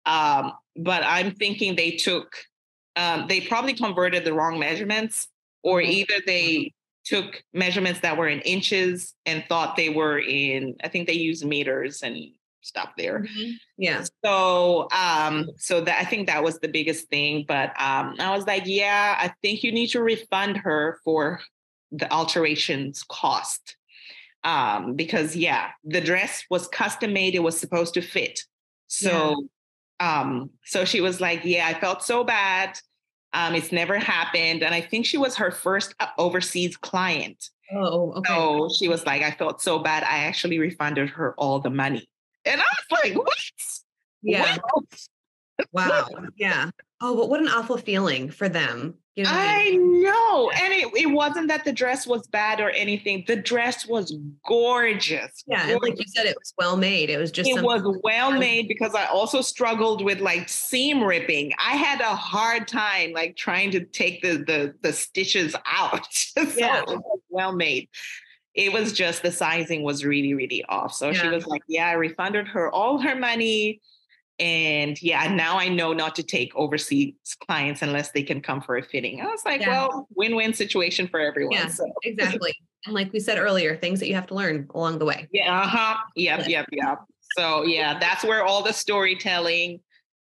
um, 0.05 0.53
but 0.77 1.03
I'm 1.03 1.31
thinking 1.31 1.75
they 1.75 1.91
took 1.97 2.37
um, 2.95 3.25
they 3.27 3.41
probably 3.41 3.73
converted 3.73 4.23
the 4.23 4.33
wrong 4.33 4.59
measurements, 4.59 5.27
or 5.61 5.81
mm-hmm. 5.81 5.91
either 5.91 6.13
they 6.25 6.73
took 7.03 7.43
measurements 7.53 8.01
that 8.01 8.17
were 8.17 8.27
in 8.27 8.41
inches 8.41 9.13
and 9.25 9.43
thought 9.47 9.75
they 9.75 9.89
were 9.89 10.19
in, 10.19 10.75
I 10.83 10.87
think 10.87 11.07
they 11.07 11.13
use 11.13 11.43
meters 11.43 12.03
and 12.03 12.15
stuff 12.61 12.91
there. 12.97 13.21
Mm-hmm. 13.21 13.51
Yeah. 13.77 14.03
So 14.23 14.87
um, 14.95 15.49
so 15.57 15.81
that 15.81 15.99
I 15.99 16.05
think 16.05 16.27
that 16.27 16.43
was 16.43 16.59
the 16.59 16.67
biggest 16.67 17.09
thing. 17.09 17.45
But 17.47 17.69
um 17.81 18.15
I 18.19 18.35
was 18.35 18.45
like, 18.45 18.63
yeah, 18.65 19.15
I 19.17 19.33
think 19.41 19.63
you 19.63 19.71
need 19.71 19.87
to 19.87 20.01
refund 20.01 20.57
her 20.57 20.99
for 21.03 21.41
the 21.91 22.11
alterations 22.11 23.03
cost. 23.03 23.75
Um, 24.43 24.95
because 24.95 25.35
yeah, 25.35 25.69
the 25.83 26.01
dress 26.01 26.43
was 26.49 26.67
custom 26.67 27.13
made, 27.13 27.35
it 27.35 27.43
was 27.43 27.59
supposed 27.59 27.93
to 27.93 28.01
fit. 28.01 28.39
So 28.87 29.47
um, 30.01 30.49
so 30.65 30.83
she 30.83 30.99
was 30.99 31.21
like, 31.21 31.41
Yeah, 31.45 31.67
I 31.67 31.79
felt 31.79 32.03
so 32.03 32.23
bad. 32.23 32.77
Um, 33.33 33.55
it's 33.55 33.71
never 33.71 33.97
happened. 33.97 34.63
And 34.63 34.75
I 34.75 34.81
think 34.81 35.05
she 35.05 35.17
was 35.17 35.37
her 35.37 35.51
first 35.51 35.95
uh, 35.99 36.07
overseas 36.17 36.75
client. 36.75 37.49
Oh, 37.73 38.13
okay. 38.13 38.33
So 38.33 38.69
she 38.77 38.89
was 38.89 39.05
like, 39.05 39.21
I 39.21 39.31
felt 39.31 39.61
so 39.61 39.79
bad. 39.79 40.03
I 40.03 40.25
actually 40.25 40.59
refunded 40.59 41.09
her 41.11 41.33
all 41.37 41.59
the 41.59 41.69
money. 41.69 42.09
And 42.45 42.61
I 42.61 42.65
was 42.65 43.03
like, 43.03 43.15
What? 43.15 43.37
Yeah. 44.21 44.57
What? 44.71 45.07
Wow. 45.71 46.07
yeah. 46.37 46.69
Oh, 47.01 47.15
but 47.15 47.29
what 47.29 47.41
an 47.41 47.47
awful 47.47 47.77
feeling 47.77 48.29
for 48.29 48.49
them. 48.49 48.95
You 49.15 49.25
know 49.25 49.31
I, 49.33 49.65
mean? 49.65 50.03
know. 50.03 50.51
And 50.51 50.73
it, 50.73 50.87
it 50.95 51.07
wasn't 51.07 51.49
that 51.49 51.65
the 51.65 51.73
dress 51.73 52.07
was 52.07 52.25
bad 52.27 52.61
or 52.61 52.69
anything. 52.69 53.25
The 53.27 53.35
dress 53.35 53.85
was 53.85 54.15
gorgeous. 54.47 55.43
Yeah. 55.45 55.57
Gorgeous. 55.57 55.73
And 55.73 55.81
like 55.81 55.99
you 55.99 56.05
said, 56.07 56.25
it 56.27 56.37
was 56.39 56.53
well 56.57 56.77
made. 56.77 57.09
It 57.09 57.17
was 57.17 57.29
just 57.29 57.49
it 57.49 57.61
was 57.61 57.81
well 58.03 58.31
made 58.31 58.69
because 58.69 58.95
I 58.95 59.05
also 59.05 59.41
struggled 59.41 60.03
with 60.03 60.21
like 60.21 60.47
seam 60.47 61.03
ripping. 61.03 61.51
I 61.59 61.75
had 61.75 61.99
a 61.99 62.15
hard 62.15 62.69
time 62.69 63.11
like 63.11 63.35
trying 63.35 63.71
to 63.71 63.83
take 63.83 64.21
the 64.21 64.37
the 64.37 64.75
the 64.81 64.93
stitches 64.93 65.55
out. 65.65 66.07
so 66.13 66.45
yeah. 66.55 66.83
well 67.29 67.51
made. 67.51 67.89
It 68.53 68.73
was 68.73 68.93
just 68.93 69.23
the 69.23 69.31
sizing 69.31 69.83
was 69.83 70.03
really, 70.03 70.33
really 70.33 70.63
off. 70.67 70.93
So 70.93 71.07
yeah. 71.07 71.13
she 71.13 71.27
was 71.29 71.47
like, 71.47 71.61
Yeah, 71.67 71.87
I 71.87 71.93
refunded 71.93 72.47
her 72.49 72.69
all 72.71 72.97
her 72.99 73.15
money 73.15 73.81
and 74.41 74.99
yeah, 75.03 75.31
now 75.33 75.59
I 75.59 75.67
know 75.67 75.93
not 75.93 76.15
to 76.15 76.23
take 76.23 76.55
overseas 76.55 77.13
clients 77.47 77.83
unless 77.83 78.09
they 78.09 78.23
can 78.23 78.41
come 78.41 78.59
for 78.59 78.75
a 78.75 78.81
fitting. 78.81 79.21
I 79.21 79.25
was 79.25 79.45
like, 79.45 79.61
yeah. 79.61 79.69
well, 79.69 80.07
win-win 80.15 80.55
situation 80.55 81.07
for 81.07 81.19
everyone. 81.19 81.53
Yeah, 81.53 81.67
so. 81.67 81.85
exactly. 82.01 82.55
And 82.87 82.95
like 82.95 83.13
we 83.13 83.19
said 83.19 83.37
earlier, 83.37 83.77
things 83.77 83.99
that 83.99 84.07
you 84.07 84.15
have 84.15 84.25
to 84.27 84.33
learn 84.33 84.67
along 84.73 84.97
the 84.97 85.05
way. 85.05 85.27
Yeah, 85.31 85.61
uh-huh. 85.61 85.97
Yep, 86.15 86.47
yep, 86.47 86.65
yep. 86.71 87.01
So 87.37 87.63
yeah, 87.63 87.99
that's 87.99 88.23
where 88.23 88.43
all 88.43 88.63
the 88.63 88.73
storytelling. 88.73 89.79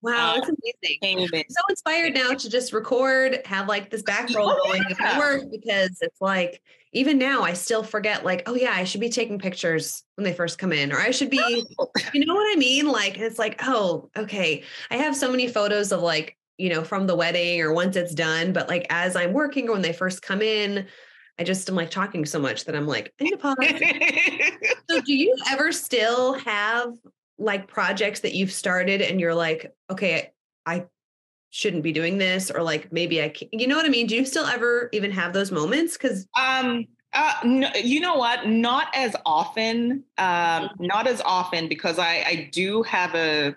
Wow, 0.02 0.36
that's 0.36 0.50
amazing. 0.50 1.28
I'm 1.34 1.44
so 1.48 1.60
inspired 1.68 2.14
now 2.14 2.32
to 2.32 2.48
just 2.48 2.72
record, 2.72 3.40
have 3.44 3.66
like 3.66 3.90
this 3.90 4.02
back 4.04 4.32
roll 4.32 4.50
oh, 4.50 4.64
going 4.66 4.84
yeah. 5.00 5.18
work 5.18 5.50
because 5.50 5.98
it's 6.00 6.20
like 6.20 6.62
even 6.96 7.18
now 7.18 7.42
I 7.42 7.52
still 7.52 7.82
forget 7.82 8.24
like, 8.24 8.42
oh 8.46 8.54
yeah, 8.54 8.72
I 8.74 8.84
should 8.84 9.02
be 9.02 9.10
taking 9.10 9.38
pictures 9.38 10.02
when 10.14 10.24
they 10.24 10.32
first 10.32 10.58
come 10.58 10.72
in, 10.72 10.92
or 10.92 10.98
I 10.98 11.10
should 11.10 11.28
be, 11.28 11.36
you 12.14 12.24
know 12.24 12.34
what 12.34 12.56
I 12.56 12.58
mean? 12.58 12.86
Like 12.86 13.18
it's 13.18 13.38
like, 13.38 13.60
oh, 13.62 14.08
okay. 14.16 14.62
I 14.90 14.96
have 14.96 15.14
so 15.14 15.30
many 15.30 15.46
photos 15.46 15.92
of 15.92 16.00
like, 16.00 16.38
you 16.56 16.70
know, 16.70 16.82
from 16.82 17.06
the 17.06 17.14
wedding 17.14 17.60
or 17.60 17.74
once 17.74 17.96
it's 17.96 18.14
done, 18.14 18.54
but 18.54 18.68
like 18.68 18.86
as 18.88 19.14
I'm 19.14 19.34
working 19.34 19.68
or 19.68 19.72
when 19.72 19.82
they 19.82 19.92
first 19.92 20.22
come 20.22 20.40
in, 20.40 20.86
I 21.38 21.44
just 21.44 21.68
am 21.68 21.74
like 21.74 21.90
talking 21.90 22.24
so 22.24 22.38
much 22.38 22.64
that 22.64 22.74
I'm 22.74 22.86
like, 22.86 23.12
I 23.20 23.24
need 23.24 23.32
to 23.32 23.36
pause. 23.36 23.56
so 24.90 25.02
do 25.02 25.12
you 25.12 25.36
ever 25.50 25.72
still 25.72 26.32
have 26.32 26.94
like 27.38 27.68
projects 27.68 28.20
that 28.20 28.32
you've 28.32 28.52
started 28.52 29.02
and 29.02 29.20
you're 29.20 29.34
like, 29.34 29.70
okay, 29.90 30.32
I 30.64 30.86
shouldn't 31.56 31.82
be 31.82 31.90
doing 31.92 32.18
this 32.18 32.50
or 32.50 32.62
like 32.62 32.92
maybe 32.92 33.22
I 33.22 33.30
can 33.30 33.48
you 33.50 33.66
know 33.66 33.76
what 33.76 33.86
I 33.86 33.88
mean? 33.88 34.06
Do 34.06 34.14
you 34.14 34.26
still 34.26 34.44
ever 34.44 34.90
even 34.92 35.10
have 35.12 35.32
those 35.32 35.50
moments? 35.50 35.96
Cause 35.96 36.26
um 36.38 36.86
uh, 37.14 37.32
no, 37.44 37.70
you 37.82 38.00
know 38.00 38.16
what? 38.16 38.46
Not 38.46 38.88
as 38.94 39.16
often. 39.24 40.04
Um, 40.18 40.68
not 40.78 41.06
as 41.06 41.22
often 41.24 41.66
because 41.66 41.98
I, 41.98 42.22
I 42.26 42.50
do 42.52 42.82
have 42.82 43.14
a 43.14 43.56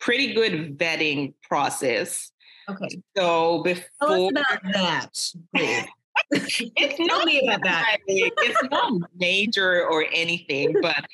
pretty 0.00 0.34
good 0.34 0.76
vetting 0.76 1.34
process. 1.42 2.32
Okay. 2.68 3.00
So 3.16 3.62
before 3.62 3.86
Tell 4.00 4.24
us 4.24 4.30
about 4.30 4.72
that. 4.72 5.10
it's 6.32 6.96
Tell 7.08 7.24
me 7.24 7.40
about 7.46 7.62
that. 7.62 7.98
it's 8.08 8.68
not 8.68 8.92
major 9.16 9.86
or 9.86 10.04
anything, 10.12 10.74
but 10.82 11.04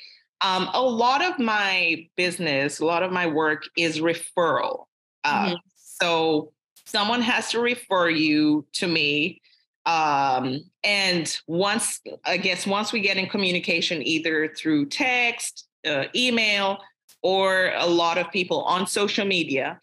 um, 0.40 0.70
a 0.72 0.80
lot 0.80 1.22
of 1.22 1.38
my 1.38 2.08
business, 2.16 2.80
a 2.80 2.86
lot 2.86 3.02
of 3.02 3.12
my 3.12 3.26
work 3.26 3.64
is 3.76 4.00
referral. 4.00 4.86
Uh, 5.22 5.48
mm-hmm. 5.48 5.54
So 6.00 6.52
someone 6.86 7.22
has 7.22 7.50
to 7.50 7.60
refer 7.60 8.08
you 8.10 8.66
to 8.74 8.86
me. 8.86 9.40
Um, 9.86 10.60
and 10.82 11.38
once, 11.46 12.00
I 12.24 12.36
guess, 12.36 12.66
once 12.66 12.92
we 12.92 13.00
get 13.00 13.16
in 13.16 13.28
communication, 13.28 14.02
either 14.02 14.48
through 14.56 14.86
text, 14.86 15.66
uh, 15.86 16.04
email, 16.14 16.78
or 17.22 17.72
a 17.76 17.86
lot 17.86 18.18
of 18.18 18.30
people 18.30 18.62
on 18.62 18.86
social 18.86 19.24
media, 19.26 19.78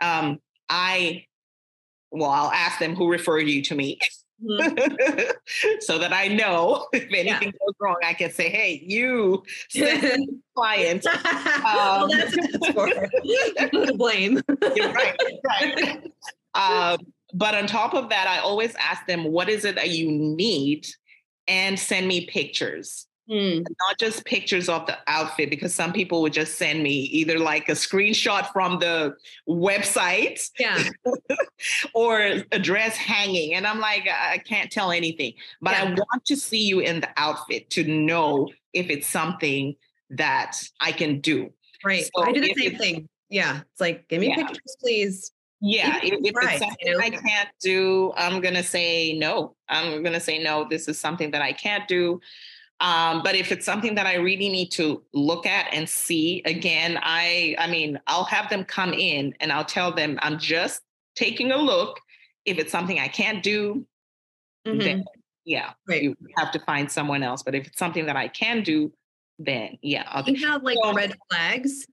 um, 0.00 0.38
I, 0.68 1.24
well, 2.10 2.30
I'll 2.30 2.52
ask 2.52 2.78
them 2.78 2.94
who 2.94 3.10
referred 3.10 3.48
you 3.48 3.62
to 3.62 3.74
me. 3.74 3.98
Mm-hmm. 4.44 5.30
so 5.80 5.98
that 5.98 6.12
I 6.12 6.28
know 6.28 6.86
if 6.92 7.04
anything 7.12 7.48
yeah. 7.48 7.66
goes 7.66 7.74
wrong, 7.80 7.96
I 8.04 8.14
can 8.14 8.30
say, 8.30 8.48
"Hey, 8.48 8.82
you 8.84 9.42
client." 10.56 11.06
Um, 11.06 11.22
well, 11.64 12.08
that's, 12.08 12.32
the 12.32 13.94
blame. 13.96 14.40
You're 14.74 14.92
right. 14.92 15.16
Right. 15.46 16.12
Um, 16.54 16.98
but 17.32 17.54
on 17.54 17.66
top 17.66 17.94
of 17.94 18.08
that, 18.08 18.26
I 18.26 18.38
always 18.38 18.74
ask 18.76 19.06
them, 19.06 19.24
"What 19.24 19.48
is 19.48 19.64
it 19.64 19.74
that 19.76 19.90
you 19.90 20.10
need?" 20.10 20.86
and 21.48 21.78
send 21.78 22.06
me 22.06 22.26
pictures. 22.26 23.06
Mm. 23.30 23.60
Not 23.60 23.98
just 23.98 24.24
pictures 24.24 24.68
of 24.68 24.86
the 24.86 24.98
outfit, 25.06 25.50
because 25.50 25.72
some 25.72 25.92
people 25.92 26.20
would 26.22 26.32
just 26.32 26.56
send 26.56 26.82
me 26.82 26.90
either 26.90 27.38
like 27.38 27.68
a 27.68 27.72
screenshot 27.72 28.52
from 28.52 28.80
the 28.80 29.14
website 29.48 30.50
yeah. 30.58 30.82
or 31.94 32.20
a 32.50 32.58
dress 32.58 32.96
hanging. 32.96 33.54
And 33.54 33.66
I'm 33.66 33.78
like, 33.78 34.08
I 34.10 34.38
can't 34.38 34.70
tell 34.70 34.90
anything. 34.90 35.34
But 35.62 35.72
yeah. 35.72 35.84
I 35.84 35.90
want 35.90 36.24
to 36.26 36.36
see 36.36 36.62
you 36.62 36.80
in 36.80 37.00
the 37.00 37.10
outfit 37.16 37.70
to 37.70 37.84
know 37.84 38.48
if 38.72 38.90
it's 38.90 39.06
something 39.06 39.76
that 40.10 40.60
I 40.80 40.90
can 40.90 41.20
do. 41.20 41.52
Right. 41.84 42.10
So 42.14 42.24
I 42.24 42.32
do 42.32 42.40
the 42.40 42.54
same 42.54 42.76
thing. 42.76 43.08
Yeah. 43.28 43.60
It's 43.60 43.80
like, 43.80 44.08
give 44.08 44.20
me 44.20 44.28
yeah. 44.28 44.36
pictures, 44.36 44.76
please. 44.80 45.30
Yeah, 45.62 46.00
if, 46.02 46.18
if 46.24 46.34
right, 46.34 46.54
it's 46.54 46.60
something 46.60 46.76
you 46.80 46.96
know? 46.96 47.04
I 47.04 47.10
can't 47.10 47.48
do, 47.60 48.12
I'm 48.16 48.40
gonna 48.40 48.62
say 48.62 49.12
no. 49.18 49.56
I'm 49.68 50.02
gonna 50.02 50.20
say 50.20 50.42
no. 50.42 50.66
This 50.68 50.88
is 50.88 50.98
something 50.98 51.32
that 51.32 51.42
I 51.42 51.52
can't 51.52 51.86
do. 51.86 52.18
Um, 52.80 53.22
but 53.22 53.34
if 53.34 53.52
it's 53.52 53.66
something 53.66 53.94
that 53.96 54.06
I 54.06 54.14
really 54.14 54.48
need 54.48 54.70
to 54.72 55.02
look 55.12 55.46
at 55.46 55.72
and 55.72 55.88
see 55.88 56.42
again, 56.46 56.98
I 57.02 57.54
I 57.58 57.66
mean, 57.66 58.00
I'll 58.06 58.24
have 58.24 58.48
them 58.48 58.64
come 58.64 58.94
in 58.94 59.34
and 59.40 59.52
I'll 59.52 59.64
tell 59.64 59.92
them 59.92 60.18
I'm 60.22 60.38
just 60.38 60.80
taking 61.14 61.52
a 61.52 61.58
look. 61.58 62.00
If 62.46 62.58
it's 62.58 62.72
something 62.72 62.98
I 62.98 63.08
can't 63.08 63.42
do, 63.42 63.86
mm-hmm. 64.66 64.78
then 64.78 65.04
yeah, 65.44 65.72
right. 65.86 66.02
you 66.02 66.16
have 66.38 66.52
to 66.52 66.58
find 66.60 66.90
someone 66.90 67.22
else. 67.22 67.42
But 67.42 67.54
if 67.54 67.66
it's 67.66 67.78
something 67.78 68.06
that 68.06 68.16
I 68.16 68.28
can 68.28 68.62
do, 68.62 68.92
then 69.38 69.78
yeah, 69.82 70.04
I'll 70.08 70.24
you 70.24 70.46
have 70.46 70.62
like 70.62 70.78
so, 70.82 70.94
red 70.94 71.14
flags. 71.30 71.86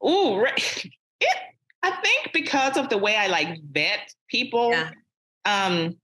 Oh, 0.00 0.38
right. 0.38 0.86
It, 1.18 1.34
I 1.82 1.92
think 1.92 2.34
because 2.34 2.76
of 2.76 2.90
the 2.90 2.98
way 2.98 3.16
I 3.16 3.28
like 3.28 3.58
vet 3.72 4.12
people, 4.28 4.70
yeah. 4.70 4.90
um, 5.46 5.96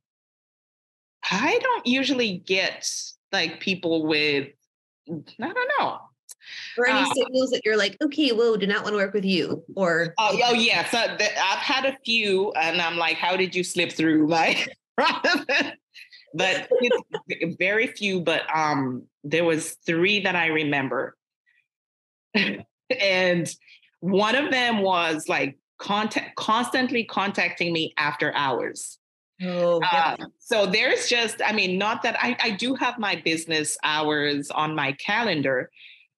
I 1.31 1.59
don't 1.59 1.87
usually 1.87 2.39
get 2.39 2.91
like 3.33 3.61
people 3.61 4.07
with 4.07 4.49
I 5.09 5.53
don't 5.53 5.71
know. 5.79 5.99
Or 6.79 6.89
any 6.89 7.01
uh, 7.01 7.15
signals 7.15 7.51
that 7.51 7.63
you're 7.65 7.77
like, 7.77 7.97
okay, 8.03 8.31
whoa, 8.31 8.57
do 8.57 8.67
not 8.67 8.83
want 8.83 8.95
to 8.95 8.97
work 8.97 9.13
with 9.13 9.25
you. 9.25 9.65
Or 9.77 10.15
oh, 10.19 10.39
oh 10.45 10.55
yeah. 10.55 10.89
So 10.89 10.99
the, 11.19 11.25
I've 11.25 11.59
had 11.59 11.85
a 11.85 11.97
few, 12.05 12.53
and 12.53 12.81
I'm 12.81 12.97
like, 12.97 13.17
how 13.17 13.37
did 13.37 13.55
you 13.55 13.65
slip 13.65 13.93
through? 13.93 14.29
Like, 14.33 14.69
but 16.35 16.69
very 17.59 17.87
few. 17.87 18.21
But 18.21 18.43
um, 18.55 19.05
there 19.25 19.45
was 19.45 19.77
three 19.87 20.21
that 20.21 20.37
I 20.37 20.47
remember, 20.47 21.17
and 22.35 23.55
one 24.01 24.35
of 24.35 24.51
them 24.51 24.79
was 24.79 25.29
like 25.29 25.59
contact 25.79 26.37
constantly 26.37 27.05
contacting 27.05 27.73
me 27.73 27.95
after 27.97 28.35
hours. 28.35 28.99
Oh, 29.45 29.81
uh, 29.91 30.17
so 30.39 30.67
there's 30.67 31.09
just, 31.09 31.41
I 31.45 31.53
mean, 31.53 31.79
not 31.79 32.03
that 32.03 32.17
I, 32.23 32.37
I 32.41 32.51
do 32.51 32.75
have 32.75 32.99
my 32.99 33.17
business 33.17 33.77
hours 33.83 34.51
on 34.51 34.75
my 34.75 34.93
calendar, 34.93 35.71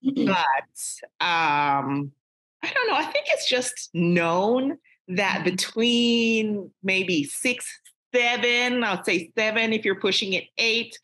mm-hmm. 0.04 0.26
but 0.26 1.24
um, 1.24 2.12
I 2.62 2.72
don't 2.72 2.88
know. 2.88 2.96
I 2.96 3.04
think 3.04 3.26
it's 3.28 3.48
just 3.48 3.90
known 3.94 4.78
that 5.08 5.36
mm-hmm. 5.36 5.44
between 5.44 6.70
maybe 6.82 7.24
six, 7.24 7.66
seven, 8.14 8.84
I'll 8.84 9.04
say 9.04 9.30
seven 9.36 9.72
if 9.72 9.84
you're 9.84 10.00
pushing 10.00 10.34
it 10.34 10.44
eight, 10.58 10.98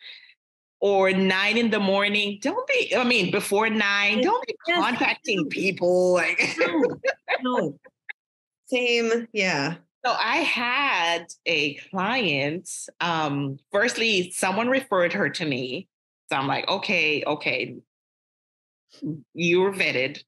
or 0.80 1.12
nine 1.12 1.58
in 1.58 1.70
the 1.70 1.78
morning. 1.78 2.38
Don't 2.40 2.66
be, 2.66 2.94
I 2.96 3.04
mean, 3.04 3.30
before 3.30 3.68
nine, 3.68 4.22
don't 4.22 4.46
be 4.46 4.54
contacting 4.66 5.46
people. 5.50 6.14
Like 6.14 6.40
no, 6.58 7.00
no. 7.42 7.78
Same, 8.66 9.28
yeah. 9.32 9.74
So 10.04 10.12
I 10.12 10.38
had 10.38 11.26
a 11.44 11.74
client. 11.74 12.68
Um, 13.00 13.58
firstly, 13.70 14.30
someone 14.30 14.68
referred 14.68 15.12
her 15.12 15.28
to 15.28 15.44
me. 15.44 15.88
So 16.30 16.36
I'm 16.36 16.46
like, 16.46 16.68
okay, 16.68 17.22
okay, 17.26 17.76
you 19.34 19.60
were 19.60 19.72
vetted. 19.72 20.22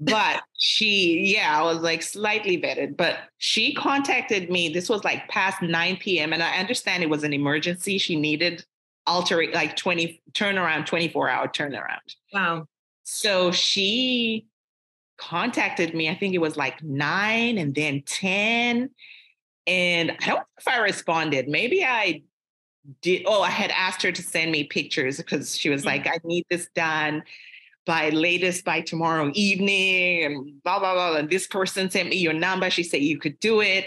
But 0.00 0.42
she, 0.56 1.34
yeah, 1.34 1.58
I 1.58 1.62
was 1.62 1.78
like 1.78 2.02
slightly 2.02 2.60
vetted, 2.60 2.96
but 2.96 3.18
she 3.38 3.74
contacted 3.74 4.48
me. 4.48 4.68
This 4.68 4.88
was 4.88 5.02
like 5.02 5.28
past 5.28 5.60
9 5.60 5.96
p.m. 5.96 6.32
And 6.32 6.42
I 6.42 6.58
understand 6.58 7.02
it 7.02 7.10
was 7.10 7.24
an 7.24 7.32
emergency. 7.32 7.98
She 7.98 8.14
needed 8.14 8.64
altering 9.06 9.52
like 9.52 9.74
20 9.74 10.22
turnaround, 10.32 10.86
24 10.86 11.28
hour 11.28 11.48
turnaround. 11.48 12.14
Wow. 12.32 12.66
So 13.02 13.50
she 13.50 14.46
contacted 15.18 15.94
me. 15.94 16.08
I 16.08 16.14
think 16.14 16.34
it 16.34 16.40
was 16.40 16.56
like 16.56 16.82
nine 16.82 17.58
and 17.58 17.74
then 17.74 18.02
10. 18.06 18.90
And 19.66 20.10
I 20.10 20.26
don't 20.26 20.38
know 20.38 20.44
if 20.58 20.68
I 20.68 20.78
responded. 20.78 21.48
Maybe 21.48 21.84
I 21.84 22.22
did. 23.02 23.24
Oh, 23.26 23.42
I 23.42 23.50
had 23.50 23.70
asked 23.70 24.02
her 24.02 24.12
to 24.12 24.22
send 24.22 24.50
me 24.50 24.64
pictures 24.64 25.18
because 25.18 25.56
she 25.56 25.68
was 25.68 25.84
like, 25.84 26.04
mm. 26.04 26.12
I 26.12 26.18
need 26.24 26.46
this 26.48 26.68
done 26.74 27.22
by 27.84 28.10
latest 28.10 28.64
by 28.64 28.80
tomorrow 28.80 29.30
evening 29.34 30.24
and 30.24 30.62
blah, 30.62 30.78
blah, 30.78 30.94
blah. 30.94 31.16
And 31.16 31.28
this 31.28 31.46
person 31.46 31.90
sent 31.90 32.08
me 32.08 32.16
your 32.16 32.32
number. 32.32 32.70
She 32.70 32.82
said 32.82 33.02
you 33.02 33.18
could 33.18 33.38
do 33.40 33.60
it. 33.60 33.86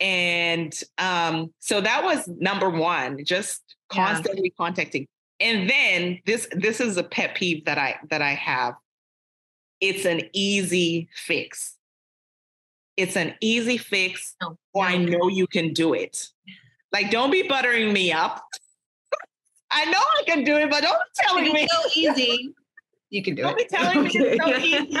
And 0.00 0.78
um, 0.98 1.52
so 1.58 1.80
that 1.80 2.04
was 2.04 2.28
number 2.28 2.68
one, 2.68 3.24
just 3.24 3.62
constantly 3.88 4.52
yeah. 4.56 4.64
contacting. 4.64 5.06
And 5.38 5.68
then 5.68 6.20
this 6.24 6.48
this 6.52 6.80
is 6.80 6.96
a 6.96 7.02
pet 7.02 7.34
peeve 7.34 7.64
that 7.66 7.78
I 7.78 7.96
that 8.10 8.22
I 8.22 8.34
have 8.34 8.74
it's 9.80 10.04
an 10.04 10.22
easy 10.32 11.08
fix. 11.14 11.76
It's 12.96 13.16
an 13.16 13.34
easy 13.40 13.76
fix, 13.76 14.34
oh, 14.42 14.56
or 14.72 14.84
I 14.84 14.96
know 14.96 15.28
you 15.28 15.46
can 15.46 15.72
do 15.72 15.92
it. 15.92 16.28
Like, 16.92 17.10
don't 17.10 17.30
be 17.30 17.42
buttering 17.42 17.92
me 17.92 18.10
up. 18.10 18.42
I 19.70 19.84
know 19.86 19.98
I 19.98 20.22
can 20.24 20.44
do 20.44 20.56
it, 20.56 20.70
but 20.70 20.82
don't 20.82 20.96
tell 21.16 21.34
me. 21.34 21.50
It's 21.54 21.74
so 21.74 22.00
easy. 22.00 22.54
You 23.10 23.22
can 23.22 23.34
do 23.34 23.42
don't 23.42 23.60
it. 23.60 23.68
Don't 23.70 24.04
be 24.04 24.08
telling 24.08 24.08
okay. 24.08 24.18
me 24.18 24.26
it's 24.28 24.44
so 24.44 24.58
easy. 24.58 24.98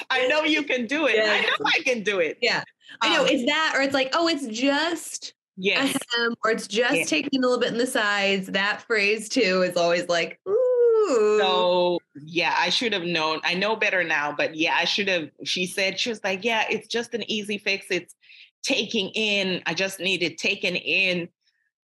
I 0.10 0.26
know 0.26 0.42
you 0.42 0.62
can 0.62 0.86
do 0.86 1.06
it. 1.06 1.16
Yeah. 1.16 1.30
I 1.30 1.40
know 1.40 1.66
I 1.66 1.82
can 1.82 2.02
do 2.02 2.20
it. 2.20 2.38
Yeah. 2.42 2.62
I 3.00 3.14
know. 3.14 3.22
Um, 3.22 3.28
it's 3.28 3.46
that, 3.46 3.72
or 3.74 3.82
it's 3.82 3.94
like, 3.94 4.10
oh, 4.12 4.28
it's 4.28 4.46
just 4.46 5.34
yes. 5.56 5.96
or 6.44 6.50
it's 6.50 6.66
just 6.66 7.08
taking 7.08 7.42
a 7.42 7.46
little 7.46 7.58
bit 7.58 7.72
in 7.72 7.78
the 7.78 7.86
sides. 7.86 8.48
That 8.48 8.82
phrase 8.82 9.28
too 9.28 9.62
is 9.62 9.76
always 9.76 10.08
like, 10.08 10.40
ooh, 10.48 10.77
so 11.08 11.98
yeah, 12.24 12.54
I 12.58 12.70
should 12.70 12.92
have 12.92 13.04
known. 13.04 13.40
I 13.44 13.54
know 13.54 13.76
better 13.76 14.04
now, 14.04 14.34
but 14.36 14.54
yeah, 14.54 14.74
I 14.74 14.84
should 14.84 15.08
have. 15.08 15.30
She 15.44 15.66
said 15.66 15.98
she 15.98 16.10
was 16.10 16.22
like, 16.22 16.44
yeah, 16.44 16.64
it's 16.68 16.88
just 16.88 17.14
an 17.14 17.28
easy 17.30 17.58
fix. 17.58 17.86
It's 17.90 18.14
taking 18.62 19.10
in. 19.10 19.62
I 19.66 19.74
just 19.74 20.00
needed 20.00 20.38
taken 20.38 20.76
in 20.76 21.28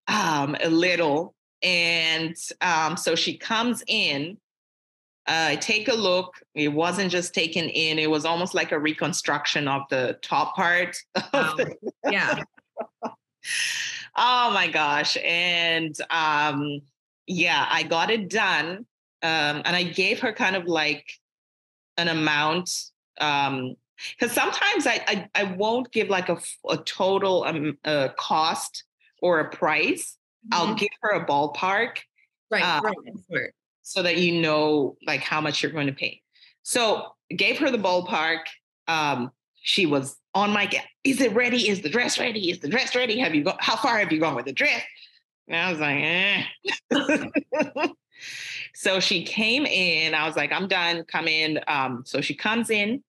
um, 0.08 0.56
a 0.62 0.68
little, 0.68 1.34
and 1.62 2.36
um, 2.60 2.96
so 2.96 3.14
she 3.14 3.36
comes 3.36 3.82
in. 3.86 4.38
Uh, 5.26 5.56
take 5.56 5.88
a 5.88 5.94
look. 5.94 6.34
It 6.54 6.68
wasn't 6.68 7.10
just 7.10 7.32
taken 7.32 7.64
in. 7.70 7.98
It 7.98 8.10
was 8.10 8.26
almost 8.26 8.52
like 8.52 8.72
a 8.72 8.78
reconstruction 8.78 9.68
of 9.68 9.82
the 9.88 10.18
top 10.22 10.54
part. 10.54 10.96
Wow. 11.32 11.56
yeah. 12.10 12.42
oh 14.16 14.50
my 14.52 14.68
gosh. 14.68 15.16
And 15.24 15.96
um, 16.10 16.80
yeah, 17.26 17.66
I 17.70 17.84
got 17.84 18.10
it 18.10 18.28
done 18.28 18.84
um, 19.24 19.62
and 19.64 19.74
I 19.74 19.84
gave 19.84 20.20
her 20.20 20.34
kind 20.34 20.54
of 20.54 20.66
like 20.66 21.06
an 21.96 22.08
amount 22.08 22.70
because 23.16 23.48
um, 23.48 23.76
sometimes 24.28 24.86
I, 24.86 25.02
I, 25.08 25.28
I 25.34 25.44
won't 25.44 25.90
give 25.92 26.10
like 26.10 26.28
a, 26.28 26.38
a 26.68 26.76
total 26.76 27.44
um, 27.44 27.78
uh, 27.86 28.08
cost 28.18 28.84
or 29.22 29.40
a 29.40 29.48
price. 29.48 30.18
Mm-hmm. 30.46 30.68
I'll 30.68 30.74
give 30.74 30.90
her 31.00 31.12
a 31.12 31.26
ballpark, 31.26 32.00
right, 32.50 32.62
uh, 32.62 32.82
right, 32.82 33.50
so 33.80 34.02
that 34.02 34.18
you 34.18 34.42
know 34.42 34.98
like 35.06 35.20
how 35.20 35.40
much 35.40 35.62
you're 35.62 35.72
going 35.72 35.86
to 35.86 35.94
pay. 35.94 36.20
So 36.62 37.14
gave 37.34 37.58
her 37.60 37.70
the 37.70 37.78
ballpark. 37.78 38.40
Um, 38.88 39.30
she 39.54 39.86
was 39.86 40.16
on 40.34 40.50
my 40.52 40.70
is 41.02 41.22
it 41.22 41.32
ready? 41.32 41.70
Is 41.70 41.80
the 41.80 41.88
dress 41.88 42.18
ready? 42.18 42.50
Is 42.50 42.58
the 42.58 42.68
dress 42.68 42.94
ready? 42.94 43.18
Have 43.20 43.34
you 43.34 43.44
go? 43.44 43.54
How 43.58 43.76
far 43.76 43.98
have 44.00 44.12
you 44.12 44.20
gone 44.20 44.34
with 44.34 44.44
the 44.44 44.52
dress? 44.52 44.82
And 45.48 45.56
I 45.56 45.70
was 45.70 45.80
like, 45.80 46.02
eh. 46.02 47.86
So 48.74 49.00
she 49.00 49.24
came 49.24 49.66
in. 49.66 50.14
I 50.14 50.26
was 50.26 50.36
like, 50.36 50.52
I'm 50.52 50.68
done. 50.68 51.04
Come 51.04 51.28
in. 51.28 51.60
Um, 51.66 52.02
so 52.04 52.20
she 52.20 52.34
comes 52.34 52.70
in. 52.70 53.02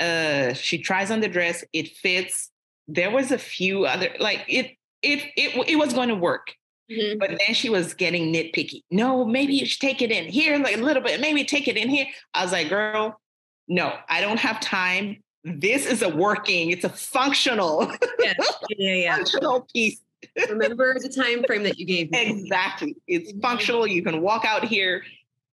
Uh, 0.00 0.54
she 0.54 0.78
tries 0.78 1.10
on 1.10 1.20
the 1.20 1.28
dress. 1.28 1.64
It 1.72 1.88
fits. 1.88 2.50
There 2.88 3.10
was 3.10 3.30
a 3.30 3.38
few 3.38 3.84
other 3.84 4.08
like 4.18 4.44
it. 4.48 4.76
It 5.02 5.24
it 5.36 5.68
it 5.68 5.76
was 5.76 5.92
going 5.92 6.08
to 6.08 6.14
work. 6.14 6.54
Mm-hmm. 6.90 7.18
But 7.18 7.30
then 7.30 7.54
she 7.54 7.68
was 7.68 7.94
getting 7.94 8.32
nitpicky. 8.32 8.82
No, 8.90 9.24
maybe 9.24 9.54
you 9.54 9.66
should 9.66 9.80
take 9.80 10.02
it 10.02 10.10
in 10.10 10.24
here, 10.26 10.58
like 10.58 10.76
a 10.76 10.80
little 10.80 11.02
bit. 11.02 11.20
Maybe 11.20 11.44
take 11.44 11.68
it 11.68 11.76
in 11.76 11.88
here. 11.88 12.06
I 12.34 12.42
was 12.42 12.52
like, 12.52 12.68
girl, 12.68 13.20
no, 13.68 13.94
I 14.08 14.20
don't 14.20 14.38
have 14.38 14.60
time. 14.60 15.22
This 15.44 15.86
is 15.86 16.02
a 16.02 16.08
working. 16.08 16.70
It's 16.70 16.84
a 16.84 16.88
functional, 16.88 17.90
yeah, 18.20 18.34
yeah, 18.68 18.94
yeah. 18.94 19.16
functional 19.16 19.66
piece 19.72 20.00
Remember 20.48 20.96
the 20.98 21.08
time 21.08 21.44
frame 21.44 21.62
that 21.64 21.78
you 21.78 21.86
gave 21.86 22.10
me. 22.10 22.30
Exactly. 22.30 22.96
It's 23.06 23.32
functional. 23.40 23.86
You 23.86 24.02
can 24.02 24.20
walk 24.20 24.44
out 24.44 24.64
here 24.64 25.02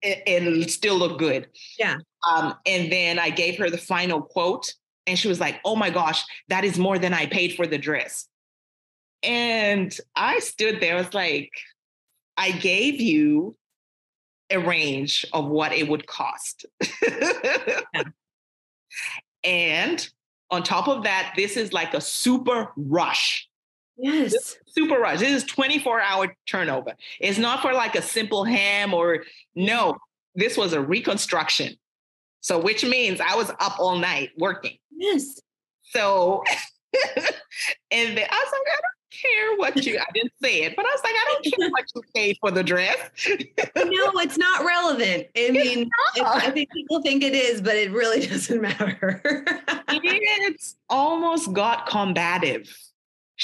and, 0.04 0.70
still 0.70 0.98
look 0.98 1.20
good. 1.20 1.48
Yeah. 1.78 1.98
Um, 2.30 2.56
and 2.66 2.92
then 2.92 3.20
I 3.20 3.30
gave 3.30 3.58
her 3.58 3.70
the 3.70 3.78
final 3.78 4.22
quote, 4.22 4.74
and 5.08 5.18
she 5.18 5.28
was 5.28 5.40
like, 5.40 5.60
"Oh 5.66 5.76
my 5.76 5.90
gosh, 5.90 6.24
that 6.50 6.64
is 6.64 6.78
more 6.78 7.00
than 7.00 7.14
I 7.14 7.26
paid 7.26 7.56
for 7.56 7.68
the 7.68 7.78
dress." 7.78 8.28
And 9.24 9.96
I 10.16 10.40
stood 10.40 10.80
there. 10.80 10.96
I 10.96 11.00
was 11.00 11.14
like, 11.14 11.52
"I 12.38 12.52
gave 12.52 13.02
you 13.02 13.58
a 14.50 14.60
range 14.60 15.26
of 15.34 15.46
what 15.48 15.72
it 15.74 15.88
would 15.88 16.08
cost." 16.08 16.66
yeah. 17.02 17.82
And 19.44 20.06
on 20.52 20.64
top 20.64 20.88
of 20.88 21.04
that, 21.04 21.34
this 21.38 21.56
is 21.56 21.72
like 21.74 21.94
a 21.94 22.02
super 22.02 22.74
rush. 22.76 23.48
Yes. 23.98 24.58
Super 24.74 25.00
rush. 25.00 25.20
This 25.20 25.44
is 25.44 25.50
24 25.50 26.02
hour 26.02 26.36
turnover. 26.48 26.94
It's 27.20 27.38
not 27.38 27.62
for 27.62 27.74
like 27.74 27.96
a 27.96 28.02
simple 28.02 28.44
ham 28.44 28.94
or 28.94 29.24
no, 29.56 29.98
this 30.36 30.58
was 30.58 30.74
a 30.74 30.82
reconstruction. 30.82 31.76
So, 32.42 32.60
which 32.60 32.86
means 32.86 33.20
I 33.20 33.36
was 33.36 33.50
up 33.50 33.80
all 33.80 33.98
night 33.98 34.32
working. 34.38 34.78
Yes. 34.96 35.40
So, 35.84 36.44
and 37.92 38.18
then 38.18 38.28
I 38.30 38.44
was 38.44 38.52
like, 38.52 38.68
I 38.68 38.80
don't 38.80 39.00
care 39.22 39.58
what 39.58 39.86
you, 39.86 40.00
I 40.00 40.06
didn't 40.14 40.34
say 40.42 40.64
it, 40.64 40.76
but 40.76 40.86
I 40.86 40.90
was 40.90 41.02
like, 41.04 41.14
I 41.14 41.26
don't 41.34 41.54
care 41.58 41.70
what 41.70 41.86
you 41.94 42.02
paid 42.16 42.38
for 42.40 42.52
the 42.52 42.64
dress. 42.64 42.98
no, 43.28 44.12
it's 44.20 44.38
not 44.38 44.66
relevant. 44.66 45.28
I 45.36 45.52
mean, 45.52 45.90
I 46.24 46.50
think 46.52 46.72
people 46.72 47.02
think 47.02 47.24
it 47.24 47.34
is, 47.34 47.62
but 47.62 47.76
it 47.76 47.92
really 47.92 48.26
doesn't 48.26 48.62
matter. 48.62 49.22
it's 49.26 50.76
almost 50.90 51.52
got 51.54 51.88
combative. 51.88 52.74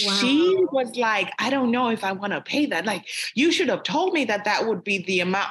Wow. 0.03 0.13
She 0.13 0.57
was 0.71 0.95
like, 0.95 1.31
I 1.39 1.49
don't 1.49 1.71
know 1.71 1.89
if 1.89 2.03
I 2.03 2.11
want 2.11 2.33
to 2.33 2.41
pay 2.41 2.65
that. 2.67 2.85
Like, 2.85 3.07
you 3.33 3.51
should 3.51 3.69
have 3.69 3.83
told 3.83 4.13
me 4.13 4.25
that 4.25 4.45
that 4.45 4.67
would 4.67 4.83
be 4.83 5.03
the 5.03 5.21
amount. 5.21 5.49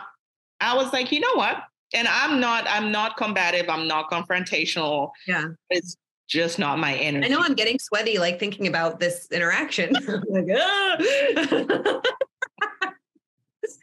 I 0.61 0.77
was 0.77 0.93
like, 0.93 1.13
you 1.13 1.21
know 1.21 1.35
what? 1.35 1.65
And 1.95 2.09
I'm 2.09 2.41
not, 2.41 2.67
I'm 2.69 2.93
not 2.93 3.17
combative. 3.17 3.69
I'm 3.69 3.87
not 3.87 4.11
confrontational. 4.11 5.11
Yeah. 5.27 5.49
It's 5.71 5.97
just 6.29 6.59
not 6.59 6.79
my 6.79 6.95
energy. 6.95 7.27
I 7.27 7.29
know 7.29 7.41
I'm 7.41 7.55
getting 7.55 7.79
sweaty, 7.79 8.19
like 8.19 8.39
thinking 8.39 8.67
about 8.67 9.01
this 9.01 9.29
interaction. 9.31 9.93
like, 10.29 10.47
ah. 10.57 10.97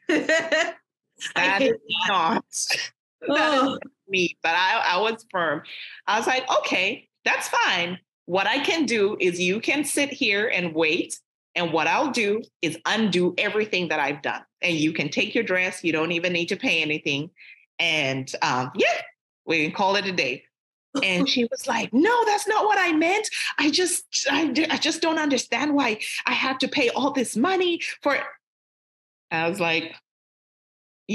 that 1.35 1.61
is 1.61 1.77
not 2.07 2.43
oh. 3.29 3.77
me, 4.07 4.37
but 4.43 4.55
I, 4.55 4.95
I 4.95 4.99
was 4.99 5.25
firm. 5.31 5.63
I 6.07 6.17
was 6.17 6.27
like, 6.27 6.49
okay, 6.59 7.07
that's 7.25 7.47
fine. 7.47 7.99
What 8.31 8.47
I 8.47 8.59
can 8.59 8.85
do 8.85 9.17
is 9.19 9.41
you 9.41 9.59
can 9.59 9.83
sit 9.83 10.09
here 10.09 10.47
and 10.47 10.73
wait. 10.73 11.19
And 11.53 11.73
what 11.73 11.85
I'll 11.85 12.11
do 12.11 12.41
is 12.61 12.77
undo 12.85 13.33
everything 13.37 13.89
that 13.89 13.99
I've 13.99 14.21
done. 14.21 14.41
And 14.61 14.73
you 14.77 14.93
can 14.93 15.09
take 15.09 15.35
your 15.35 15.43
dress. 15.43 15.83
You 15.83 15.91
don't 15.91 16.13
even 16.13 16.31
need 16.31 16.45
to 16.45 16.55
pay 16.55 16.81
anything. 16.81 17.31
And 17.77 18.33
um, 18.41 18.71
yeah, 18.73 19.01
we 19.45 19.65
can 19.65 19.73
call 19.73 19.97
it 19.97 20.05
a 20.05 20.13
day. 20.13 20.45
and 21.03 21.27
she 21.27 21.43
was 21.43 21.67
like, 21.67 21.91
"No, 21.91 22.23
that's 22.25 22.47
not 22.47 22.63
what 22.63 22.77
I 22.79 22.93
meant. 22.93 23.27
I 23.59 23.69
just, 23.69 24.05
I, 24.31 24.53
I 24.69 24.77
just 24.77 25.01
don't 25.01 25.19
understand 25.19 25.75
why 25.75 25.99
I 26.25 26.31
have 26.31 26.57
to 26.59 26.69
pay 26.69 26.87
all 26.87 27.11
this 27.11 27.35
money 27.35 27.81
for." 28.01 28.17
I 29.29 29.49
was 29.49 29.59
like, 29.59 29.93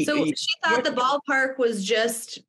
"So 0.05 0.23
she 0.23 0.35
thought 0.62 0.85
the 0.85 0.91
ballpark 0.91 1.57
was 1.57 1.83
just 1.83 2.41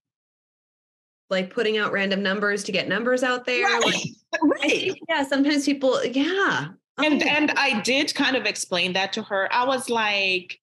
like 1.30 1.54
putting 1.54 1.78
out 1.78 1.92
random 1.92 2.24
numbers 2.24 2.64
to 2.66 2.72
get 2.72 2.88
numbers 2.88 3.24
out 3.24 3.46
there." 3.46 3.66
Right. 3.66 3.86
Like, 3.86 4.04
right. 4.62 5.02
yeah. 5.10 5.24
Sometimes 5.24 5.66
people, 5.66 6.04
yeah. 6.06 6.70
And 6.98 7.22
oh. 7.22 7.26
and 7.28 7.52
I 7.52 7.82
did 7.82 8.14
kind 8.16 8.36
of 8.36 8.46
explain 8.46 8.94
that 8.94 9.14
to 9.14 9.24
her. 9.24 9.48
I 9.52 9.66
was 9.66 9.90
like, 9.90 10.60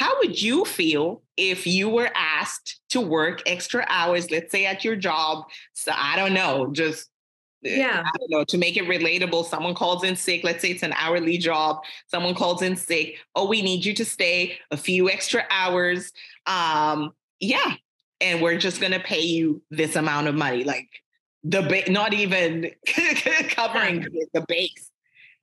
how 0.00 0.16
would 0.18 0.40
you 0.40 0.64
feel 0.64 1.22
if 1.36 1.66
you 1.66 1.90
were 1.90 2.10
asked 2.14 2.80
to 2.88 3.02
work 3.02 3.42
extra 3.44 3.84
hours, 3.86 4.30
let's 4.30 4.50
say 4.50 4.64
at 4.64 4.82
your 4.82 4.96
job? 4.96 5.44
So 5.74 5.92
I 5.94 6.16
don't 6.16 6.32
know, 6.32 6.68
just 6.72 7.10
eh, 7.66 7.76
yeah, 7.76 8.02
I 8.06 8.18
don't 8.18 8.30
know, 8.30 8.44
to 8.44 8.56
make 8.56 8.78
it 8.78 8.84
relatable. 8.84 9.44
Someone 9.44 9.74
calls 9.74 10.02
in 10.02 10.16
sick, 10.16 10.42
let's 10.42 10.62
say 10.62 10.70
it's 10.70 10.82
an 10.82 10.94
hourly 10.94 11.36
job. 11.36 11.80
Someone 12.06 12.34
calls 12.34 12.62
in 12.62 12.76
sick. 12.76 13.18
Oh, 13.34 13.46
we 13.46 13.60
need 13.60 13.84
you 13.84 13.92
to 13.94 14.04
stay 14.06 14.56
a 14.70 14.76
few 14.78 15.10
extra 15.10 15.44
hours. 15.50 16.12
Um, 16.46 17.12
yeah. 17.38 17.74
And 18.20 18.42
we're 18.42 18.58
just 18.58 18.80
gonna 18.80 19.00
pay 19.00 19.20
you 19.20 19.62
this 19.70 19.96
amount 19.96 20.28
of 20.28 20.34
money. 20.34 20.64
Like 20.64 20.88
the 21.44 21.62
ba- 21.62 21.90
not 21.90 22.12
even 22.12 22.70
covering 23.48 24.02
yeah. 24.02 24.24
the 24.34 24.44
base. 24.46 24.90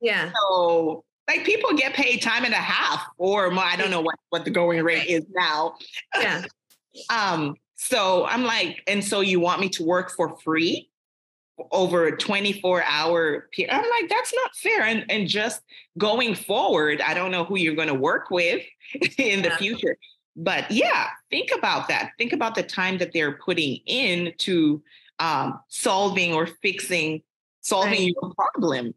Yeah. 0.00 0.30
So 0.34 1.04
like 1.28 1.44
people 1.44 1.74
get 1.74 1.94
paid 1.94 2.22
time 2.22 2.44
and 2.44 2.54
a 2.54 2.56
half 2.56 3.06
or 3.18 3.50
more. 3.50 3.64
I 3.64 3.76
don't 3.76 3.90
know 3.90 4.00
what, 4.00 4.16
what 4.30 4.44
the 4.44 4.50
going 4.50 4.82
rate 4.82 5.06
is 5.06 5.26
now. 5.34 5.74
Yeah. 6.18 6.44
um, 7.10 7.54
so 7.74 8.24
I'm 8.26 8.44
like, 8.44 8.82
and 8.86 9.04
so 9.04 9.20
you 9.20 9.38
want 9.38 9.60
me 9.60 9.68
to 9.70 9.84
work 9.84 10.10
for 10.10 10.36
free 10.38 10.90
over 11.70 12.06
a 12.06 12.16
24 12.16 12.82
hour 12.82 13.48
period? 13.52 13.74
I'm 13.74 13.82
like, 13.82 14.08
that's 14.08 14.32
not 14.34 14.56
fair. 14.56 14.82
And 14.82 15.04
and 15.10 15.28
just 15.28 15.60
going 15.96 16.34
forward, 16.34 17.00
I 17.00 17.14
don't 17.14 17.30
know 17.30 17.44
who 17.44 17.56
you're 17.56 17.76
going 17.76 17.88
to 17.88 17.94
work 17.94 18.30
with 18.30 18.64
in 19.18 19.42
the 19.42 19.50
future. 19.50 19.96
But 20.40 20.70
yeah, 20.70 21.08
think 21.30 21.50
about 21.54 21.88
that. 21.88 22.12
Think 22.16 22.32
about 22.32 22.54
the 22.54 22.62
time 22.62 22.98
that 22.98 23.12
they're 23.12 23.32
putting 23.32 23.80
in 23.86 24.32
to 24.38 24.80
um, 25.18 25.58
solving 25.68 26.32
or 26.32 26.46
fixing 26.46 27.22
solving 27.60 27.90
right. 27.90 28.14
your 28.22 28.34
problem. 28.34 28.94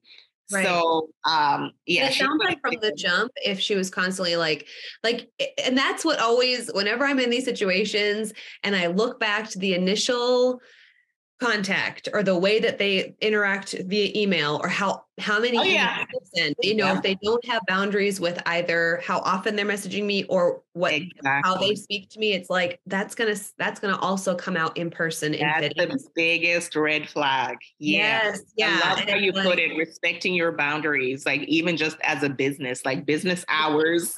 Right. 0.51 0.65
So 0.65 1.09
um 1.25 1.71
yeah. 1.85 2.07
It 2.07 2.13
sounds 2.13 2.41
like 2.43 2.59
from 2.61 2.75
the 2.81 2.93
jump, 2.93 3.31
if 3.37 3.59
she 3.59 3.75
was 3.75 3.89
constantly 3.89 4.35
like, 4.35 4.67
like, 5.03 5.29
and 5.63 5.77
that's 5.77 6.03
what 6.05 6.19
always, 6.19 6.69
whenever 6.73 7.05
I'm 7.05 7.19
in 7.19 7.29
these 7.29 7.45
situations 7.45 8.33
and 8.63 8.75
I 8.75 8.87
look 8.87 9.19
back 9.19 9.49
to 9.51 9.59
the 9.59 9.73
initial 9.73 10.61
contact 11.41 12.07
or 12.13 12.21
the 12.21 12.37
way 12.37 12.59
that 12.59 12.77
they 12.77 13.15
interact 13.19 13.73
via 13.85 14.11
email 14.15 14.59
or 14.61 14.69
how 14.69 15.03
how 15.19 15.39
many 15.39 15.57
oh, 15.57 15.63
yeah. 15.63 16.05
send 16.35 16.55
you 16.61 16.75
know 16.75 16.85
yeah. 16.85 16.95
if 16.95 17.01
they 17.01 17.17
don't 17.23 17.43
have 17.45 17.61
boundaries 17.67 18.19
with 18.19 18.39
either 18.45 19.01
how 19.03 19.19
often 19.19 19.55
they're 19.55 19.65
messaging 19.65 20.05
me 20.05 20.23
or 20.25 20.61
what 20.73 20.93
exactly. 20.93 21.41
how 21.43 21.57
they 21.57 21.73
speak 21.73 22.09
to 22.09 22.19
me 22.19 22.33
it's 22.33 22.49
like 22.49 22.79
that's 22.85 23.15
gonna 23.15 23.35
that's 23.57 23.79
gonna 23.79 23.97
also 23.97 24.35
come 24.35 24.55
out 24.55 24.77
in 24.77 24.91
person 24.91 25.31
that's 25.31 25.65
in 25.65 25.89
the 25.89 25.99
biggest 26.13 26.75
red 26.75 27.09
flag 27.09 27.57
yeah. 27.79 28.23
yes 28.23 28.41
yeah 28.55 28.79
i 28.83 28.89
love 28.89 28.99
how 28.99 29.15
you 29.15 29.31
like, 29.31 29.45
put 29.45 29.57
it 29.57 29.75
respecting 29.75 30.35
your 30.35 30.51
boundaries 30.51 31.25
like 31.25 31.41
even 31.43 31.75
just 31.75 31.97
as 32.03 32.21
a 32.21 32.29
business 32.29 32.85
like 32.85 33.03
business 33.05 33.43
hours 33.49 34.13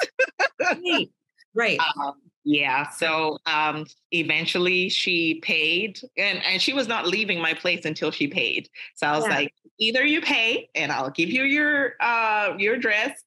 right, 0.59 1.09
right. 1.55 1.79
Um, 2.03 2.15
yeah. 2.43 2.89
So 2.89 3.37
um, 3.45 3.85
eventually 4.11 4.89
she 4.89 5.39
paid, 5.41 5.99
and, 6.17 6.43
and 6.43 6.61
she 6.61 6.73
was 6.73 6.87
not 6.87 7.07
leaving 7.07 7.41
my 7.41 7.53
place 7.53 7.85
until 7.85 8.11
she 8.11 8.27
paid. 8.27 8.69
So 8.95 9.07
I 9.07 9.15
was 9.15 9.25
yeah. 9.25 9.35
like, 9.35 9.53
either 9.79 10.05
you 10.05 10.21
pay 10.21 10.69
and 10.75 10.91
I'll 10.91 11.09
give 11.09 11.29
you 11.29 11.43
your 11.43 11.93
uh, 11.99 12.55
your 12.57 12.75
address, 12.75 13.23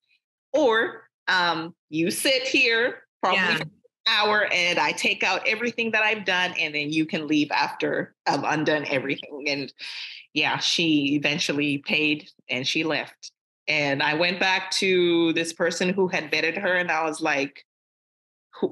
or 0.52 1.08
um, 1.28 1.74
you 1.90 2.10
sit 2.10 2.42
here 2.42 3.02
probably 3.22 3.40
yeah. 3.40 3.58
an 3.62 3.70
hour 4.08 4.46
and 4.52 4.78
I 4.78 4.92
take 4.92 5.24
out 5.24 5.46
everything 5.46 5.90
that 5.90 6.02
I've 6.02 6.24
done, 6.24 6.54
and 6.58 6.74
then 6.74 6.92
you 6.92 7.06
can 7.06 7.26
leave 7.26 7.50
after 7.50 8.14
I've 8.26 8.44
undone 8.44 8.84
everything. 8.88 9.46
And 9.48 9.72
yeah, 10.34 10.58
she 10.58 11.14
eventually 11.16 11.78
paid 11.78 12.28
and 12.48 12.66
she 12.66 12.84
left. 12.84 13.32
And 13.66 14.02
I 14.02 14.14
went 14.14 14.38
back 14.38 14.70
to 14.72 15.32
this 15.32 15.52
person 15.52 15.88
who 15.88 16.06
had 16.06 16.30
vetted 16.30 16.56
her, 16.56 16.74
and 16.74 16.90
I 16.90 17.04
was 17.04 17.20
like, 17.20 17.64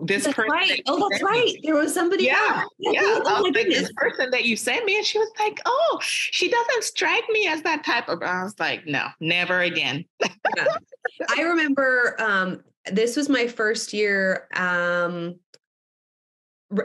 this 0.03 0.25
that's 0.25 0.37
person. 0.37 0.51
Right. 0.51 0.83
Oh, 0.87 1.09
that's 1.11 1.23
right. 1.23 1.45
Me. 1.45 1.61
There 1.63 1.77
was 1.77 1.93
somebody 1.93 2.25
yeah, 2.25 2.63
else. 2.63 2.73
Yeah. 2.79 3.01
Oh, 3.03 3.23
I 3.27 3.41
was 3.41 3.55
like, 3.55 3.67
this 3.67 3.93
person 3.97 4.31
that 4.31 4.45
you 4.45 4.57
sent 4.57 4.85
me. 4.85 4.97
And 4.97 5.05
she 5.05 5.19
was 5.19 5.31
like, 5.39 5.61
oh, 5.67 5.99
she 6.03 6.49
doesn't 6.49 6.85
strike 6.85 7.25
me 7.31 7.47
as 7.47 7.63
that 7.63 7.85
type 7.85 8.09
of. 8.09 8.23
I 8.23 8.43
was 8.43 8.55
like, 8.59 8.87
no, 8.87 9.07
never 9.21 9.61
again. 9.61 10.05
yeah. 10.21 10.67
I 11.37 11.43
remember 11.43 12.17
um, 12.21 12.63
this 12.93 13.17
was 13.17 13.29
my 13.29 13.47
first 13.47 13.93
year. 13.93 14.49
Um, 14.55 15.37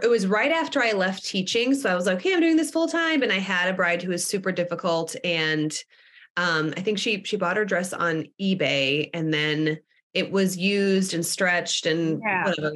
it 0.01 0.09
was 0.09 0.27
right 0.27 0.51
after 0.51 0.81
I 0.81 0.91
left 0.91 1.25
teaching. 1.25 1.73
So 1.73 1.89
I 1.89 1.95
was 1.95 2.05
like, 2.05 2.17
okay, 2.17 2.33
I'm 2.33 2.41
doing 2.41 2.57
this 2.57 2.71
full 2.71 2.87
time. 2.87 3.23
And 3.23 3.31
I 3.31 3.39
had 3.39 3.69
a 3.69 3.73
bride 3.73 4.01
who 4.01 4.11
was 4.11 4.25
super 4.25 4.51
difficult. 4.51 5.15
And 5.23 5.75
um, 6.37 6.73
I 6.77 6.81
think 6.81 6.99
she 6.99 7.23
she 7.23 7.37
bought 7.37 7.57
her 7.57 7.65
dress 7.65 7.91
on 7.91 8.25
eBay 8.39 9.09
and 9.13 9.33
then 9.33 9.79
it 10.13 10.31
was 10.31 10.57
used 10.57 11.13
and 11.13 11.25
stretched 11.25 11.85
and 11.85 12.21
yeah. 12.23 12.45
whatever. 12.45 12.75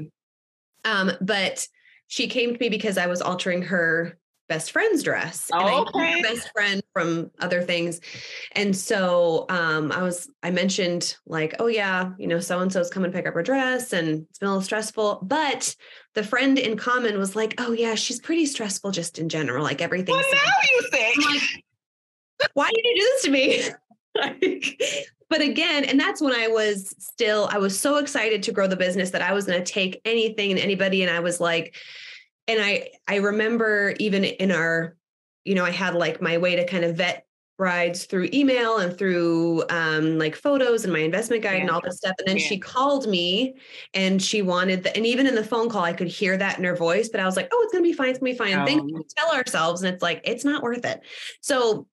Um, 0.85 1.11
but 1.21 1.67
she 2.07 2.27
came 2.27 2.53
to 2.53 2.59
me 2.59 2.69
because 2.69 2.97
I 2.97 3.07
was 3.07 3.21
altering 3.21 3.63
her 3.63 4.17
best 4.49 4.71
friend's 4.71 5.03
dress. 5.03 5.49
and 5.51 5.61
I 5.63 5.79
okay. 5.79 6.21
best 6.21 6.51
friend 6.51 6.83
from 6.93 7.31
other 7.39 7.61
things. 7.61 8.01
And 8.51 8.75
so 8.75 9.45
um, 9.49 9.91
I 9.91 10.03
was, 10.03 10.29
I 10.43 10.51
mentioned 10.51 11.15
like, 11.25 11.55
oh 11.59 11.67
yeah, 11.67 12.11
you 12.17 12.27
know, 12.27 12.39
so-and-so's 12.39 12.89
come 12.89 13.03
and 13.03 13.13
pick 13.13 13.25
up 13.25 13.33
her 13.33 13.43
dress 13.43 13.93
and 13.93 14.27
it's 14.29 14.39
been 14.39 14.47
a 14.47 14.51
little 14.51 14.61
stressful. 14.61 15.19
But 15.23 15.75
the 16.13 16.23
friend 16.23 16.59
in 16.59 16.77
common 16.77 17.17
was 17.17 17.35
like, 17.35 17.55
oh 17.57 17.71
yeah, 17.71 17.95
she's 17.95 18.19
pretty 18.19 18.45
stressful 18.45 18.91
just 18.91 19.17
in 19.17 19.29
general, 19.29 19.63
like 19.63 19.81
everything. 19.81 20.15
Well, 20.15 20.23
now 20.31 20.51
you 20.71 20.89
think. 20.91 21.25
Like, 21.25 22.49
Why 22.53 22.69
did 22.69 22.83
you 22.83 22.95
do 22.95 23.01
this 23.01 23.23
to 23.23 23.31
me? 23.31 23.63
like, 24.15 25.07
but 25.33 25.41
again, 25.41 25.83
and 25.83 25.99
that's 25.99 26.21
when 26.21 26.31
I 26.31 26.47
was 26.47 26.93
still, 26.99 27.49
I 27.51 27.57
was 27.57 27.79
so 27.79 27.97
excited 27.97 28.43
to 28.43 28.51
grow 28.51 28.67
the 28.67 28.75
business 28.75 29.09
that 29.09 29.23
I 29.23 29.33
was 29.33 29.45
going 29.45 29.57
to 29.57 29.65
take 29.65 29.99
anything 30.05 30.51
and 30.51 30.59
anybody. 30.59 31.01
And 31.01 31.09
I 31.09 31.21
was 31.21 31.39
like, 31.39 31.75
and 32.47 32.61
I, 32.61 32.89
I 33.07 33.15
remember 33.15 33.95
even 33.97 34.25
in 34.25 34.51
our, 34.51 34.95
you 35.43 35.55
know, 35.55 35.65
I 35.65 35.71
had 35.71 35.95
like 35.95 36.21
my 36.21 36.37
way 36.37 36.55
to 36.55 36.67
kind 36.67 36.85
of 36.85 36.97
vet 36.97 37.25
brides 37.57 38.05
through 38.05 38.29
email 38.31 38.77
and 38.77 38.95
through 38.95 39.63
um, 39.71 40.19
like 40.19 40.35
photos 40.35 40.83
and 40.83 40.93
my 40.93 40.99
investment 40.99 41.41
guide 41.41 41.55
yeah. 41.55 41.61
and 41.61 41.71
all 41.71 41.81
this 41.81 41.97
stuff. 41.97 42.13
And 42.19 42.27
then 42.27 42.37
yeah. 42.37 42.45
she 42.45 42.59
called 42.59 43.09
me 43.09 43.55
and 43.95 44.21
she 44.21 44.43
wanted 44.43 44.83
the, 44.83 44.95
and 44.95 45.07
even 45.07 45.25
in 45.25 45.33
the 45.33 45.43
phone 45.43 45.67
call, 45.67 45.83
I 45.83 45.93
could 45.93 46.09
hear 46.09 46.37
that 46.37 46.59
in 46.59 46.63
her 46.63 46.75
voice, 46.75 47.09
but 47.09 47.19
I 47.19 47.25
was 47.25 47.35
like, 47.35 47.49
oh, 47.51 47.61
it's 47.63 47.71
going 47.71 47.83
to 47.83 47.89
be 47.89 47.93
fine. 47.93 48.09
It's 48.09 48.19
going 48.19 48.37
to 48.37 48.43
be 48.43 48.51
fine. 48.51 48.59
Um, 48.59 48.67
Things 48.67 48.83
we 48.83 49.03
tell 49.17 49.31
ourselves. 49.33 49.81
And 49.81 49.91
it's 49.95 50.03
like, 50.03 50.21
it's 50.25 50.45
not 50.45 50.61
worth 50.61 50.85
it. 50.85 51.01
So 51.41 51.87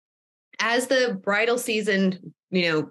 as 0.59 0.89
the 0.89 1.19
bridal 1.23 1.57
season, 1.57 2.35
you 2.51 2.71
know, 2.71 2.91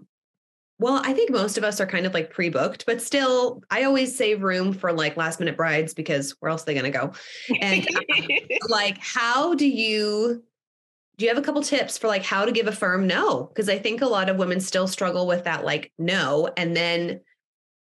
well, 0.80 1.02
I 1.04 1.14
think 1.14 1.30
most 1.30 1.58
of 1.58 1.64
us 1.66 1.82
are 1.82 1.86
kind 1.86 2.06
of 2.06 2.14
like 2.14 2.32
pre-booked, 2.32 2.86
but 2.86 3.02
still, 3.02 3.62
I 3.70 3.84
always 3.84 4.16
save 4.16 4.42
room 4.42 4.72
for 4.72 4.94
like 4.94 5.18
last 5.18 5.40
minute 5.40 5.58
brides 5.58 5.94
because 5.94 6.32
where 6.40 6.50
else 6.50 6.64
are 6.64 6.66
they 6.68 6.74
going 6.74 6.92
to 6.92 6.98
go? 6.98 7.12
And 7.62 7.86
um, 8.18 8.28
like, 8.70 8.98
how 8.98 9.56
do 9.56 9.68
you 9.68 10.44
do 11.18 11.26
you 11.26 11.30
have 11.30 11.38
a 11.38 11.46
couple 11.46 11.62
tips 11.62 11.98
for 11.98 12.08
like 12.08 12.24
how 12.24 12.46
to 12.46 12.52
give 12.54 12.68
a 12.68 12.72
firm 12.72 13.06
no? 13.06 13.44
Because 13.44 13.68
I 13.68 13.78
think 13.78 14.02
a 14.02 14.08
lot 14.08 14.30
of 14.30 14.38
women 14.38 14.62
still 14.62 14.88
struggle 14.88 15.28
with 15.28 15.44
that 15.44 15.66
like 15.66 15.92
no, 15.98 16.50
and 16.56 16.74
then 16.76 17.20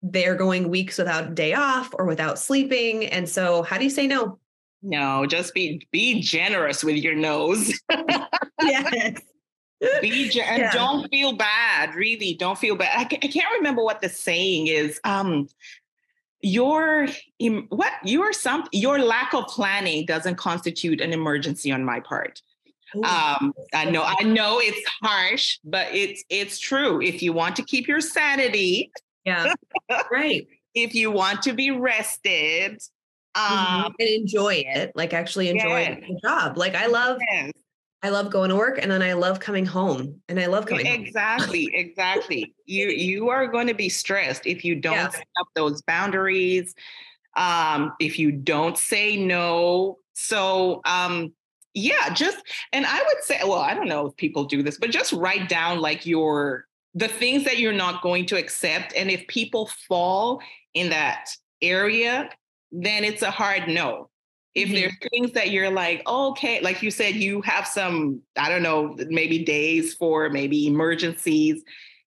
they're 0.02 0.34
going 0.34 0.68
weeks 0.68 0.98
without 0.98 1.28
a 1.28 1.34
day 1.34 1.54
off 1.54 1.94
or 1.96 2.06
without 2.06 2.40
sleeping. 2.40 3.06
And 3.06 3.28
so, 3.28 3.62
how 3.62 3.78
do 3.78 3.84
you 3.84 3.90
say 3.90 4.08
no? 4.08 4.40
No, 4.82 5.26
just 5.26 5.54
be 5.54 5.86
be 5.92 6.20
generous 6.20 6.82
with 6.82 6.96
your 6.96 7.14
noes. 7.14 7.72
yes. 8.62 9.20
Be 10.00 10.24
and 10.44 10.62
yeah. 10.62 10.72
don't 10.72 11.08
feel 11.10 11.32
bad. 11.32 11.94
Really, 11.94 12.34
don't 12.34 12.58
feel 12.58 12.76
bad. 12.76 12.90
I, 12.96 13.02
I 13.02 13.28
can't 13.28 13.52
remember 13.56 13.82
what 13.82 14.00
the 14.00 14.08
saying 14.08 14.66
is. 14.66 15.00
Um, 15.04 15.48
your 16.42 17.06
what 17.68 17.92
your 18.04 18.32
some 18.32 18.66
your 18.72 18.98
lack 18.98 19.34
of 19.34 19.46
planning 19.46 20.06
doesn't 20.06 20.36
constitute 20.36 21.00
an 21.00 21.12
emergency 21.12 21.70
on 21.70 21.84
my 21.84 22.00
part. 22.00 22.40
Um, 23.04 23.54
I 23.72 23.84
know, 23.84 24.02
I 24.02 24.24
know 24.24 24.58
it's 24.60 24.90
harsh, 25.00 25.58
but 25.64 25.88
it's 25.92 26.24
it's 26.28 26.58
true. 26.58 27.00
If 27.00 27.22
you 27.22 27.32
want 27.32 27.56
to 27.56 27.62
keep 27.62 27.86
your 27.86 28.00
sanity, 28.00 28.90
yeah, 29.24 29.54
right. 30.10 30.46
if 30.74 30.94
you 30.94 31.10
want 31.10 31.42
to 31.42 31.52
be 31.52 31.70
rested, 31.70 32.80
mm-hmm. 33.36 33.84
um, 33.84 33.94
and 33.98 34.08
enjoy 34.08 34.64
it, 34.66 34.92
like 34.94 35.14
actually 35.14 35.50
enjoy 35.50 35.80
yes. 35.80 36.00
the 36.08 36.20
job. 36.20 36.58
Like 36.58 36.74
I 36.74 36.86
love 36.86 37.18
yes. 37.30 37.52
I 38.02 38.08
love 38.08 38.30
going 38.30 38.50
to 38.50 38.56
work 38.56 38.78
and 38.80 38.90
then 38.90 39.02
I 39.02 39.12
love 39.12 39.40
coming 39.40 39.66
home 39.66 40.20
and 40.28 40.40
I 40.40 40.46
love 40.46 40.66
coming 40.66 40.86
exactly 40.86 41.64
home. 41.64 41.74
exactly 41.74 42.40
Exactly. 42.40 42.54
you 42.66 42.88
you 42.88 43.28
are 43.28 43.46
going 43.46 43.66
to 43.66 43.74
be 43.74 43.88
stressed 43.88 44.46
if 44.46 44.64
you 44.64 44.74
don't 44.74 44.94
yeah. 44.94 45.10
set 45.10 45.26
up 45.38 45.48
those 45.54 45.82
boundaries 45.82 46.74
um 47.36 47.92
if 48.00 48.18
you 48.18 48.32
don't 48.32 48.78
say 48.78 49.16
no 49.16 49.98
so 50.14 50.80
um 50.86 51.32
yeah, 51.74 52.12
just 52.12 52.38
and 52.72 52.84
I 52.84 52.98
would 52.98 53.22
say, 53.22 53.38
well, 53.44 53.60
I 53.60 53.74
don't 53.74 53.88
know 53.88 54.06
if 54.06 54.16
people 54.16 54.44
do 54.44 54.62
this, 54.62 54.78
but 54.78 54.90
just 54.90 55.12
write 55.12 55.48
down 55.48 55.80
like 55.80 56.04
your 56.04 56.66
the 56.94 57.08
things 57.08 57.44
that 57.44 57.58
you're 57.58 57.72
not 57.72 58.02
going 58.02 58.26
to 58.26 58.36
accept. 58.36 58.92
And 58.96 59.10
if 59.10 59.26
people 59.28 59.70
fall 59.88 60.42
in 60.74 60.90
that 60.90 61.30
area, 61.62 62.28
then 62.72 63.04
it's 63.04 63.22
a 63.22 63.30
hard 63.30 63.68
no. 63.68 64.09
If 64.54 64.68
mm-hmm. 64.68 64.74
there's 64.74 64.96
things 65.10 65.32
that 65.32 65.50
you're 65.50 65.70
like, 65.70 66.02
oh, 66.06 66.30
okay, 66.30 66.60
like 66.60 66.82
you 66.82 66.90
said, 66.90 67.14
you 67.14 67.40
have 67.42 67.66
some, 67.66 68.20
I 68.36 68.48
don't 68.48 68.62
know, 68.62 68.96
maybe 69.08 69.44
days 69.44 69.94
for 69.94 70.28
maybe 70.28 70.66
emergencies, 70.66 71.62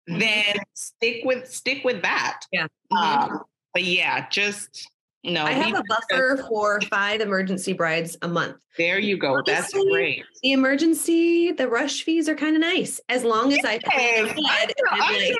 mm-hmm. 0.09 0.18
then 0.18 0.57
stick 0.74 1.22
with 1.24 1.51
stick 1.51 1.85
with 1.85 2.03
that. 2.03 2.41
Yeah. 2.53 2.66
Mm-hmm. 2.93 3.32
Um, 3.32 3.41
but 3.72 3.85
yeah, 3.85 4.28
just 4.28 4.89
no, 5.24 5.45
I 5.45 5.53
have 5.53 5.74
a 5.74 5.82
buffer 5.89 6.45
for 6.49 6.80
five 6.82 7.20
emergency 7.20 7.72
brides 7.72 8.16
a 8.20 8.28
month. 8.28 8.57
There 8.76 8.99
you 8.99 9.16
go. 9.16 9.35
Honestly, 9.35 9.55
That's 9.55 9.72
great. 9.72 10.24
The 10.43 10.53
emergency, 10.53 11.53
the 11.53 11.68
rush 11.68 12.03
fees 12.03 12.28
are 12.28 12.35
kind 12.35 12.57
of 12.57 12.61
nice 12.61 13.01
as 13.09 13.24
long 13.24 13.53
as 13.53 13.64
I 13.64 13.78
plan 13.78 14.26
ahead. 14.26 15.35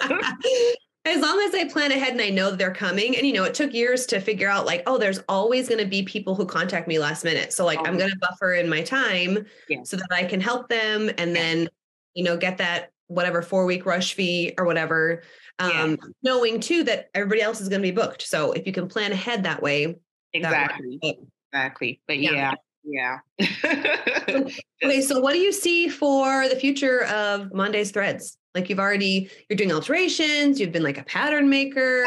as 1.08 1.20
long 1.20 1.40
as 1.40 1.54
I 1.54 1.68
plan 1.68 1.92
ahead 1.92 2.12
and 2.12 2.20
I 2.20 2.30
know 2.30 2.50
they're 2.50 2.72
coming. 2.72 3.16
And 3.16 3.26
you 3.26 3.32
know, 3.32 3.44
it 3.44 3.54
took 3.54 3.72
years 3.72 4.06
to 4.06 4.20
figure 4.20 4.48
out 4.48 4.66
like, 4.66 4.82
oh, 4.86 4.98
there's 4.98 5.20
always 5.28 5.68
going 5.68 5.80
to 5.80 5.86
be 5.86 6.02
people 6.02 6.34
who 6.34 6.46
contact 6.46 6.88
me 6.88 6.98
last 6.98 7.24
minute. 7.24 7.52
So 7.52 7.64
like, 7.64 7.78
oh. 7.80 7.84
I'm 7.84 7.98
going 7.98 8.10
to 8.10 8.18
buffer 8.18 8.54
in 8.54 8.68
my 8.68 8.82
time 8.82 9.46
yeah. 9.68 9.82
so 9.82 9.96
that 9.96 10.08
I 10.12 10.24
can 10.24 10.40
help 10.40 10.68
them 10.68 11.08
and 11.18 11.30
yeah. 11.30 11.34
then, 11.34 11.68
you 12.14 12.24
know, 12.24 12.36
get 12.36 12.58
that 12.58 12.90
whatever 13.08 13.42
four 13.42 13.64
week 13.66 13.86
rush 13.86 14.14
fee 14.14 14.54
or 14.58 14.64
whatever 14.64 15.22
um, 15.58 15.70
yeah. 15.72 15.96
knowing 16.22 16.60
too 16.60 16.84
that 16.84 17.10
everybody 17.14 17.42
else 17.42 17.60
is 17.60 17.68
going 17.68 17.82
to 17.82 17.86
be 17.86 17.92
booked. 17.92 18.22
So 18.22 18.52
if 18.52 18.66
you 18.66 18.72
can 18.72 18.88
plan 18.88 19.12
ahead 19.12 19.42
that 19.42 19.62
way, 19.62 19.96
exactly, 20.32 20.98
that 21.02 21.16
exactly. 21.52 22.00
But 22.06 22.18
yeah. 22.18 22.54
yeah. 22.84 23.18
yeah. 23.38 24.48
okay, 24.84 25.00
so 25.00 25.20
what 25.20 25.32
do 25.32 25.38
you 25.38 25.52
see 25.52 25.88
for 25.88 26.48
the 26.48 26.56
future 26.56 27.04
of 27.06 27.52
Monde's 27.52 27.90
threads? 27.90 28.37
Like 28.54 28.70
you've 28.70 28.80
already 28.80 29.30
you're 29.48 29.56
doing 29.56 29.72
alterations, 29.72 30.58
you've 30.58 30.72
been 30.72 30.82
like 30.82 30.98
a 30.98 31.04
pattern 31.04 31.48
maker, 31.48 32.04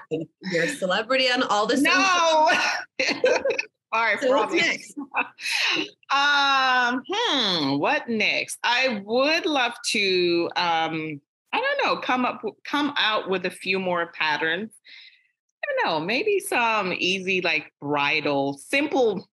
you're 0.52 0.64
a 0.64 0.68
celebrity 0.68 1.30
on 1.30 1.42
all 1.44 1.66
this. 1.66 1.80
No. 1.80 2.50
All 3.92 4.02
right, 4.02 4.20
so 4.20 4.28
what's 4.28 4.52
next? 4.52 4.94
um, 6.10 7.02
hmm, 7.08 7.78
what 7.78 8.08
next? 8.08 8.58
I 8.62 9.00
would 9.04 9.46
love 9.46 9.72
to 9.90 10.50
um 10.56 11.20
I 11.52 11.60
don't 11.60 11.86
know, 11.86 12.00
come 12.00 12.24
up 12.24 12.42
come 12.64 12.92
out 12.98 13.30
with 13.30 13.46
a 13.46 13.50
few 13.50 13.78
more 13.78 14.12
patterns. 14.12 14.72
I 15.64 15.72
don't 15.72 15.86
know, 15.86 16.04
maybe 16.04 16.40
some 16.40 16.92
easy 16.92 17.40
like 17.40 17.72
bridal, 17.80 18.58
simple 18.58 19.28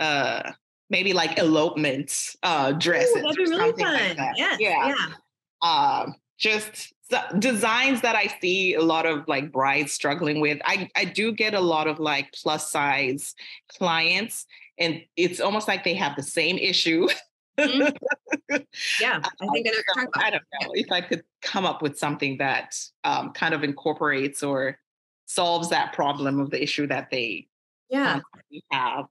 uh 0.00 0.52
maybe 0.90 1.12
like 1.12 1.38
elopement 1.38 2.36
uh 2.44 2.72
dresses 2.72 3.16
Ooh, 3.16 3.22
that'd 3.22 3.36
be 3.36 3.50
really 3.50 3.72
fun. 3.72 4.16
Like 4.16 4.16
yes, 4.36 4.56
yeah. 4.60 4.88
Yeah. 4.88 5.06
Um 5.62 6.14
just 6.38 6.94
designs 7.38 8.02
that 8.02 8.14
I 8.14 8.26
see 8.40 8.74
a 8.74 8.82
lot 8.82 9.06
of 9.06 9.26
like 9.26 9.50
brides 9.50 9.92
struggling 9.92 10.40
with. 10.40 10.58
I, 10.64 10.88
I 10.94 11.04
do 11.04 11.32
get 11.32 11.52
a 11.52 11.60
lot 11.60 11.88
of 11.88 11.98
like 11.98 12.32
plus 12.32 12.70
size 12.70 13.34
clients, 13.76 14.46
and 14.78 15.02
it's 15.16 15.40
almost 15.40 15.66
like 15.66 15.82
they 15.82 15.94
have 15.94 16.14
the 16.14 16.22
same 16.22 16.58
issue 16.58 17.08
Mm-hmm. 17.58 18.56
yeah, 19.00 19.20
I 19.40 19.46
think 19.52 19.66
I, 19.66 20.02
know 20.02 20.10
I 20.14 20.30
don't 20.30 20.42
know 20.60 20.70
if 20.74 20.90
I 20.92 21.00
could 21.00 21.22
come 21.42 21.66
up 21.66 21.82
with 21.82 21.98
something 21.98 22.38
that 22.38 22.76
um, 23.04 23.32
kind 23.32 23.54
of 23.54 23.64
incorporates 23.64 24.42
or 24.42 24.78
solves 25.26 25.68
that 25.70 25.92
problem 25.92 26.40
of 26.40 26.50
the 26.50 26.62
issue 26.62 26.86
that 26.86 27.08
they 27.10 27.48
yeah 27.90 28.20
have. 28.70 29.06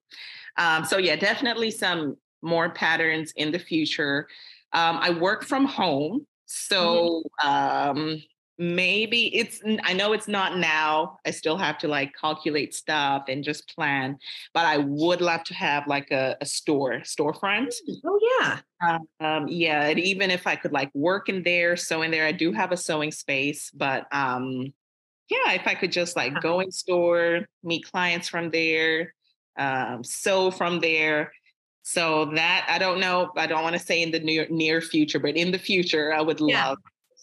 Um, 0.58 0.86
so 0.86 0.98
yeah, 0.98 1.16
definitely 1.16 1.72
some 1.72 2.18
more 2.42 2.70
patterns 2.70 3.34
in 3.36 3.52
the 3.52 3.60
future. 3.60 4.28
Um, 4.74 4.98
I 5.02 5.10
work 5.10 5.44
from 5.44 5.66
home. 5.66 6.26
So 6.48 7.24
mm-hmm. 7.44 7.48
um, 7.48 8.24
maybe 8.58 9.36
it's 9.36 9.62
i 9.84 9.94
know 9.94 10.14
it's 10.14 10.28
not 10.28 10.58
now 10.58 11.20
i 11.26 11.32
still 11.32 11.58
have 11.58 11.78
to 11.78 11.88
like 11.88 12.12
calculate 12.20 12.74
stuff 12.74 13.26
and 13.28 13.44
just 13.44 13.74
plan 13.76 14.18
but 14.52 14.66
i 14.66 14.78
would 14.78 15.22
love 15.22 15.44
to 15.44 15.54
have 15.54 15.86
like 15.86 16.10
a, 16.10 16.36
a 16.42 16.46
store 16.46 16.94
storefront 17.02 17.72
mm, 17.88 17.96
oh 18.06 18.20
yeah 18.40 18.60
um, 19.20 19.48
yeah 19.48 19.84
and 19.84 20.00
even 20.00 20.32
if 20.32 20.48
i 20.48 20.56
could 20.56 20.72
like 20.72 20.90
work 20.96 21.30
in 21.30 21.44
there 21.44 21.78
sew 21.78 22.02
in 22.02 22.10
there 22.10 22.26
i 22.26 22.32
do 22.32 22.52
have 22.52 22.72
a 22.72 22.78
sewing 22.78 23.12
space 23.12 23.70
but 23.76 24.08
um 24.12 24.74
yeah 25.30 25.52
if 25.52 25.68
i 25.68 25.76
could 25.76 25.92
just 25.92 26.16
like 26.16 26.32
uh-huh. 26.32 26.42
go 26.42 26.60
in 26.60 26.72
store 26.72 27.42
meet 27.64 27.86
clients 27.92 28.28
from 28.28 28.50
there 28.50 29.14
um 29.60 30.04
sew 30.04 30.50
from 30.50 30.80
there 30.80 31.32
so 31.88 32.26
that 32.34 32.66
i 32.70 32.78
don't 32.78 33.00
know 33.00 33.30
i 33.38 33.48
don't 33.48 33.64
want 33.64 33.74
to 33.74 33.80
say 33.80 34.02
in 34.02 34.12
the 34.12 34.20
near 34.20 34.48
near 34.50 34.82
future 34.82 35.20
but 35.20 35.36
in 35.36 35.52
the 35.52 35.60
future 35.60 36.14
i 36.14 36.22
would 36.22 36.40
yeah. 36.40 36.70
love 36.70 36.78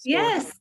yes 0.04 0.52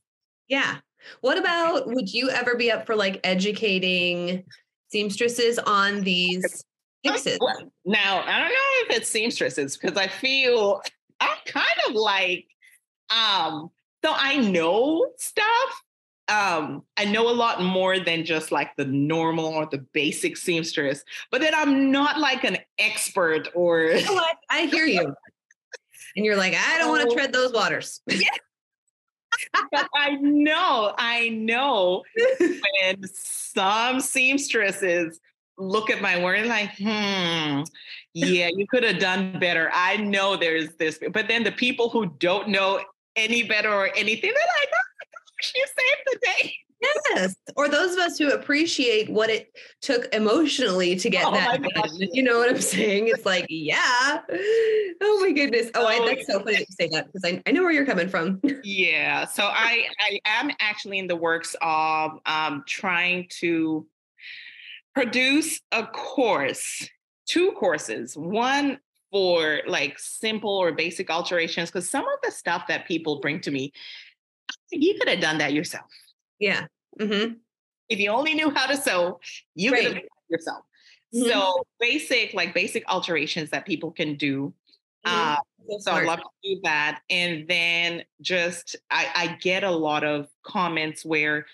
yeah. 0.48 0.76
What 1.20 1.38
about 1.38 1.86
would 1.86 2.12
you 2.12 2.30
ever 2.30 2.56
be 2.56 2.70
up 2.70 2.86
for 2.86 2.96
like 2.96 3.20
educating 3.24 4.44
seamstresses 4.90 5.58
on 5.58 6.02
these 6.02 6.64
fixes? 7.04 7.38
Now, 7.84 8.22
I 8.22 8.40
don't 8.40 8.48
know 8.48 8.54
if 8.88 8.96
it's 8.96 9.08
seamstresses 9.08 9.76
because 9.76 9.96
I 9.96 10.06
feel 10.06 10.80
I'm 11.20 11.36
kind 11.46 11.66
of 11.88 11.94
like, 11.94 12.46
um, 13.10 13.70
so 14.04 14.12
I 14.14 14.36
know 14.36 15.06
stuff. 15.18 15.82
Um, 16.28 16.84
I 16.96 17.04
know 17.04 17.28
a 17.28 17.34
lot 17.34 17.62
more 17.62 17.98
than 17.98 18.24
just 18.24 18.50
like 18.50 18.76
the 18.76 18.86
normal 18.86 19.46
or 19.46 19.66
the 19.66 19.84
basic 19.92 20.36
seamstress, 20.36 21.04
but 21.30 21.42
then 21.42 21.54
I'm 21.54 21.90
not 21.90 22.18
like 22.18 22.44
an 22.44 22.58
expert 22.78 23.48
or. 23.54 23.82
You 23.82 24.04
know 24.04 24.24
I 24.50 24.66
hear 24.66 24.86
you. 24.86 25.14
and 26.16 26.24
you're 26.24 26.36
like, 26.36 26.54
I 26.54 26.78
don't 26.78 26.88
want 26.88 27.08
to 27.08 27.14
tread 27.14 27.32
those 27.32 27.52
waters. 27.52 28.00
yeah 28.08 28.28
but 29.70 29.88
I 29.94 30.16
know, 30.16 30.94
I 30.96 31.28
know 31.30 32.02
when 32.38 33.02
some 33.12 34.00
seamstresses 34.00 35.20
look 35.58 35.90
at 35.90 36.00
my 36.00 36.22
work 36.22 36.38
and 36.38 36.48
like, 36.48 36.76
hmm, 36.76 37.62
yeah, 38.12 38.48
you 38.54 38.66
could 38.68 38.82
have 38.82 38.98
done 38.98 39.38
better. 39.38 39.70
I 39.72 39.96
know 39.96 40.36
there's 40.36 40.74
this, 40.76 40.98
but 41.12 41.28
then 41.28 41.44
the 41.44 41.52
people 41.52 41.88
who 41.88 42.06
don't 42.18 42.48
know 42.48 42.80
any 43.16 43.42
better 43.42 43.72
or 43.72 43.90
anything, 43.96 44.32
they're 44.34 44.60
like, 44.60 44.68
you 45.54 45.66
saved 45.66 46.02
the 46.06 46.18
day. 46.22 46.54
Yes. 47.14 47.36
Or 47.56 47.68
those 47.68 47.94
of 47.94 47.98
us 48.00 48.18
who 48.18 48.30
appreciate 48.30 49.08
what 49.08 49.30
it 49.30 49.52
took 49.80 50.12
emotionally 50.14 50.96
to 50.96 51.10
get 51.10 51.24
oh 51.24 51.32
that. 51.32 51.60
You 52.12 52.22
know 52.22 52.38
what 52.38 52.50
I'm 52.50 52.60
saying? 52.60 53.08
It's 53.08 53.24
like, 53.24 53.46
yeah. 53.48 54.20
Oh 55.02 55.20
my 55.20 55.32
goodness. 55.32 55.70
Oh, 55.74 55.86
I, 55.86 56.04
that's 56.06 56.26
so 56.26 56.40
funny 56.40 56.64
to 56.64 56.72
say 56.72 56.88
that 56.88 57.06
because 57.06 57.24
I, 57.24 57.42
I 57.46 57.52
know 57.52 57.62
where 57.62 57.72
you're 57.72 57.86
coming 57.86 58.08
from. 58.08 58.40
yeah. 58.64 59.24
So 59.26 59.44
I, 59.44 59.86
I 60.00 60.20
am 60.26 60.50
actually 60.60 60.98
in 60.98 61.06
the 61.06 61.16
works 61.16 61.56
of 61.62 62.18
um, 62.26 62.64
trying 62.66 63.28
to 63.40 63.86
produce 64.94 65.60
a 65.72 65.86
course, 65.86 66.88
two 67.26 67.52
courses, 67.52 68.16
one 68.16 68.78
for 69.10 69.60
like 69.66 69.98
simple 69.98 70.50
or 70.50 70.72
basic 70.72 71.10
alterations, 71.10 71.70
because 71.70 71.88
some 71.88 72.04
of 72.04 72.18
the 72.22 72.30
stuff 72.30 72.64
that 72.68 72.86
people 72.86 73.20
bring 73.20 73.40
to 73.40 73.50
me, 73.50 73.72
you 74.70 74.94
could 74.98 75.08
have 75.08 75.20
done 75.20 75.38
that 75.38 75.52
yourself. 75.52 75.90
Yeah. 76.38 76.66
Mm-hmm. 77.00 77.34
If 77.88 77.98
you 77.98 78.10
only 78.10 78.34
knew 78.34 78.50
how 78.50 78.66
to 78.66 78.76
sew, 78.76 79.20
you 79.54 79.72
right. 79.72 79.86
could 79.86 79.94
have 79.96 80.04
yourself. 80.28 80.64
Mm-hmm. 81.14 81.28
So 81.28 81.64
basic, 81.78 82.34
like 82.34 82.54
basic 82.54 82.84
alterations 82.88 83.50
that 83.50 83.66
people 83.66 83.90
can 83.90 84.16
do. 84.16 84.52
Mm-hmm. 85.06 85.34
Uh, 85.34 85.78
so 85.78 85.92
I 85.92 86.04
love 86.04 86.18
to 86.18 86.24
do 86.42 86.60
that. 86.64 87.00
And 87.08 87.46
then 87.48 88.04
just 88.20 88.76
I, 88.90 89.08
I 89.14 89.26
get 89.40 89.64
a 89.64 89.70
lot 89.70 90.04
of 90.04 90.28
comments 90.42 91.04
where 91.04 91.46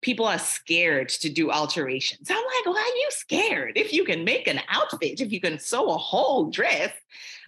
people 0.00 0.26
are 0.26 0.38
scared 0.38 1.08
to 1.08 1.28
do 1.28 1.50
alterations. 1.50 2.30
I'm 2.30 2.36
like, 2.36 2.66
why 2.66 2.80
are 2.80 2.96
you 2.96 3.08
scared? 3.10 3.72
If 3.76 3.92
you 3.92 4.04
can 4.04 4.24
make 4.24 4.46
an 4.46 4.60
outfit, 4.68 5.20
if 5.20 5.32
you 5.32 5.40
can 5.40 5.58
sew 5.58 5.90
a 5.90 5.98
whole 5.98 6.50
dress, 6.50 6.92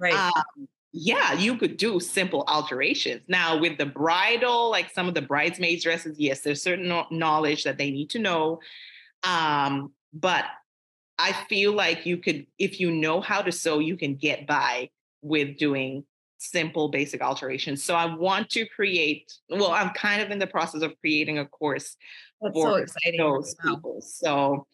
right. 0.01 0.14
Um, 0.14 0.68
yeah, 0.93 1.34
you 1.34 1.57
could 1.57 1.76
do 1.76 2.01
simple 2.01 2.45
alterations. 2.49 3.22
Now, 3.28 3.59
with 3.59 3.78
the 3.78 3.86
bridal, 3.86 4.70
like 4.70 4.91
some 4.91 5.09
of 5.09 5.14
the 5.14 5.22
bridesmaids' 5.22 5.84
dresses, 5.84 6.18
yes, 6.18 6.41
there's 6.41 6.62
certain 6.62 6.93
knowledge 7.11 7.64
that 7.64 7.78
they 7.78 7.91
need 7.91 8.11
to 8.11 8.18
know. 8.18 8.61
Um, 9.22 9.93
but 10.12 10.45
I 11.18 11.32
feel 11.49 11.72
like 11.72 12.07
you 12.07 12.16
could, 12.16 12.47
if 12.59 12.80
you 12.80 12.91
know 12.91 13.20
how 13.20 13.41
to 13.43 13.53
sew, 13.53 13.78
you 13.78 13.97
can 13.97 14.16
get 14.16 14.47
by 14.47 14.91
with 15.22 15.59
doing 15.59 16.05
simple 16.38 16.88
basic 16.88 17.20
alterations. 17.20 17.84
So 17.84 17.95
I 17.95 18.12
want 18.12 18.51
to 18.51 18.66
create, 18.66 19.32
well, 19.49 19.70
I'm 19.70 19.91
kind 19.91 20.22
of 20.22 20.30
in 20.30 20.38
the 20.38 20.47
process 20.47 20.82
of 20.82 20.99
creating 21.01 21.38
a 21.38 21.47
course 21.47 21.97
That's 22.41 22.55
for 22.55 22.70
so 22.70 22.74
exciting. 22.76 23.18
those 23.18 23.55
wow. 23.62 23.74
people. 23.74 24.01
So 24.01 24.66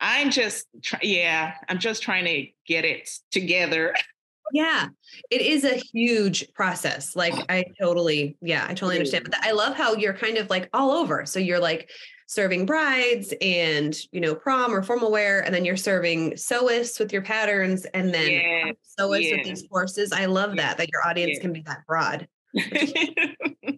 I'm 0.00 0.30
just, 0.30 0.66
yeah, 1.02 1.54
I'm 1.68 1.78
just 1.78 2.02
trying 2.02 2.26
to 2.26 2.46
get 2.66 2.84
it 2.84 3.10
together 3.32 3.94
Yeah, 4.52 4.88
it 5.30 5.40
is 5.40 5.64
a 5.64 5.74
huge 5.74 6.52
process. 6.54 7.16
Like 7.16 7.34
I 7.48 7.64
totally, 7.80 8.36
yeah, 8.40 8.64
I 8.64 8.74
totally 8.74 8.96
understand. 8.96 9.24
But 9.30 9.44
I 9.44 9.52
love 9.52 9.74
how 9.74 9.94
you're 9.94 10.14
kind 10.14 10.36
of 10.36 10.50
like 10.50 10.68
all 10.72 10.90
over. 10.92 11.26
So 11.26 11.38
you're 11.38 11.60
like 11.60 11.90
serving 12.26 12.66
brides 12.66 13.34
and 13.40 13.96
you 14.10 14.20
know 14.20 14.34
prom 14.34 14.72
or 14.72 14.82
formal 14.82 15.10
wear 15.10 15.40
and 15.40 15.54
then 15.54 15.64
you're 15.64 15.76
serving 15.76 16.32
sewists 16.32 16.98
with 16.98 17.12
your 17.12 17.22
patterns 17.22 17.84
and 17.92 18.14
then 18.14 18.30
Yes, 18.30 18.74
sewists 18.98 19.36
with 19.36 19.44
these 19.44 19.68
courses 19.70 20.10
i 20.10 20.24
love 20.24 20.56
that 20.56 20.78
that 20.78 20.88
your 20.90 21.06
audience 21.06 21.32
yes. 21.34 21.40
can 21.42 21.52
be 21.52 21.62
that 21.66 21.86
broad 21.86 22.26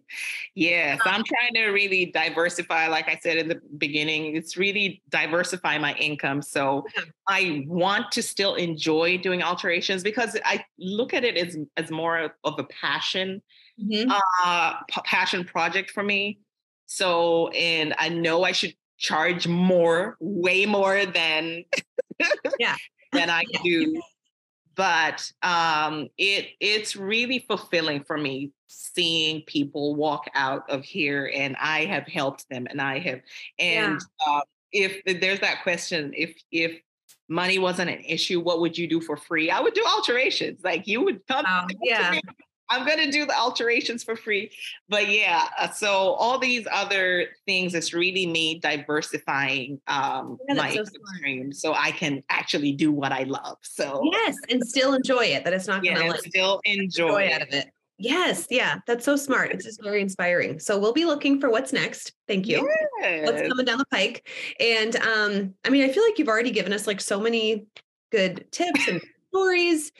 yes, 0.54 1.00
I'm 1.04 1.22
trying 1.24 1.54
to 1.54 1.66
really 1.70 2.06
diversify. 2.06 2.88
Like 2.88 3.08
I 3.08 3.18
said 3.22 3.36
in 3.36 3.48
the 3.48 3.60
beginning, 3.78 4.36
it's 4.36 4.56
really 4.56 5.02
diversify 5.08 5.78
my 5.78 5.94
income. 5.94 6.42
So 6.42 6.84
I 7.28 7.64
want 7.68 8.12
to 8.12 8.22
still 8.22 8.54
enjoy 8.54 9.18
doing 9.18 9.42
alterations 9.42 10.02
because 10.02 10.36
I 10.44 10.64
look 10.78 11.14
at 11.14 11.24
it 11.24 11.36
as 11.36 11.56
as 11.76 11.90
more 11.90 12.34
of 12.44 12.58
a 12.58 12.64
passion, 12.64 13.42
Mhm. 13.82 14.10
uh, 14.44 14.74
p- 14.88 15.00
passion 15.04 15.44
project 15.44 15.90
for 15.90 16.02
me. 16.02 16.38
So, 16.86 17.48
and 17.48 17.94
I 17.98 18.08
know 18.08 18.44
I 18.44 18.52
should 18.52 18.74
charge 18.98 19.46
more, 19.46 20.16
way 20.20 20.66
more 20.66 21.04
than 21.06 21.64
Yeah. 22.58 22.76
than 23.12 23.30
I 23.30 23.44
do 23.64 24.00
but 24.76 25.32
um, 25.42 26.08
it 26.18 26.48
it's 26.60 26.94
really 26.94 27.44
fulfilling 27.48 28.04
for 28.04 28.16
me 28.16 28.52
seeing 28.68 29.42
people 29.42 29.94
walk 29.94 30.24
out 30.34 30.68
of 30.70 30.84
here 30.84 31.30
and 31.32 31.56
I 31.60 31.84
have 31.84 32.06
helped 32.06 32.48
them 32.48 32.66
and 32.68 32.80
I 32.80 32.98
have 32.98 33.20
and 33.58 34.00
uh, 34.26 34.40
if 34.72 35.20
there's 35.20 35.40
that 35.40 35.62
question 35.62 36.12
if 36.16 36.34
if 36.50 36.80
money 37.28 37.58
wasn't 37.58 37.90
an 37.90 38.00
issue 38.00 38.40
what 38.40 38.60
would 38.60 38.76
you 38.76 38.86
do 38.88 39.00
for 39.00 39.16
free? 39.16 39.50
I 39.50 39.60
would 39.60 39.74
do 39.74 39.84
alterations 39.86 40.60
like 40.64 40.86
you 40.86 41.02
would 41.04 41.26
come 41.26 41.44
Wow, 41.44 41.60
come 41.60 41.68
to 41.70 41.76
yeah. 41.82 42.20
I'm 42.68 42.84
going 42.84 42.98
to 42.98 43.12
do 43.12 43.24
the 43.26 43.36
alterations 43.36 44.02
for 44.02 44.16
free. 44.16 44.50
But 44.88 45.08
yeah 45.08 45.46
uh, 45.58 45.70
so 45.70 45.88
all 46.14 46.38
these 46.38 46.66
other 46.72 47.28
things 47.46 47.74
it's 47.74 47.94
really 47.94 48.26
me 48.26 48.58
diversifying 48.58 49.80
um 49.86 50.38
Yeah, 50.48 50.54
my 50.54 50.74
so 50.74 50.84
stream 51.14 51.52
so 51.52 51.74
I 51.74 51.92
can 51.92 52.22
actually 52.28 52.72
do 52.72 52.90
what 52.90 53.12
I 53.12 53.22
love 53.22 53.58
so 53.62 54.00
yes 54.12 54.34
and 54.48 54.66
still 54.66 54.94
enjoy 54.94 55.26
it 55.26 55.44
that 55.44 55.52
it's 55.52 55.68
not 55.68 55.84
yeah, 55.84 55.92
gonna 55.94 56.04
and 56.06 56.10
like 56.14 56.20
still 56.22 56.60
enjoy 56.64 57.08
joy 57.08 57.22
it. 57.22 57.32
out 57.32 57.42
of 57.42 57.48
it 57.52 57.70
yes 57.98 58.46
yeah 58.50 58.78
that's 58.86 59.04
so 59.04 59.16
smart 59.16 59.50
it's 59.52 59.64
just 59.64 59.82
very 59.82 60.02
inspiring 60.02 60.58
so 60.58 60.78
we'll 60.78 60.92
be 60.92 61.06
looking 61.06 61.40
for 61.40 61.48
what's 61.50 61.72
next 61.72 62.12
thank 62.28 62.46
you 62.46 62.68
what's 63.24 63.48
coming 63.48 63.64
down 63.64 63.78
the 63.78 63.86
pike. 63.86 64.28
And 64.60 64.96
um, 64.96 65.54
I 65.64 65.70
mean, 65.70 65.88
I 65.88 65.92
feel 65.92 66.02
like 66.04 66.18
you've 66.18 66.28
already 66.28 66.50
given 66.50 66.72
us 66.72 66.86
like 66.86 67.00
so 67.00 67.20
many 67.20 67.66
good 68.10 68.46
tips 68.52 68.88
and 68.88 69.00
stories. 69.32 69.92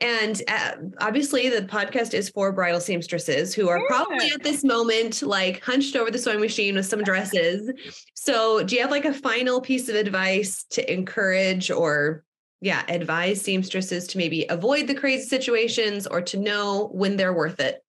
And 0.00 0.42
uh, 0.48 0.72
obviously, 1.00 1.48
the 1.48 1.62
podcast 1.62 2.14
is 2.14 2.28
for 2.28 2.50
bridal 2.52 2.80
seamstresses 2.80 3.54
who 3.54 3.68
are 3.68 3.80
probably 3.86 4.30
at 4.30 4.42
this 4.42 4.64
moment 4.64 5.22
like 5.22 5.62
hunched 5.62 5.94
over 5.94 6.10
the 6.10 6.18
sewing 6.18 6.40
machine 6.40 6.74
with 6.74 6.86
some 6.86 7.04
dresses. 7.04 7.70
So, 8.14 8.64
do 8.64 8.74
you 8.74 8.82
have 8.82 8.90
like 8.90 9.04
a 9.04 9.14
final 9.14 9.60
piece 9.60 9.88
of 9.88 9.94
advice 9.94 10.64
to 10.70 10.92
encourage 10.92 11.70
or 11.70 12.24
yeah, 12.62 12.84
advise 12.88 13.42
seamstresses 13.42 14.06
to 14.06 14.18
maybe 14.18 14.46
avoid 14.48 14.86
the 14.86 14.94
crazy 14.94 15.28
situations 15.28 16.06
or 16.06 16.22
to 16.22 16.36
know 16.36 16.90
when 16.92 17.16
they're 17.16 17.32
worth 17.32 17.58
it? 17.58 17.84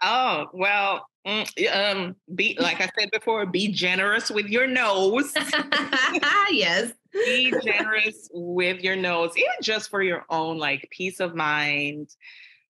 Oh 0.00 0.46
well, 0.52 1.08
mm, 1.26 1.74
um, 1.74 2.14
be 2.32 2.56
like 2.60 2.80
I 2.80 2.88
said 2.96 3.10
before, 3.10 3.44
be 3.46 3.66
generous 3.68 4.30
with 4.30 4.46
your 4.46 4.68
noes. 4.68 5.32
yes. 6.52 6.92
be 7.12 7.52
generous 7.64 8.28
with 8.32 8.82
your 8.84 8.94
noes, 8.94 9.32
even 9.36 9.50
just 9.60 9.90
for 9.90 10.02
your 10.02 10.24
own 10.30 10.56
like 10.56 10.88
peace 10.92 11.18
of 11.18 11.34
mind. 11.34 12.08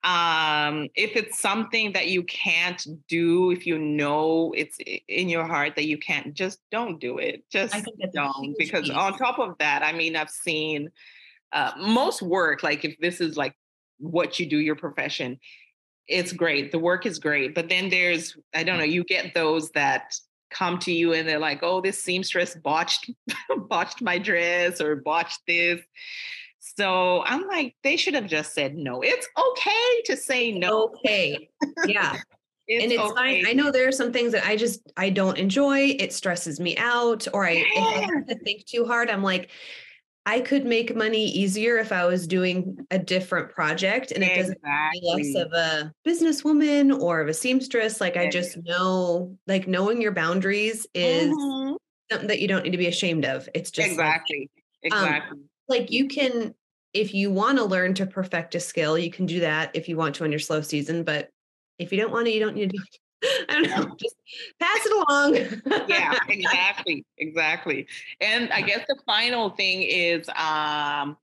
Um, 0.06 0.90
if 0.96 1.18
it's 1.18 1.40
something 1.40 1.92
that 1.94 2.08
you 2.08 2.24
can't 2.24 2.86
do, 3.10 3.52
if 3.52 3.68
you 3.68 3.78
know 3.78 4.54
it's 4.56 4.78
in 5.10 5.28
your 5.28 5.46
heart 5.46 5.76
that 5.76 5.88
you 5.88 5.98
can't, 5.98 6.34
just 6.34 6.60
don't 6.72 7.00
do 7.00 7.18
it. 7.18 7.44
Just 7.50 7.76
don't. 8.14 8.56
Because 8.58 8.84
piece. 8.84 8.92
on 8.92 9.18
top 9.18 9.40
of 9.40 9.58
that, 9.60 9.84
I 9.84 9.92
mean, 9.92 10.16
I've 10.16 10.30
seen 10.30 10.90
uh, 11.54 11.72
most 11.78 12.22
work, 12.22 12.64
like 12.64 12.84
if 12.84 12.98
this 13.00 13.22
is 13.22 13.38
like 13.38 13.54
what 14.00 14.40
you 14.40 14.46
do, 14.46 14.58
your 14.58 14.76
profession, 14.76 15.40
it's 16.08 16.34
great. 16.34 16.72
The 16.72 16.80
work 16.80 17.06
is 17.06 17.20
great. 17.20 17.56
But 17.56 17.70
then 17.70 17.90
there's, 17.90 18.36
I 18.54 18.64
don't 18.64 18.78
know, 18.78 18.84
you 18.84 19.04
get 19.04 19.34
those 19.34 19.70
that 19.72 20.16
come 20.50 20.78
to 20.80 20.92
you 20.92 21.14
and 21.14 21.28
they're 21.28 21.40
like, 21.40 21.60
oh, 21.64 21.82
this 21.82 22.04
seamstress 22.04 22.56
botched 22.56 23.10
botched 23.70 24.02
my 24.02 24.18
dress 24.18 24.82
or 24.82 24.98
botched 24.98 25.40
this. 25.48 25.82
So 26.60 27.24
I'm 27.24 27.48
like, 27.48 27.76
they 27.84 27.98
should 27.98 28.16
have 28.16 28.28
just 28.28 28.54
said 28.54 28.76
no. 28.76 29.02
It's 29.02 29.28
okay 29.38 30.02
to 30.06 30.18
say 30.18 30.52
no. 30.52 30.94
Okay. 30.96 31.50
Yeah. 31.86 32.14
and 32.70 32.92
it's 32.92 33.14
fine. 33.14 33.46
I 33.46 33.54
know 33.54 33.72
there 33.72 33.88
are 33.88 33.94
some 33.94 34.14
things 34.14 34.32
that 34.32 34.46
I 34.46 34.56
just 34.56 34.82
I 34.98 35.10
don't 35.10 35.38
enjoy. 35.38 35.96
It 36.00 36.14
stresses 36.14 36.60
me 36.60 36.78
out, 36.78 37.28
or 37.34 37.46
I 37.46 37.64
if 37.68 37.78
I 37.78 38.14
have 38.14 38.28
to 38.28 38.36
think 38.40 38.66
too 38.66 38.86
hard. 38.86 39.10
I'm 39.10 39.24
like, 39.24 39.50
I 40.26 40.40
could 40.40 40.66
make 40.66 40.96
money 40.96 41.26
easier 41.28 41.78
if 41.78 41.92
I 41.92 42.06
was 42.06 42.28
doing 42.28 42.78
a 42.92 42.98
different 43.00 43.52
project, 43.52 44.12
and 44.12 44.24
it 44.24 44.36
doesn't 44.36 44.62
be 44.62 45.02
less 45.04 45.36
of 45.46 45.52
a 45.52 45.92
businesswoman 46.08 46.98
or 47.02 47.20
of 47.20 47.28
a 47.28 47.34
seamstress. 47.34 48.00
Like 48.00 48.16
I 48.16 48.30
just 48.30 48.58
know, 48.64 49.38
like 49.48 49.68
knowing 49.68 50.02
your 50.02 50.14
boundaries 50.14 50.88
is 50.94 51.30
Mhm. 51.34 51.78
something 52.10 52.28
that 52.30 52.40
you 52.40 52.48
don't 52.48 52.64
need 52.64 52.72
to 52.72 52.78
be 52.78 52.88
ashamed 52.88 53.26
of. 53.26 53.50
It's 53.54 53.70
just 53.70 53.90
like- 53.90 54.00
exactly. 54.00 54.50
Exactly. 54.84 55.40
like 55.70 55.92
you 55.92 56.08
can 56.08 56.54
if 56.94 57.14
you 57.14 57.32
want 57.32 57.58
to 57.58 57.64
learn 57.64 57.94
to 57.96 58.06
perfect 58.06 58.54
a 58.54 58.60
skill 58.60 58.98
you 58.98 59.10
can 59.10 59.26
do 59.26 59.40
that 59.40 59.72
if 59.74 59.88
you 59.88 59.96
want 59.96 60.14
to 60.14 60.24
on 60.26 60.30
your 60.32 60.40
slow 60.40 60.60
season 60.62 61.04
but 61.06 61.30
if 61.80 61.92
you 61.94 61.98
don't 62.00 62.12
want 62.12 62.26
to 62.26 62.32
you 62.34 62.40
don't 62.42 62.54
need 62.56 62.70
to 62.70 62.78
i 63.50 63.54
don't 63.54 63.70
know 63.70 63.96
just 64.00 64.16
pass 64.60 64.86
it 64.86 64.92
along 64.92 65.64
yeah, 65.88 66.20
exactly, 66.30 67.06
exactly. 67.18 67.88
And 68.22 68.52
I 68.52 68.62
guess 68.62 68.82
the 68.88 68.96
final 69.06 69.50
thing 69.52 69.84
is 69.84 70.28
um 70.30 71.18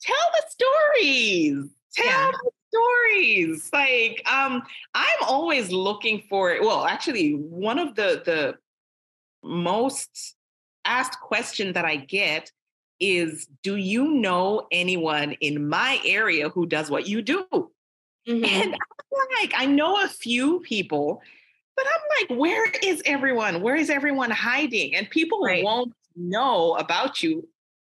tell 0.00 0.16
the 0.32 0.44
stories. 0.48 1.66
Tell 1.94 2.06
Yeah. 2.06 2.30
the 2.30 2.50
stories. 2.72 3.70
Like 3.72 4.22
um 4.30 4.62
I'm 4.94 5.22
always 5.26 5.70
looking 5.70 6.22
for 6.28 6.56
well, 6.60 6.84
actually 6.86 7.32
one 7.32 7.78
of 7.78 7.94
the 7.94 8.22
the 8.24 8.54
most 9.42 10.36
asked 10.84 11.20
question 11.20 11.72
that 11.72 11.84
I 11.84 11.96
get 11.96 12.50
is 13.00 13.48
do 13.62 13.76
you 13.76 14.12
know 14.12 14.66
anyone 14.70 15.32
in 15.40 15.68
my 15.68 15.98
area 16.04 16.48
who 16.50 16.66
does 16.66 16.90
what 16.90 17.08
you 17.08 17.22
do? 17.22 17.46
Mhm. 18.28 18.44
And 18.44 18.74
I'm 18.74 19.28
like, 19.40 19.52
I 19.56 19.66
know 19.66 20.02
a 20.02 20.08
few 20.08 20.60
people, 20.60 21.22
but 21.76 21.86
I'm 21.86 22.28
like, 22.28 22.38
where 22.38 22.66
is 22.82 23.02
everyone? 23.06 23.62
Where 23.62 23.76
is 23.76 23.90
everyone 23.90 24.30
hiding? 24.30 24.94
And 24.94 25.08
people 25.10 25.40
Right. 25.40 25.64
won't 25.64 25.94
know 26.16 26.74
about 26.76 27.22
you 27.22 27.48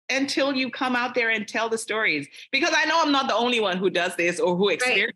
until 0.10 0.54
you 0.54 0.70
come 0.70 0.96
out 0.96 1.16
there 1.16 1.30
and 1.30 1.48
tell 1.48 1.70
the 1.70 1.78
stories. 1.78 2.28
Because 2.52 2.74
I 2.76 2.86
know 2.86 3.02
I'm 3.02 3.12
not 3.12 3.28
the 3.28 3.36
only 3.36 3.60
one 3.60 3.78
who 3.78 3.90
does 3.90 4.16
this 4.16 4.40
or 4.40 4.56
who 4.56 4.70
experiences 4.70 5.14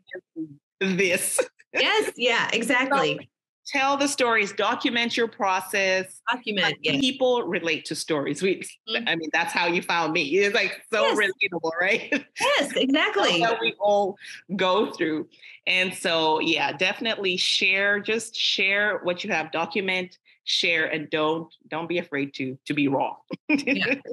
this. 0.79 1.39
yes 1.73 2.11
yeah 2.15 2.49
exactly 2.53 3.29
Tell 3.67 3.97
the 3.97 4.07
stories, 4.07 4.53
document 4.53 5.17
your 5.17 5.27
process. 5.27 6.21
document 6.31 6.75
yes. 6.81 7.01
People 7.01 7.43
relate 7.43 7.83
to 7.85 7.95
stories. 7.95 8.41
We, 8.41 8.61
Mhm. 8.89 9.03
I 9.09 9.15
mean, 9.15 9.29
that's 9.33 9.51
how 9.51 9.67
you 9.67 9.81
found 9.81 10.13
me. 10.13 10.23
It's 10.37 10.55
like 10.55 10.81
so 10.91 11.03
Yes. 11.03 11.17
relatable, 11.17 11.71
right? 11.79 12.25
yes 12.39 12.71
exactly 12.77 13.41
that 13.41 13.59
we 13.59 13.73
all 13.79 14.17
go 14.55 14.91
through. 14.93 15.27
And 15.65 15.93
so, 15.93 16.39
yeah, 16.39 16.71
definitely 16.71 17.35
share. 17.35 17.99
Just 17.99 18.35
share 18.37 18.99
what 19.03 19.23
you 19.25 19.31
have. 19.31 19.51
Document, 19.51 20.17
share, 20.45 20.85
and 20.85 21.09
don't 21.09 21.53
don't 21.67 21.89
be 21.89 21.97
afraid 21.97 22.33
to 22.35 22.57
to 22.65 22.73
be 22.73 22.87
raw. 22.87 23.17
Yeah. 23.49 23.57
it's 23.57 24.03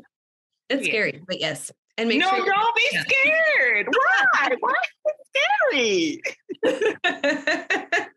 yeah. 0.70 0.92
scary 0.92 1.22
but 1.28 1.38
yes 1.40 1.70
and 1.96 2.08
make 2.08 2.18
no, 2.18 2.28
sure 2.30 2.44
don't 2.44 2.74
be 2.76 2.88
Yeah. 2.92 3.02
scared. 3.04 3.86
Why? 3.88 4.56
Why 4.58 4.74
is 4.98 5.14
it 5.14 6.20
scary? 6.64 8.06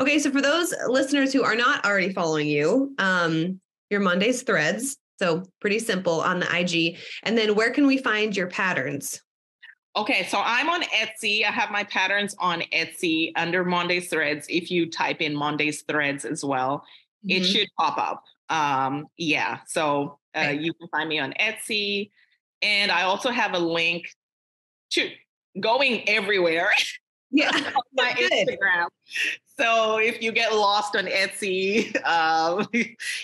okay, 0.00 0.18
so 0.18 0.30
for 0.30 0.40
those 0.40 0.74
listeners 0.88 1.32
who 1.32 1.44
are 1.44 1.54
not 1.54 1.84
already 1.84 2.12
following 2.12 2.48
you, 2.48 2.94
um, 2.98 3.60
your 3.90 4.00
Monde's 4.00 4.42
threads, 4.42 4.96
so 5.18 5.44
pretty 5.60 5.78
simple 5.78 6.20
on 6.20 6.40
the 6.40 6.58
IG. 6.58 6.96
And 7.24 7.36
then 7.36 7.54
where 7.54 7.70
can 7.70 7.86
we 7.86 7.98
find 7.98 8.34
your 8.36 8.46
patterns? 8.46 9.20
Okay, 9.96 10.26
so 10.28 10.40
I'm 10.42 10.68
on 10.68 10.82
Etsy. 10.84 11.44
I 11.44 11.50
have 11.50 11.70
my 11.70 11.84
patterns 11.84 12.34
on 12.38 12.62
Etsy 12.72 13.32
under 13.36 13.64
Monde's 13.64 14.08
Threads. 14.08 14.46
If 14.48 14.70
you 14.70 14.88
type 14.88 15.20
in 15.20 15.34
Monde's 15.34 15.82
Threads 15.82 16.24
as 16.24 16.44
well, 16.44 16.84
it 17.28 17.42
Mhm. 17.42 17.52
should 17.52 17.68
pop 17.76 17.98
up. 17.98 18.24
Um, 18.48 19.06
yeah, 19.16 19.60
so 19.66 20.18
uh, 20.34 20.38
Okay. 20.40 20.54
you 20.62 20.72
can 20.74 20.88
find 20.88 21.08
me 21.08 21.18
on 21.18 21.34
Etsy, 21.40 22.10
and 22.62 22.92
I 22.92 23.02
also 23.02 23.30
have 23.30 23.52
a 23.54 23.58
link 23.58 24.08
to 24.90 25.10
going 25.58 26.08
everywhere 26.08 26.70
yeah. 27.30 27.50
on 27.76 27.82
my. 27.94 28.12
Instagram. 28.12 28.86
So 29.58 29.98
if 29.98 30.22
you 30.22 30.32
get 30.32 30.54
lost 30.54 30.96
on 30.96 31.06
Etsy, 31.06 31.94
um, 32.06 32.66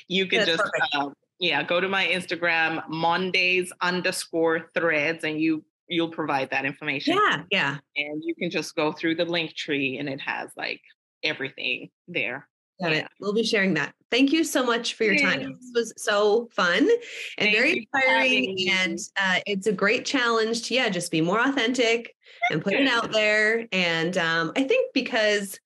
you 0.09 0.27
can 0.27 0.41
That's 0.41 0.59
just 0.59 0.71
um, 0.95 1.15
yeah 1.39 1.63
go 1.63 1.81
to 1.81 1.89
my 1.89 2.07
Instagram 2.07 2.87
Mondes 2.89 3.73
underscore 3.81 4.71
Threads, 4.75 5.25
and 5.25 5.41
you 5.41 5.65
you'll 5.89 6.11
provide 6.11 6.51
that 6.51 6.65
information 6.65 7.17
Yeah. 7.17 7.43
Yeah. 7.51 7.77
and 7.97 8.21
you 8.25 8.35
can 8.35 8.51
just 8.51 8.75
go 8.75 8.91
through 8.91 9.15
the 9.15 9.25
link 9.25 9.55
tree 9.55 9.99
and 9.99 10.09
it 10.09 10.21
has 10.21 10.51
like 10.57 10.81
everything 11.23 11.91
there 12.09 12.49
Got 12.81 12.93
yeah. 12.93 12.99
it. 12.99 13.07
We'll 13.21 13.33
be 13.33 13.43
sharing 13.43 13.75
that. 13.75 13.95
Thank 14.11 14.33
you 14.33 14.45
so 14.45 14.65
much 14.65 14.95
for 14.95 15.05
your 15.05 15.17
time. 15.17 15.59
This 15.61 15.73
was 15.75 15.95
so 15.97 16.49
fun 16.53 16.79
and 16.79 16.91
Thank 17.39 17.57
very 17.57 17.89
inspiring. 17.95 18.57
And 18.71 18.99
uh, 19.19 19.41
it's 19.47 19.67
a 19.67 19.73
great 19.73 20.05
challenge 20.05 20.65
to, 20.65 20.75
yeah, 20.75 20.89
just 20.89 21.11
be 21.11 21.21
more 21.21 21.41
authentic 21.41 22.15
and 22.51 22.63
put 22.63 22.75
it 22.75 22.89
out 22.89 23.13
there. 23.13 23.67
And 23.73 24.17
um, 24.19 24.53
I 24.57 24.65
think 24.65 24.93
because 24.95 25.59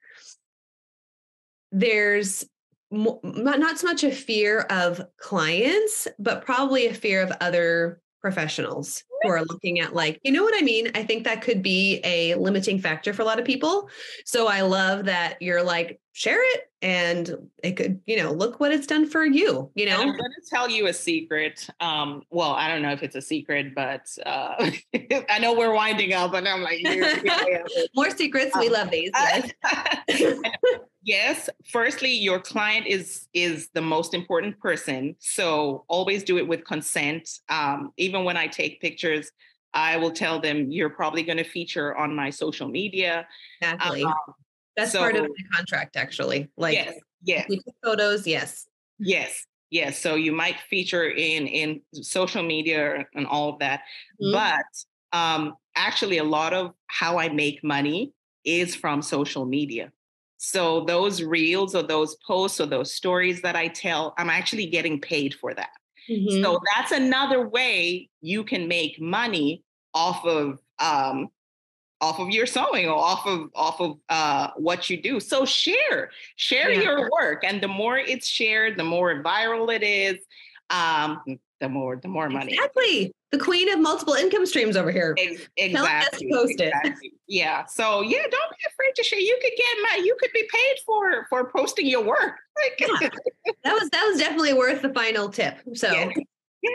there's 1.73 2.45
not, 2.91 3.21
not 3.23 3.79
so 3.79 3.87
much 3.87 4.05
a 4.05 4.11
fear 4.11 4.61
of 4.71 5.01
clients, 5.19 6.09
but 6.19 6.45
probably 6.45 6.87
a 6.87 6.95
fear 6.95 7.23
of 7.23 7.33
other 7.41 8.01
professionals 8.21 9.05
who 9.23 9.29
are 9.31 9.45
looking 9.45 9.81
at 9.81 9.95
like 9.95 10.21
you 10.23 10.33
know 10.33 10.43
what 10.43 10.55
i 10.57 10.63
mean? 10.63 10.91
I 10.95 11.05
think 11.05 11.25
that 11.25 11.43
could 11.43 11.63
be 11.63 12.01
a 12.05 12.35
limiting 12.37 12.79
factor 12.79 13.13
for 13.13 13.23
a 13.23 13.25
lot 13.25 13.39
of 13.39 13.45
people. 13.45 13.89
So 14.25 14.49
i 14.49 14.63
love 14.63 15.05
that 15.07 15.41
you're 15.41 15.63
like 15.63 16.01
share 16.13 16.43
it 16.55 16.71
and 16.83 17.49
it 17.63 17.73
could 17.73 18.01
you 18.07 18.17
know 18.17 18.33
look 18.33 18.59
what 18.59 18.73
it's 18.73 18.87
done 18.87 19.09
for 19.09 19.25
you 19.25 19.71
you 19.75 19.87
know? 19.87 20.01
And 20.01 20.11
i'm 20.11 20.17
going 20.17 20.31
to 20.31 20.51
tell 20.51 20.69
you 20.69 20.89
a 20.89 20.93
secret 20.93 21.69
um 21.81 22.23
well 22.31 22.51
i 22.53 22.69
don't 22.69 22.83
know 22.83 22.93
if 22.93 23.03
it's 23.03 23.15
a 23.15 23.23
secret 23.23 23.75
but 23.75 24.07
uh 24.27 24.71
i 25.29 25.39
know 25.41 25.55
we're 25.55 25.73
winding 25.73 26.13
up 26.13 26.35
and 26.35 26.49
i'm 26.49 26.63
like 26.63 26.81
more 27.95 28.11
secrets 28.11 28.55
um, 28.55 28.61
we 28.61 28.69
love 28.69 28.91
these 28.91 29.11
yes. 29.15 29.51
yes 31.03 31.49
firstly 31.71 32.11
your 32.11 32.39
client 32.39 32.87
is 32.87 33.27
is 33.33 33.69
the 33.75 33.81
most 33.81 34.13
important 34.13 34.59
person 34.61 35.17
so 35.19 35.85
always 35.89 36.23
do 36.23 36.37
it 36.37 36.47
with 36.47 36.65
consent 36.65 37.29
um 37.49 37.93
even 37.97 38.25
when 38.25 38.37
i 38.37 38.47
take 38.47 38.81
pictures 38.81 39.33
i 39.73 39.97
will 39.97 40.11
tell 40.11 40.39
them 40.39 40.71
you're 40.71 40.91
probably 40.91 41.23
going 41.23 41.39
to 41.39 41.45
feature 41.45 41.97
on 41.97 42.15
my 42.15 42.29
social 42.29 42.69
media 42.69 43.27
exactly 43.63 44.05
um, 44.05 44.15
that's 44.77 44.93
so, 44.93 45.01
part 45.01 45.17
of 45.17 45.25
the 45.25 45.45
contract, 45.55 45.97
actually. 45.97 46.49
Like, 46.57 46.75
yes, 46.75 46.95
yes. 47.23 47.51
photos, 47.85 48.27
yes, 48.27 48.67
yes, 48.99 49.47
yes. 49.71 49.99
So 49.99 50.15
you 50.15 50.33
might 50.33 50.57
feature 50.69 51.11
in 51.11 51.47
in 51.47 51.83
social 51.93 52.43
media 52.43 53.07
and 53.15 53.27
all 53.27 53.51
of 53.51 53.59
that, 53.59 53.83
mm-hmm. 54.23 54.33
but 54.33 55.19
um, 55.19 55.55
actually, 55.77 56.19
a 56.19 56.25
lot 56.25 56.55
of 56.55 56.73
how 56.87 57.19
I 57.19 57.29
make 57.29 57.63
money 57.63 58.13
is 58.45 58.75
from 58.75 59.03
social 59.03 59.45
media. 59.45 59.93
So 60.43 60.87
those 60.87 61.23
reels 61.23 61.75
or 61.75 61.83
those 61.83 62.17
posts 62.27 62.63
or 62.63 62.67
those 62.67 62.95
stories 62.95 63.43
that 63.43 63.57
I 63.57 63.69
tell, 63.69 64.15
I'm 64.17 64.31
actually 64.31 64.65
getting 64.65 64.99
paid 64.99 65.35
for 65.35 65.53
that. 65.53 65.69
Mm-hmm. 66.09 66.43
So 66.43 66.59
that's 66.75 66.93
another 66.93 67.47
way 67.47 68.09
you 68.23 68.43
can 68.43 68.67
make 68.67 68.99
money 68.99 69.63
off 69.93 70.25
of 70.25 70.59
um, 70.79 71.29
off 72.01 72.19
of 72.19 72.31
your 72.31 72.47
sewing 72.47 72.89
or 72.89 72.95
off 72.95 73.27
of 73.27 73.51
off 73.55 73.83
of 73.83 73.99
uh, 74.09 74.49
what 74.57 74.89
you 74.89 75.03
do. 75.03 75.21
So 75.21 75.45
share, 75.45 76.11
share 76.37 76.73
yeah. 76.73 76.81
your 76.81 77.11
work, 77.11 77.45
and 77.45 77.63
the 77.63 77.69
more 77.69 77.99
it's 77.99 78.27
shared, 78.27 78.79
the 78.79 78.85
more 78.85 79.23
viral 79.23 79.71
it 79.71 79.83
is. 79.83 80.25
Um, 80.71 81.21
the 81.61 81.69
more 81.69 81.97
the 81.97 82.09
more 82.09 82.31
money. 82.31 82.55
Exactly. 82.55 83.13
The 83.33 83.39
queen 83.39 83.71
of 83.73 83.79
multiple 83.79 84.15
income 84.15 84.45
streams 84.45 84.77
over 84.77 84.91
here. 84.91 85.15
exactly. 85.57 86.31
Post 86.33 86.61
it. 86.61 86.73
Exactly. 86.75 87.13
Yeah. 87.29 87.65
So 87.67 88.01
yeah, 88.01 88.23
don't 88.23 88.33
be 88.33 88.65
afraid 88.67 88.95
to 88.97 89.05
share. 89.05 89.21
You 89.21 89.39
could 89.41 89.53
get 89.57 89.77
my 89.83 90.03
you 90.05 90.17
could 90.19 90.33
be 90.33 90.49
paid 90.53 90.77
for 90.85 91.27
for 91.29 91.49
posting 91.51 91.87
your 91.87 92.05
work. 92.05 92.35
yeah. 92.79 92.89
That 93.65 93.75
was 93.75 93.89
that 93.91 94.05
was 94.11 94.19
definitely 94.19 94.55
worth 94.55 94.83
the 94.83 94.93
final 94.93 95.29
tip. 95.29 95.59
So 95.75 95.93
yeah. 95.93 96.09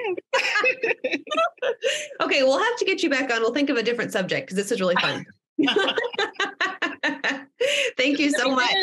okay, 2.21 2.43
we'll 2.43 2.59
have 2.59 2.77
to 2.77 2.85
get 2.85 3.03
you 3.03 3.09
back 3.09 3.31
on. 3.31 3.41
We'll 3.41 3.53
think 3.53 3.69
of 3.69 3.77
a 3.77 3.83
different 3.83 4.11
subject 4.11 4.47
because 4.47 4.55
this 4.55 4.71
is 4.71 4.79
really 4.79 4.95
fun. 4.95 5.25
Thank 7.97 8.19
you 8.19 8.31
so 8.31 8.55
much. 8.55 8.75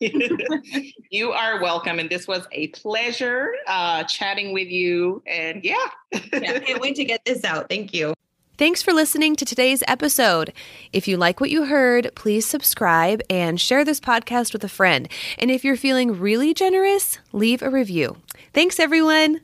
you 1.10 1.32
are 1.32 1.60
welcome. 1.60 1.98
And 1.98 2.10
this 2.10 2.28
was 2.28 2.46
a 2.52 2.68
pleasure 2.68 3.52
uh, 3.66 4.04
chatting 4.04 4.52
with 4.52 4.68
you. 4.68 5.22
And 5.26 5.64
yeah. 5.64 5.74
yeah, 6.12 6.58
can't 6.60 6.80
wait 6.80 6.96
to 6.96 7.04
get 7.04 7.24
this 7.24 7.44
out. 7.44 7.68
Thank 7.68 7.94
you. 7.94 8.14
Thanks 8.58 8.82
for 8.82 8.94
listening 8.94 9.36
to 9.36 9.44
today's 9.44 9.82
episode. 9.86 10.50
If 10.90 11.06
you 11.06 11.18
like 11.18 11.40
what 11.40 11.50
you 11.50 11.66
heard, 11.66 12.10
please 12.14 12.46
subscribe 12.46 13.20
and 13.28 13.60
share 13.60 13.84
this 13.84 14.00
podcast 14.00 14.54
with 14.54 14.64
a 14.64 14.68
friend. 14.68 15.10
And 15.38 15.50
if 15.50 15.62
you're 15.62 15.76
feeling 15.76 16.18
really 16.18 16.54
generous, 16.54 17.18
leave 17.32 17.60
a 17.60 17.68
review. 17.68 18.16
Thanks, 18.54 18.80
everyone. 18.80 19.42